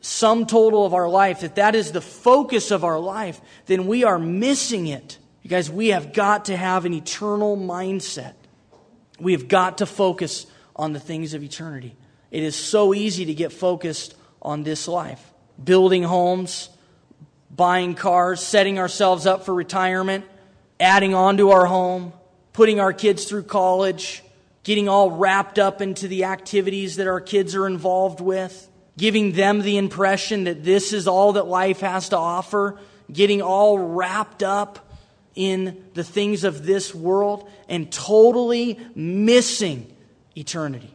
sum 0.00 0.44
total 0.44 0.84
of 0.84 0.92
our 0.92 1.08
life, 1.08 1.44
if 1.44 1.54
that 1.54 1.76
is 1.76 1.92
the 1.92 2.00
focus 2.00 2.72
of 2.72 2.82
our 2.82 2.98
life, 2.98 3.40
then 3.66 3.86
we 3.86 4.02
are 4.02 4.18
missing 4.18 4.88
it. 4.88 5.18
You 5.42 5.50
guys, 5.50 5.70
we 5.70 5.88
have 5.88 6.12
got 6.12 6.46
to 6.46 6.56
have 6.56 6.84
an 6.84 6.92
eternal 6.92 7.56
mindset. 7.56 8.34
We 9.18 9.32
have 9.32 9.48
got 9.48 9.78
to 9.78 9.86
focus 9.86 10.46
on 10.74 10.92
the 10.92 11.00
things 11.00 11.34
of 11.34 11.42
eternity. 11.42 11.96
It 12.30 12.42
is 12.42 12.54
so 12.54 12.92
easy 12.94 13.26
to 13.26 13.34
get 13.34 13.52
focused 13.52 14.14
on 14.42 14.62
this 14.62 14.88
life. 14.88 15.32
Building 15.62 16.02
homes, 16.02 16.68
buying 17.50 17.94
cars, 17.94 18.40
setting 18.40 18.78
ourselves 18.78 19.26
up 19.26 19.44
for 19.44 19.54
retirement, 19.54 20.24
adding 20.78 21.14
on 21.14 21.38
to 21.38 21.50
our 21.50 21.66
home, 21.66 22.12
putting 22.52 22.78
our 22.80 22.92
kids 22.92 23.24
through 23.24 23.44
college, 23.44 24.22
getting 24.64 24.88
all 24.88 25.10
wrapped 25.10 25.58
up 25.58 25.80
into 25.80 26.08
the 26.08 26.24
activities 26.24 26.96
that 26.96 27.06
our 27.06 27.20
kids 27.20 27.54
are 27.54 27.66
involved 27.66 28.20
with, 28.20 28.68
giving 28.98 29.32
them 29.32 29.62
the 29.62 29.78
impression 29.78 30.44
that 30.44 30.64
this 30.64 30.92
is 30.92 31.08
all 31.08 31.34
that 31.34 31.46
life 31.46 31.80
has 31.80 32.10
to 32.10 32.16
offer, 32.16 32.78
getting 33.10 33.40
all 33.40 33.78
wrapped 33.78 34.42
up 34.42 34.85
in 35.36 35.84
the 35.94 36.02
things 36.02 36.42
of 36.42 36.66
this 36.66 36.92
world, 36.94 37.48
and 37.68 37.92
totally 37.92 38.80
missing 38.94 39.94
eternity. 40.36 40.92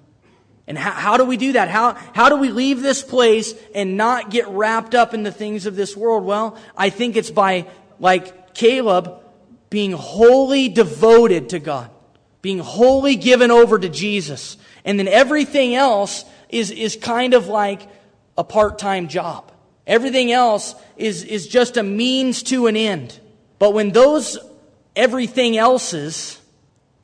And 0.68 0.78
how, 0.78 0.92
how, 0.92 1.18
do 1.18 1.24
we 1.24 1.38
do 1.38 1.54
that? 1.54 1.70
How, 1.70 1.94
how 2.14 2.28
do 2.28 2.36
we 2.36 2.50
leave 2.50 2.82
this 2.82 3.02
place 3.02 3.54
and 3.74 3.96
not 3.96 4.30
get 4.30 4.48
wrapped 4.50 4.96
up 4.96 5.14
in 5.14 5.24
the 5.24 5.32
things 5.32 5.66
of 5.66 5.76
this 5.76 5.96
world? 5.96 6.26
Well, 6.26 6.58
I 6.76 6.90
think 6.90 7.16
it's 7.16 7.32
by, 7.32 7.68
like 8.00 8.54
Caleb, 8.54 9.22
being 9.70 9.94
wholly 9.94 10.68
devoted 10.68 11.50
to 11.50 11.60
God 11.60 11.90
being 12.42 12.60
wholly 12.60 13.16
given 13.16 13.52
over 13.52 13.78
to 13.78 13.90
Jesus. 13.90 14.58
And 14.84 14.98
then 14.98 15.08
everything 15.08 15.76
else 15.76 16.26
is, 16.50 16.72
is 16.72 16.96
kind 16.96 17.34
of 17.34 17.48
like 17.48 17.88
a 18.38 18.44
part 18.44 18.80
time 18.80 19.08
job. 19.08 19.52
Everything 19.86 20.32
else 20.32 20.76
is, 20.98 21.24
is 21.24 21.48
just 21.48 21.78
a 21.78 21.84
means 21.84 22.44
to 22.44 22.68
an 22.68 22.76
end. 22.76 23.20
But 23.62 23.76
when 23.76 23.92
those 23.92 24.40
everything 24.96 25.56
else's 25.56 26.42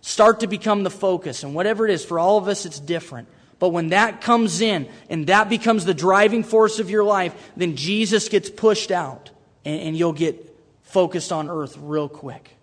start 0.02 0.40
to 0.40 0.48
become 0.48 0.82
the 0.82 0.90
focus, 0.90 1.44
and 1.44 1.54
whatever 1.54 1.86
it 1.86 1.94
is, 1.94 2.04
for 2.04 2.18
all 2.18 2.40
of 2.40 2.48
us, 2.48 2.66
it's 2.66 2.80
different. 2.80 3.28
But 3.60 3.70
when 3.70 3.90
that 3.90 4.22
comes 4.22 4.60
in 4.60 4.90
and 5.08 5.28
that 5.28 5.50
becomes 5.50 5.86
the 5.86 5.94
driving 5.94 6.44
force 6.44 6.80
of 6.80 6.90
your 6.90 7.04
life, 7.04 7.52
then 7.56 7.76
Jesus 7.76 8.28
gets 8.28 8.50
pushed 8.50 8.90
out 8.90 9.30
and, 9.66 9.82
and 9.82 9.96
you'll 9.96 10.14
get 10.14 10.58
focused 10.82 11.32
on 11.32 11.48
earth 11.48 11.78
real 11.80 12.10
quick. 12.10 12.58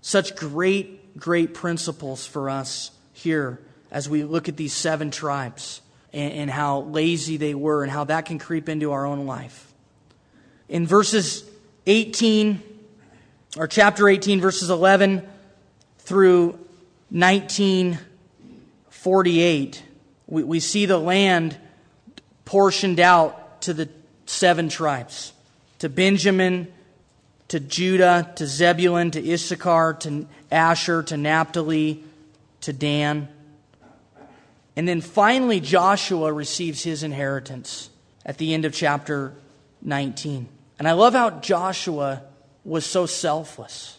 Such 0.00 0.34
great 0.34 1.16
great 1.16 1.54
principles 1.54 2.26
for 2.26 2.50
us 2.50 2.90
here 3.12 3.60
as 3.92 4.08
we 4.08 4.24
look 4.24 4.48
at 4.48 4.56
these 4.56 4.72
seven 4.72 5.12
tribes 5.12 5.82
and, 6.12 6.32
and 6.32 6.50
how 6.50 6.80
lazy 6.80 7.36
they 7.36 7.54
were 7.54 7.84
and 7.84 7.92
how 7.92 8.02
that 8.02 8.26
can 8.26 8.40
creep 8.40 8.68
into 8.68 8.90
our 8.90 9.06
own 9.06 9.24
life. 9.24 9.72
In 10.68 10.84
verses 10.84 11.48
18, 11.86 12.75
or 13.56 13.66
chapter 13.66 14.08
18, 14.08 14.40
verses 14.40 14.70
11 14.70 15.26
through 15.98 16.58
1948, 17.10 19.82
we, 20.26 20.42
we 20.42 20.60
see 20.60 20.86
the 20.86 20.98
land 20.98 21.56
portioned 22.44 23.00
out 23.00 23.62
to 23.62 23.72
the 23.72 23.88
seven 24.26 24.68
tribes 24.68 25.32
to 25.78 25.88
Benjamin, 25.88 26.72
to 27.48 27.60
Judah, 27.60 28.32
to 28.36 28.46
Zebulun, 28.46 29.12
to 29.12 29.32
Issachar, 29.32 29.94
to 30.00 30.26
Asher, 30.50 31.02
to 31.04 31.16
Naphtali, 31.16 32.02
to 32.62 32.72
Dan. 32.72 33.28
And 34.74 34.86
then 34.86 35.00
finally, 35.00 35.60
Joshua 35.60 36.32
receives 36.32 36.82
his 36.82 37.02
inheritance 37.02 37.88
at 38.24 38.38
the 38.38 38.52
end 38.52 38.64
of 38.64 38.74
chapter 38.74 39.32
19. 39.82 40.48
And 40.78 40.88
I 40.88 40.92
love 40.92 41.14
how 41.14 41.30
Joshua 41.30 42.22
was 42.66 42.84
so 42.84 43.06
selfless 43.06 43.98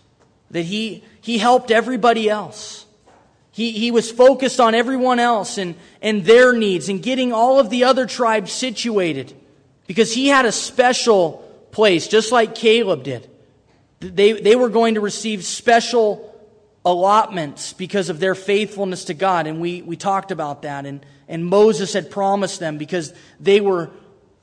that 0.52 0.64
he, 0.64 1.04
he 1.22 1.38
helped 1.38 1.72
everybody 1.72 2.30
else. 2.30 2.86
He, 3.52 3.72
he 3.72 3.92
was 3.92 4.12
focused 4.12 4.60
on 4.60 4.76
everyone 4.76 5.20
else 5.20 5.58
and, 5.58 5.76
and 6.02 6.24
their 6.24 6.54
needs 6.54 6.90
and 6.90 7.02
getting 7.02 7.34
all 7.34 7.60
of 7.60 7.70
the 7.70 7.86
other 7.86 8.06
tribes 8.06 8.52
situated 8.52 9.34
because 9.88 10.14
he 10.14 10.28
had 10.28 10.46
a 10.46 10.52
special 10.52 11.44
place, 11.72 12.08
just 12.08 12.32
like 12.32 12.54
Caleb 12.54 13.04
did. 13.04 13.30
They, 14.00 14.34
they 14.34 14.56
were 14.56 14.70
going 14.70 14.94
to 14.96 15.02
receive 15.02 15.44
special 15.44 16.36
allotments 16.86 17.74
because 17.74 18.10
of 18.10 18.20
their 18.20 18.36
faithfulness 18.36 19.06
to 19.06 19.14
God. 19.14 19.48
And 19.48 19.60
we, 19.60 19.82
we 19.82 19.96
talked 19.96 20.32
about 20.32 20.62
that. 20.62 20.86
And, 20.86 21.04
and 21.28 21.46
Moses 21.46 21.94
had 21.94 22.12
promised 22.12 22.60
them 22.60 22.78
because 22.78 23.14
they 23.40 23.60
were 23.60 23.90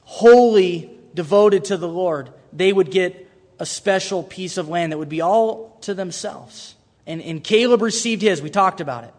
wholly 0.02 0.90
devoted 1.14 1.66
to 1.66 1.76
the 1.76 1.88
Lord, 1.88 2.30
they 2.52 2.72
would 2.72 2.90
get 2.90 3.23
a 3.58 3.66
special 3.66 4.22
piece 4.22 4.56
of 4.56 4.68
land 4.68 4.92
that 4.92 4.98
would 4.98 5.08
be 5.08 5.20
all 5.20 5.78
to 5.82 5.94
themselves. 5.94 6.74
And, 7.06 7.20
and 7.22 7.42
Caleb 7.42 7.82
received 7.82 8.22
his. 8.22 8.42
We 8.42 8.50
talked 8.50 8.80
about 8.80 9.04
it. 9.04 9.14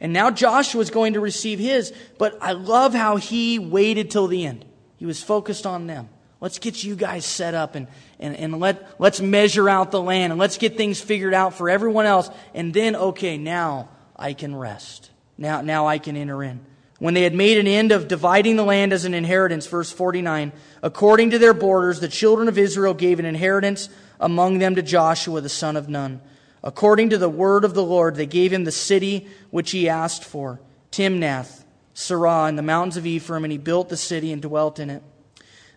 And 0.00 0.12
now 0.12 0.30
Joshua 0.30 0.80
is 0.80 0.90
going 0.90 1.14
to 1.14 1.20
receive 1.20 1.58
his. 1.58 1.92
But 2.18 2.36
I 2.40 2.52
love 2.52 2.94
how 2.94 3.16
he 3.16 3.58
waited 3.58 4.10
till 4.10 4.26
the 4.26 4.46
end. 4.46 4.64
He 4.96 5.06
was 5.06 5.22
focused 5.22 5.66
on 5.66 5.86
them. 5.86 6.08
Let's 6.40 6.58
get 6.58 6.84
you 6.84 6.94
guys 6.94 7.24
set 7.24 7.54
up 7.54 7.74
and, 7.74 7.88
and, 8.20 8.36
and 8.36 8.60
let, 8.60 9.00
let's 9.00 9.20
measure 9.20 9.68
out 9.68 9.90
the 9.90 10.02
land 10.02 10.30
and 10.30 10.38
let's 10.38 10.58
get 10.58 10.76
things 10.76 11.00
figured 11.00 11.32
out 11.32 11.54
for 11.54 11.70
everyone 11.70 12.04
else. 12.04 12.28
And 12.52 12.74
then, 12.74 12.94
okay, 12.94 13.38
now 13.38 13.88
I 14.14 14.34
can 14.34 14.54
rest. 14.54 15.10
Now, 15.38 15.62
now 15.62 15.86
I 15.86 15.98
can 15.98 16.16
enter 16.16 16.42
in. 16.42 16.60
When 17.04 17.12
they 17.12 17.24
had 17.24 17.34
made 17.34 17.58
an 17.58 17.66
end 17.66 17.92
of 17.92 18.08
dividing 18.08 18.56
the 18.56 18.64
land 18.64 18.90
as 18.90 19.04
an 19.04 19.12
inheritance, 19.12 19.66
verse 19.66 19.92
49, 19.92 20.52
according 20.82 21.32
to 21.32 21.38
their 21.38 21.52
borders, 21.52 22.00
the 22.00 22.08
children 22.08 22.48
of 22.48 22.56
Israel 22.56 22.94
gave 22.94 23.18
an 23.18 23.26
inheritance 23.26 23.90
among 24.18 24.56
them 24.56 24.74
to 24.76 24.82
Joshua, 24.82 25.42
the 25.42 25.50
son 25.50 25.76
of 25.76 25.86
Nun. 25.86 26.22
According 26.62 27.10
to 27.10 27.18
the 27.18 27.28
word 27.28 27.62
of 27.62 27.74
the 27.74 27.84
Lord, 27.84 28.14
they 28.14 28.24
gave 28.24 28.54
him 28.54 28.64
the 28.64 28.72
city 28.72 29.28
which 29.50 29.72
he 29.72 29.86
asked 29.86 30.24
for, 30.24 30.62
Timnath, 30.90 31.66
Serah, 31.94 32.48
in 32.48 32.56
the 32.56 32.62
mountains 32.62 32.96
of 32.96 33.04
Ephraim, 33.04 33.44
and 33.44 33.52
he 33.52 33.58
built 33.58 33.90
the 33.90 33.98
city 33.98 34.32
and 34.32 34.40
dwelt 34.40 34.78
in 34.78 34.88
it. 34.88 35.02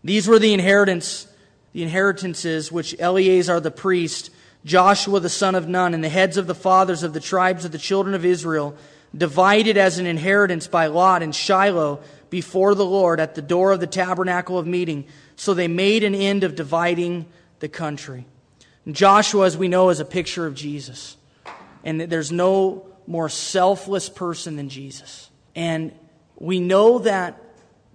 These 0.05 0.29
were 0.29 0.39
the 0.39 0.53
inheritance, 0.53 1.27
the 1.73 1.83
inheritances 1.83 2.71
which 2.71 2.95
Eleazar 2.99 3.59
the 3.59 3.69
priest, 3.69 4.29
Joshua 4.63 5.19
the 5.19 5.27
son 5.27 5.55
of 5.55 5.67
Nun, 5.67 5.93
and 5.93 6.01
the 6.01 6.07
heads 6.07 6.37
of 6.37 6.47
the 6.47 6.55
fathers 6.55 7.03
of 7.03 7.11
the 7.11 7.19
tribes 7.19 7.65
of 7.65 7.73
the 7.73 7.77
children 7.77 8.15
of 8.15 8.23
Israel 8.23 8.77
divided 9.15 9.77
as 9.77 9.99
an 9.99 10.05
inheritance 10.05 10.67
by 10.67 10.87
lot 10.87 11.23
in 11.23 11.31
Shiloh 11.31 12.01
before 12.29 12.75
the 12.75 12.85
Lord 12.85 13.19
at 13.19 13.35
the 13.35 13.41
door 13.41 13.71
of 13.71 13.79
the 13.79 13.87
tabernacle 13.87 14.57
of 14.57 14.67
meeting. 14.67 15.05
So 15.35 15.53
they 15.53 15.67
made 15.67 16.03
an 16.03 16.15
end 16.15 16.43
of 16.43 16.55
dividing 16.55 17.25
the 17.59 17.69
country. 17.69 18.25
And 18.85 18.95
Joshua, 18.95 19.45
as 19.45 19.57
we 19.57 19.67
know, 19.67 19.89
is 19.89 19.99
a 19.99 20.05
picture 20.05 20.45
of 20.45 20.55
Jesus. 20.55 21.17
And 21.83 22.01
there's 22.01 22.31
no 22.31 22.85
more 23.05 23.29
selfless 23.29 24.09
person 24.09 24.55
than 24.55 24.69
Jesus. 24.69 25.29
And 25.55 25.93
we 26.37 26.59
know 26.59 26.99
that 26.99 27.41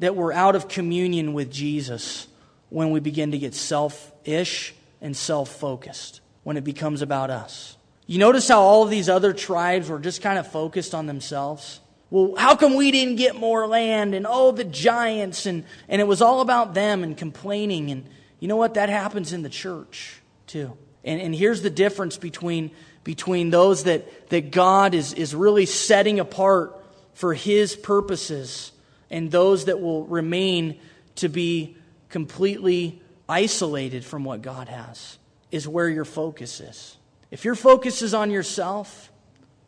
that 0.02 0.16
we're 0.16 0.32
out 0.32 0.56
of 0.56 0.66
communion 0.66 1.32
with 1.32 1.48
Jesus 1.48 2.26
when 2.70 2.90
we 2.90 2.98
begin 2.98 3.30
to 3.30 3.38
get 3.38 3.54
selfish 3.54 4.74
and 5.00 5.16
self 5.16 5.48
focused, 5.48 6.20
when 6.42 6.56
it 6.56 6.64
becomes 6.64 7.02
about 7.02 7.30
us. 7.30 7.76
You 8.06 8.18
notice 8.18 8.48
how 8.48 8.60
all 8.60 8.82
of 8.82 8.90
these 8.90 9.08
other 9.08 9.32
tribes 9.32 9.88
were 9.88 9.98
just 9.98 10.22
kind 10.22 10.38
of 10.38 10.50
focused 10.50 10.94
on 10.94 11.06
themselves? 11.06 11.80
Well, 12.10 12.34
how 12.36 12.56
come 12.56 12.74
we 12.74 12.90
didn't 12.90 13.16
get 13.16 13.36
more 13.36 13.66
land? 13.66 14.14
And 14.14 14.26
oh, 14.28 14.52
the 14.52 14.64
giants. 14.64 15.46
And, 15.46 15.64
and 15.88 16.00
it 16.00 16.06
was 16.06 16.20
all 16.20 16.40
about 16.40 16.74
them 16.74 17.04
and 17.04 17.16
complaining. 17.16 17.90
And 17.90 18.04
you 18.38 18.48
know 18.48 18.56
what? 18.56 18.74
That 18.74 18.88
happens 18.88 19.32
in 19.32 19.42
the 19.42 19.48
church 19.48 20.20
too. 20.46 20.76
And, 21.04 21.20
and 21.20 21.34
here's 21.34 21.62
the 21.62 21.70
difference 21.70 22.18
between, 22.18 22.70
between 23.04 23.50
those 23.50 23.84
that, 23.84 24.28
that 24.30 24.50
God 24.50 24.94
is, 24.94 25.14
is 25.14 25.34
really 25.34 25.66
setting 25.66 26.20
apart 26.20 26.78
for 27.14 27.34
his 27.34 27.74
purposes 27.74 28.72
and 29.10 29.30
those 29.30 29.66
that 29.66 29.80
will 29.80 30.04
remain 30.06 30.80
to 31.16 31.28
be 31.28 31.76
completely 32.08 33.00
isolated 33.28 34.04
from 34.04 34.24
what 34.24 34.42
God 34.42 34.68
has, 34.68 35.18
is 35.50 35.68
where 35.68 35.88
your 35.88 36.04
focus 36.04 36.60
is. 36.60 36.96
If 37.32 37.44
your 37.44 37.54
focus 37.56 38.02
is 38.02 38.14
on 38.14 38.30
yourself, 38.30 39.10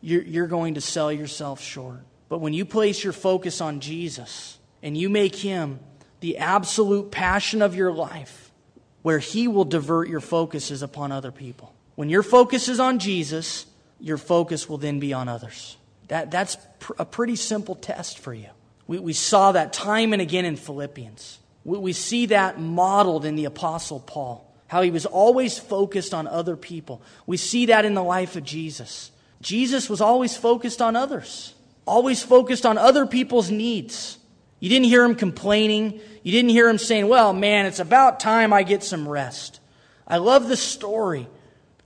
you're, 0.00 0.22
you're 0.22 0.46
going 0.46 0.74
to 0.74 0.82
sell 0.82 1.10
yourself 1.10 1.60
short. 1.60 2.00
But 2.28 2.38
when 2.38 2.52
you 2.52 2.64
place 2.66 3.02
your 3.02 3.14
focus 3.14 3.60
on 3.62 3.80
Jesus 3.80 4.58
and 4.82 4.96
you 4.96 5.08
make 5.08 5.34
him 5.34 5.80
the 6.20 6.38
absolute 6.38 7.10
passion 7.10 7.62
of 7.62 7.74
your 7.74 7.90
life, 7.90 8.52
where 9.00 9.18
he 9.18 9.48
will 9.48 9.64
divert 9.64 10.08
your 10.08 10.20
focuses 10.20 10.82
upon 10.82 11.10
other 11.10 11.32
people. 11.32 11.74
When 11.94 12.08
your 12.08 12.22
focus 12.22 12.68
is 12.68 12.80
on 12.80 12.98
Jesus, 12.98 13.66
your 13.98 14.18
focus 14.18 14.68
will 14.68 14.78
then 14.78 15.00
be 15.00 15.12
on 15.12 15.28
others. 15.28 15.76
That, 16.08 16.30
that's 16.30 16.56
pr- 16.80 16.92
a 16.98 17.04
pretty 17.04 17.36
simple 17.36 17.74
test 17.74 18.18
for 18.18 18.34
you. 18.34 18.48
We, 18.86 18.98
we 18.98 19.12
saw 19.14 19.52
that 19.52 19.72
time 19.72 20.12
and 20.12 20.20
again 20.20 20.44
in 20.44 20.56
Philippians. 20.56 21.38
We, 21.64 21.78
we 21.78 21.92
see 21.94 22.26
that 22.26 22.60
modeled 22.60 23.24
in 23.24 23.36
the 23.36 23.46
Apostle 23.46 24.00
Paul, 24.00 24.50
how 24.66 24.82
he 24.82 24.90
was 24.90 25.06
always 25.06 25.58
focused 25.58 26.14
on 26.14 26.26
other 26.26 26.56
people. 26.56 27.02
We 27.26 27.36
see 27.36 27.66
that 27.66 27.84
in 27.84 27.94
the 27.94 28.02
life 28.02 28.36
of 28.36 28.44
Jesus. 28.44 29.10
Jesus 29.40 29.90
was 29.90 30.00
always 30.00 30.36
focused 30.36 30.80
on 30.80 30.96
others, 30.96 31.54
always 31.86 32.22
focused 32.22 32.64
on 32.64 32.78
other 32.78 33.06
people's 33.06 33.50
needs. 33.50 34.18
You 34.60 34.70
didn't 34.70 34.86
hear 34.86 35.04
him 35.04 35.14
complaining. 35.14 36.00
You 36.22 36.32
didn't 36.32 36.50
hear 36.50 36.68
him 36.68 36.78
saying, 36.78 37.08
Well, 37.08 37.32
man, 37.32 37.66
it's 37.66 37.80
about 37.80 38.20
time 38.20 38.52
I 38.52 38.62
get 38.62 38.82
some 38.82 39.06
rest. 39.06 39.60
I 40.08 40.16
love 40.16 40.48
the 40.48 40.56
story 40.56 41.28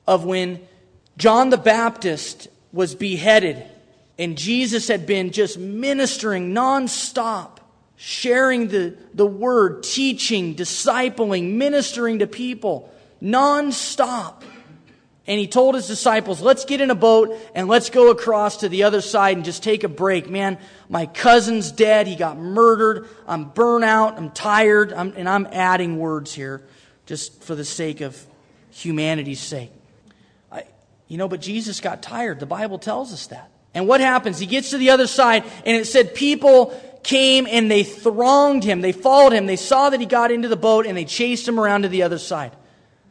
of 0.06 0.24
when 0.24 0.60
John 1.16 1.50
the 1.50 1.56
Baptist 1.56 2.48
was 2.72 2.94
beheaded 2.94 3.64
and 4.18 4.36
Jesus 4.36 4.88
had 4.88 5.06
been 5.06 5.30
just 5.30 5.58
ministering 5.58 6.52
nonstop, 6.52 7.57
sharing 8.00 8.68
the, 8.68 8.96
the 9.12 9.26
word, 9.26 9.82
teaching, 9.82 10.54
discipling, 10.54 11.54
ministering 11.54 12.20
to 12.20 12.28
people 12.28 12.90
nonstop. 13.20 14.42
And 15.26 15.38
he 15.38 15.48
told 15.48 15.74
his 15.74 15.88
disciples, 15.88 16.40
let's 16.40 16.64
get 16.64 16.80
in 16.80 16.90
a 16.90 16.94
boat 16.94 17.36
and 17.54 17.68
let's 17.68 17.90
go 17.90 18.10
across 18.10 18.58
to 18.58 18.68
the 18.68 18.84
other 18.84 19.00
side 19.00 19.36
and 19.36 19.44
just 19.44 19.64
take 19.64 19.82
a 19.82 19.88
break. 19.88 20.30
Man, 20.30 20.58
my 20.88 21.06
cousin's 21.06 21.72
dead. 21.72 22.06
He 22.06 22.14
got 22.14 22.38
murdered. 22.38 23.08
I'm 23.26 23.50
burnt 23.50 23.84
out. 23.84 24.16
I'm 24.16 24.30
tired. 24.30 24.92
I'm, 24.92 25.12
and 25.16 25.28
I'm 25.28 25.46
adding 25.50 25.98
words 25.98 26.32
here 26.32 26.62
just 27.04 27.42
for 27.42 27.56
the 27.56 27.64
sake 27.64 28.00
of 28.00 28.24
humanity's 28.70 29.40
sake. 29.40 29.72
I, 30.52 30.64
you 31.08 31.18
know, 31.18 31.28
but 31.28 31.40
Jesus 31.40 31.80
got 31.80 32.00
tired. 32.00 32.38
The 32.38 32.46
Bible 32.46 32.78
tells 32.78 33.12
us 33.12 33.26
that. 33.26 33.50
And 33.74 33.86
what 33.86 34.00
happens? 34.00 34.38
He 34.38 34.46
gets 34.46 34.70
to 34.70 34.78
the 34.78 34.90
other 34.90 35.06
side, 35.06 35.44
and 35.66 35.76
it 35.76 35.86
said 35.86 36.14
people 36.14 36.80
came 37.02 37.46
and 37.48 37.70
they 37.70 37.84
thronged 37.84 38.64
him. 38.64 38.80
They 38.80 38.92
followed 38.92 39.32
him. 39.32 39.46
They 39.46 39.56
saw 39.56 39.90
that 39.90 40.00
he 40.00 40.06
got 40.06 40.30
into 40.30 40.48
the 40.48 40.56
boat, 40.56 40.86
and 40.86 40.96
they 40.96 41.04
chased 41.04 41.46
him 41.46 41.58
around 41.58 41.82
to 41.82 41.88
the 41.88 42.02
other 42.02 42.18
side. 42.18 42.52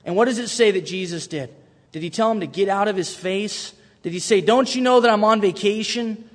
And 0.05 0.15
what 0.15 0.25
does 0.25 0.39
it 0.39 0.49
say 0.49 0.71
that 0.71 0.85
Jesus 0.85 1.27
did? 1.27 1.53
Did 1.91 2.03
he 2.03 2.09
tell 2.09 2.31
him 2.31 2.41
to 2.41 2.47
get 2.47 2.69
out 2.69 2.87
of 2.87 2.95
his 2.95 3.15
face? 3.15 3.73
Did 4.03 4.13
he 4.13 4.19
say, 4.19 4.41
Don't 4.41 4.73
you 4.73 4.81
know 4.81 4.99
that 5.01 5.11
I'm 5.11 5.23
on 5.23 5.41
vacation? 5.41 6.29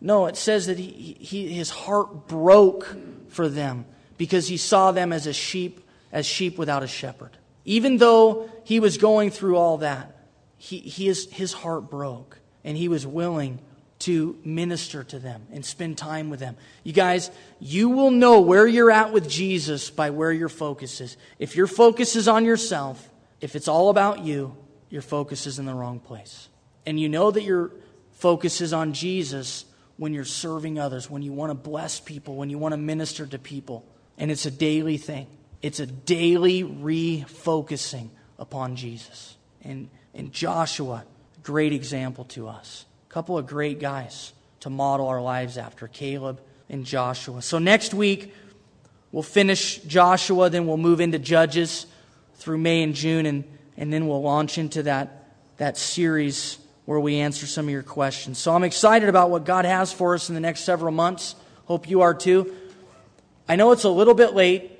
No, 0.00 0.26
it 0.26 0.36
says 0.36 0.66
that 0.66 0.78
he, 0.78 1.16
he, 1.20 1.52
his 1.52 1.70
heart 1.70 2.28
broke 2.28 2.96
for 3.28 3.48
them 3.48 3.84
because 4.16 4.48
he 4.48 4.56
saw 4.56 4.92
them 4.92 5.12
as 5.12 5.26
a 5.26 5.32
sheep, 5.32 5.80
as 6.12 6.24
sheep 6.24 6.56
without 6.56 6.82
a 6.82 6.86
shepherd. 6.86 7.36
Even 7.64 7.98
though 7.98 8.48
he 8.64 8.80
was 8.80 8.96
going 8.96 9.30
through 9.30 9.56
all 9.56 9.78
that, 9.78 10.16
he, 10.56 10.78
his, 10.78 11.30
his 11.30 11.52
heart 11.52 11.90
broke 11.90 12.38
and 12.64 12.76
he 12.76 12.88
was 12.88 13.06
willing 13.06 13.58
to 14.00 14.38
minister 14.44 15.02
to 15.04 15.18
them 15.18 15.46
and 15.52 15.64
spend 15.64 15.98
time 15.98 16.30
with 16.30 16.40
them. 16.40 16.56
You 16.84 16.92
guys, 16.92 17.30
you 17.58 17.88
will 17.88 18.10
know 18.10 18.40
where 18.40 18.66
you're 18.66 18.90
at 18.90 19.12
with 19.12 19.28
Jesus 19.28 19.90
by 19.90 20.10
where 20.10 20.32
your 20.32 20.48
focus 20.48 21.00
is. 21.00 21.16
If 21.38 21.56
your 21.56 21.66
focus 21.66 22.14
is 22.14 22.28
on 22.28 22.44
yourself, 22.44 23.10
if 23.40 23.56
it's 23.56 23.68
all 23.68 23.90
about 23.90 24.20
you, 24.20 24.56
your 24.88 25.02
focus 25.02 25.46
is 25.46 25.58
in 25.58 25.66
the 25.66 25.74
wrong 25.74 26.00
place. 26.00 26.48
And 26.86 26.98
you 26.98 27.08
know 27.08 27.30
that 27.30 27.42
your 27.42 27.72
focus 28.12 28.60
is 28.60 28.72
on 28.72 28.92
Jesus 28.92 29.64
when 29.96 30.14
you're 30.14 30.24
serving 30.24 30.78
others, 30.78 31.10
when 31.10 31.22
you 31.22 31.32
want 31.32 31.50
to 31.50 31.54
bless 31.54 31.98
people, 31.98 32.36
when 32.36 32.50
you 32.50 32.58
want 32.58 32.72
to 32.72 32.78
minister 32.78 33.26
to 33.26 33.38
people. 33.38 33.84
And 34.16 34.30
it's 34.30 34.46
a 34.46 34.50
daily 34.50 34.96
thing. 34.96 35.26
It's 35.60 35.80
a 35.80 35.86
daily 35.86 36.62
refocusing 36.62 38.10
upon 38.38 38.76
Jesus. 38.76 39.36
And, 39.62 39.90
and 40.14 40.32
Joshua 40.32 41.04
great 41.48 41.72
example 41.72 42.24
to 42.24 42.46
us. 42.46 42.84
Couple 43.08 43.38
of 43.38 43.46
great 43.46 43.80
guys 43.80 44.34
to 44.60 44.68
model 44.68 45.08
our 45.08 45.22
lives 45.22 45.56
after 45.56 45.88
Caleb 45.88 46.40
and 46.68 46.84
Joshua. 46.84 47.40
So 47.40 47.58
next 47.58 47.94
week, 47.94 48.34
we'll 49.12 49.22
finish 49.22 49.78
Joshua, 49.78 50.50
then 50.50 50.66
we'll 50.66 50.76
move 50.76 51.00
into 51.00 51.18
Judges 51.18 51.86
through 52.34 52.58
May 52.58 52.82
and 52.82 52.94
June, 52.94 53.24
and, 53.24 53.44
and 53.78 53.90
then 53.90 54.06
we'll 54.08 54.20
launch 54.20 54.58
into 54.58 54.82
that, 54.82 55.30
that 55.56 55.78
series 55.78 56.58
where 56.84 57.00
we 57.00 57.16
answer 57.16 57.46
some 57.46 57.64
of 57.66 57.70
your 57.70 57.82
questions. 57.82 58.38
So 58.38 58.54
I'm 58.54 58.64
excited 58.64 59.08
about 59.08 59.30
what 59.30 59.44
God 59.44 59.64
has 59.64 59.90
for 59.90 60.14
us 60.14 60.28
in 60.28 60.34
the 60.34 60.40
next 60.40 60.60
several 60.60 60.92
months. 60.92 61.34
Hope 61.64 61.88
you 61.88 62.02
are 62.02 62.14
too. 62.14 62.54
I 63.48 63.56
know 63.56 63.72
it's 63.72 63.84
a 63.84 63.90
little 63.90 64.14
bit 64.14 64.34
late, 64.34 64.70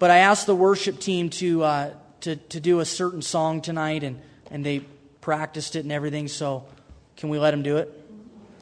but 0.00 0.10
I 0.10 0.18
asked 0.18 0.46
the 0.46 0.56
worship 0.56 0.98
team 0.98 1.30
to, 1.30 1.62
uh, 1.62 1.90
to, 2.22 2.34
to 2.34 2.58
do 2.58 2.80
a 2.80 2.84
certain 2.84 3.22
song 3.22 3.60
tonight, 3.60 4.02
and, 4.02 4.20
and 4.50 4.66
they 4.66 4.80
practiced 5.20 5.76
it 5.76 5.84
and 5.84 5.92
everything, 5.92 6.26
so 6.26 6.66
can 7.16 7.28
we 7.28 7.38
let 7.38 7.54
him 7.54 7.62
do 7.62 7.76
it? 7.76 7.92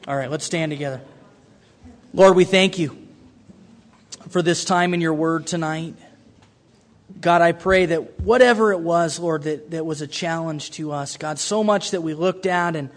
All 0.07 0.15
right, 0.15 0.29
let's 0.29 0.45
stand 0.45 0.71
together. 0.71 1.01
Lord, 2.13 2.35
we 2.35 2.45
thank 2.45 2.77
you 2.79 2.97
for 4.29 4.41
this 4.41 4.65
time 4.65 4.93
in 4.93 5.01
your 5.01 5.13
word 5.13 5.47
tonight. 5.47 5.95
God, 7.19 7.41
I 7.41 7.51
pray 7.51 7.85
that 7.87 8.19
whatever 8.21 8.71
it 8.71 8.79
was, 8.79 9.19
Lord, 9.19 9.43
that, 9.43 9.71
that 9.71 9.85
was 9.85 10.01
a 10.01 10.07
challenge 10.07 10.71
to 10.71 10.91
us, 10.91 11.17
God, 11.17 11.39
so 11.39 11.63
much 11.63 11.91
that 11.91 12.01
we 12.01 12.13
looked 12.13 12.45
at 12.45 12.75
and 12.75 12.89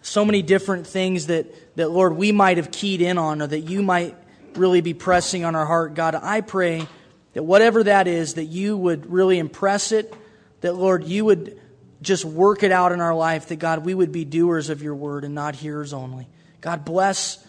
So 0.00 0.24
many 0.24 0.42
different 0.42 0.86
things 0.86 1.26
that, 1.26 1.76
that, 1.76 1.90
Lord, 1.90 2.16
we 2.16 2.32
might 2.32 2.56
have 2.56 2.70
keyed 2.70 3.02
in 3.02 3.18
on 3.18 3.42
or 3.42 3.46
that 3.46 3.60
you 3.60 3.82
might 3.82 4.16
really 4.54 4.80
be 4.80 4.94
pressing 4.94 5.44
on 5.44 5.54
our 5.54 5.66
heart. 5.66 5.94
God, 5.94 6.14
I 6.14 6.40
pray 6.40 6.86
that 7.34 7.42
whatever 7.42 7.84
that 7.84 8.06
is, 8.06 8.34
that 8.34 8.44
you 8.44 8.76
would 8.76 9.10
really 9.10 9.38
impress 9.38 9.92
it, 9.92 10.14
that, 10.60 10.74
Lord, 10.76 11.04
you 11.04 11.24
would 11.24 11.57
just 12.00 12.24
work 12.24 12.62
it 12.62 12.72
out 12.72 12.92
in 12.92 13.00
our 13.00 13.14
life, 13.14 13.48
that, 13.48 13.56
God, 13.56 13.84
we 13.84 13.94
would 13.94 14.12
be 14.12 14.24
doers 14.24 14.70
of 14.70 14.82
your 14.82 14.94
word 14.94 15.24
and 15.24 15.34
not 15.34 15.54
hearers 15.54 15.92
only. 15.92 16.28
God, 16.60 16.84
bless 16.84 17.44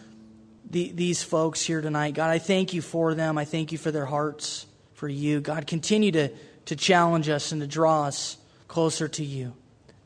the, 0.69 0.91
these 0.91 1.23
folks 1.23 1.61
here 1.61 1.81
tonight. 1.81 2.13
God, 2.13 2.29
I 2.29 2.39
thank 2.39 2.73
you 2.73 2.81
for 2.81 3.13
them. 3.13 3.37
I 3.37 3.45
thank 3.45 3.71
you 3.71 3.77
for 3.77 3.91
their 3.91 4.05
hearts 4.05 4.65
for 4.93 5.07
you. 5.07 5.39
God, 5.39 5.67
continue 5.67 6.11
to, 6.11 6.29
to 6.65 6.75
challenge 6.75 7.29
us 7.29 7.51
and 7.51 7.61
to 7.61 7.67
draw 7.67 8.03
us 8.03 8.37
closer 8.67 9.07
to 9.07 9.23
you. 9.23 9.53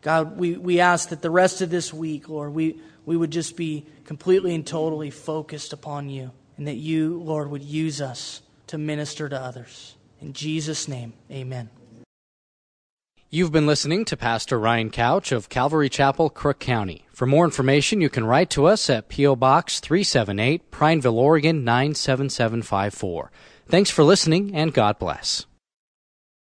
God, 0.02 0.38
we, 0.38 0.58
we 0.58 0.80
ask 0.80 1.10
that 1.10 1.22
the 1.22 1.32
rest 1.32 1.62
of 1.62 1.70
this 1.70 1.94
week, 1.94 2.28
Lord, 2.28 2.54
we, 2.54 2.80
we 3.06 3.16
would 3.16 3.32
just 3.32 3.56
be 3.56 3.86
completely 4.06 4.54
and 4.54 4.68
totally 4.68 5.10
focused 5.10 5.74
upon 5.74 6.10
you, 6.10 6.32
and 6.58 6.68
that 6.68 6.76
you, 6.76 7.22
Lord, 7.22 7.50
would 7.50 7.64
use 7.64 8.02
us 8.02 8.42
to 8.68 8.78
minister 8.78 9.30
to 9.30 9.40
others. 9.40 9.96
In 10.22 10.34
Jesus' 10.34 10.88
name, 10.88 11.14
amen. 11.32 11.70
You've 13.36 13.52
been 13.52 13.66
listening 13.66 14.06
to 14.06 14.16
Pastor 14.16 14.60
Ryan 14.60 14.92
Couch 14.92 15.32
of 15.32 15.50
Calvary 15.50 15.90
Chapel, 15.90 16.30
Crook 16.30 16.60
County. 16.60 17.08
For 17.12 17.26
more 17.26 17.46
information, 17.46 18.00
you 18.00 18.08
can 18.08 18.26
write 18.26 18.52
to 18.52 18.68
us 18.68 18.92
at 18.92 19.10
P.O. 19.10 19.38
Box 19.38 19.80
378, 19.80 20.70
Prineville, 20.70 21.18
Oregon 21.18 21.64
97754. 21.64 23.32
Thanks 23.68 23.90
for 23.90 24.04
listening, 24.04 24.54
and 24.54 24.72
God 24.72 25.00
bless. 25.00 25.48